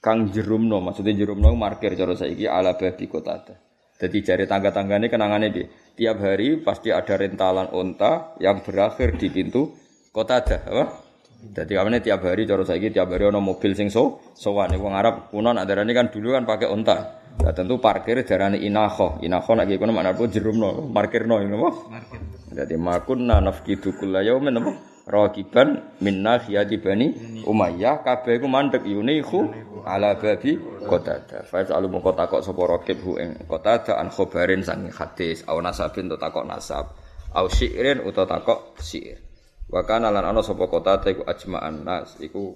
kang 0.00 0.32
jerumno 0.32 0.80
maksudnya 0.80 1.12
jerumno 1.12 1.52
markir 1.56 1.92
cara 1.96 2.16
saiki 2.16 2.48
ala 2.48 2.76
babi 2.76 3.04
kota 3.06 3.32
ada. 3.36 3.54
Jadi 4.00 4.24
jari 4.24 4.48
tangga-tanggane 4.48 5.12
kenangannya 5.12 5.48
di 5.52 5.62
tiap 5.92 6.24
hari 6.24 6.64
pasti 6.64 6.88
ada 6.88 7.20
rentalan 7.20 7.68
onta 7.76 8.32
yang 8.40 8.64
berakhir 8.64 9.20
di 9.20 9.28
pintu 9.28 9.76
kota 10.08 10.40
ada, 10.40 10.56
apa? 10.64 10.84
Jadi 11.40 11.72
kami 11.72 12.00
tiap 12.00 12.24
hari 12.24 12.48
cara 12.48 12.64
saiki 12.64 12.92
tiap 12.92 13.12
hari 13.12 13.28
ono 13.28 13.40
mobil 13.44 13.76
sing 13.76 13.92
so 13.92 14.20
sowan 14.36 14.72
wong 14.76 14.92
Arab 14.96 15.28
kuno 15.28 15.52
nak 15.52 15.68
darani 15.68 15.92
kan 15.92 16.08
dulu 16.08 16.32
kan 16.32 16.48
pakai 16.48 16.68
onta. 16.68 17.20
Nah, 17.40 17.56
tentu 17.56 17.80
parkir 17.80 18.20
darani 18.24 18.60
inakho. 18.60 19.24
Inakho 19.24 19.56
nek 19.56 19.72
kono 19.80 19.92
makna 19.96 20.12
apa 20.12 20.28
jerumno, 20.28 20.92
parkirno 20.92 21.40
ngono 21.40 21.56
apa? 21.56 21.70
Jadi 22.52 22.74
makunna 22.76 23.40
nafkidu 23.40 23.96
kullayaumin 23.96 24.60
apa? 24.60 24.70
Rakiban 25.10 25.98
min 25.98 26.22
nahiyati 26.22 26.78
bani 26.78 27.06
Umayyah. 27.42 28.06
Kabeh 28.06 28.38
iku 28.38 28.46
mandek 28.46 28.86
yunihu 28.86 29.50
ala 29.82 30.14
babi 30.14 30.56
qatada 30.86 31.42
fa 31.44 31.66
salu 31.66 31.90
moko 31.90 32.14
takok 32.14 32.40
sapa 32.46 32.62
rakib 32.64 33.02
hu 33.02 33.18
ing 33.18 33.34
qatada 33.50 33.98
an 33.98 34.08
khabarin 34.08 34.62
sang 34.62 34.86
hadis. 34.88 35.42
Au 35.50 35.58
nasabin 35.58 36.06
to 36.06 36.16
takok 36.16 36.46
nasab. 36.46 36.94
Au 37.34 37.50
syi'rin 37.50 38.06
utawa 38.06 38.38
takok 38.38 38.78
syi'r. 38.78 39.18
Wa 39.70 39.82
kana 39.82 40.14
lan 40.14 40.30
ana 40.30 40.40
sapa 40.40 40.70
qatada 40.70 41.10
iku 41.10 41.26
ajma'an 41.26 41.82
nas. 41.82 42.14
Iku 42.22 42.54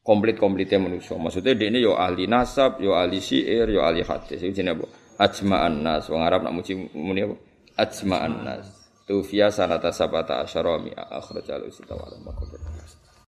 komplit-komplite 0.00 0.80
manusia 0.80 1.16
maksudnya 1.20 1.52
dia 1.52 1.68
ini 1.68 1.84
yo 1.84 1.92
ahli 1.96 2.24
nasab 2.24 2.80
yo 2.80 2.96
ahli 2.96 3.20
syi'r 3.20 3.68
yo 3.72 3.80
ahli 3.80 4.04
hadis. 4.04 4.44
Iku 4.44 4.52
jenenge 4.52 4.84
ajma'an 5.16 5.80
nas. 5.80 6.08
Wong 6.12 6.20
Arab 6.20 6.44
nak 6.44 6.52
muji 6.56 6.76
muni 6.92 7.24
apa? 7.24 7.36
Ajma'an 7.80 8.44
nas 8.44 8.79
Tufiya 9.10 9.50
sanata 9.50 9.90
sabata 9.90 10.38
asyara 10.38 10.78
mi'a 10.78 11.02
akhrajal 11.18 11.66
usita 11.66 11.98
wa 11.98 12.06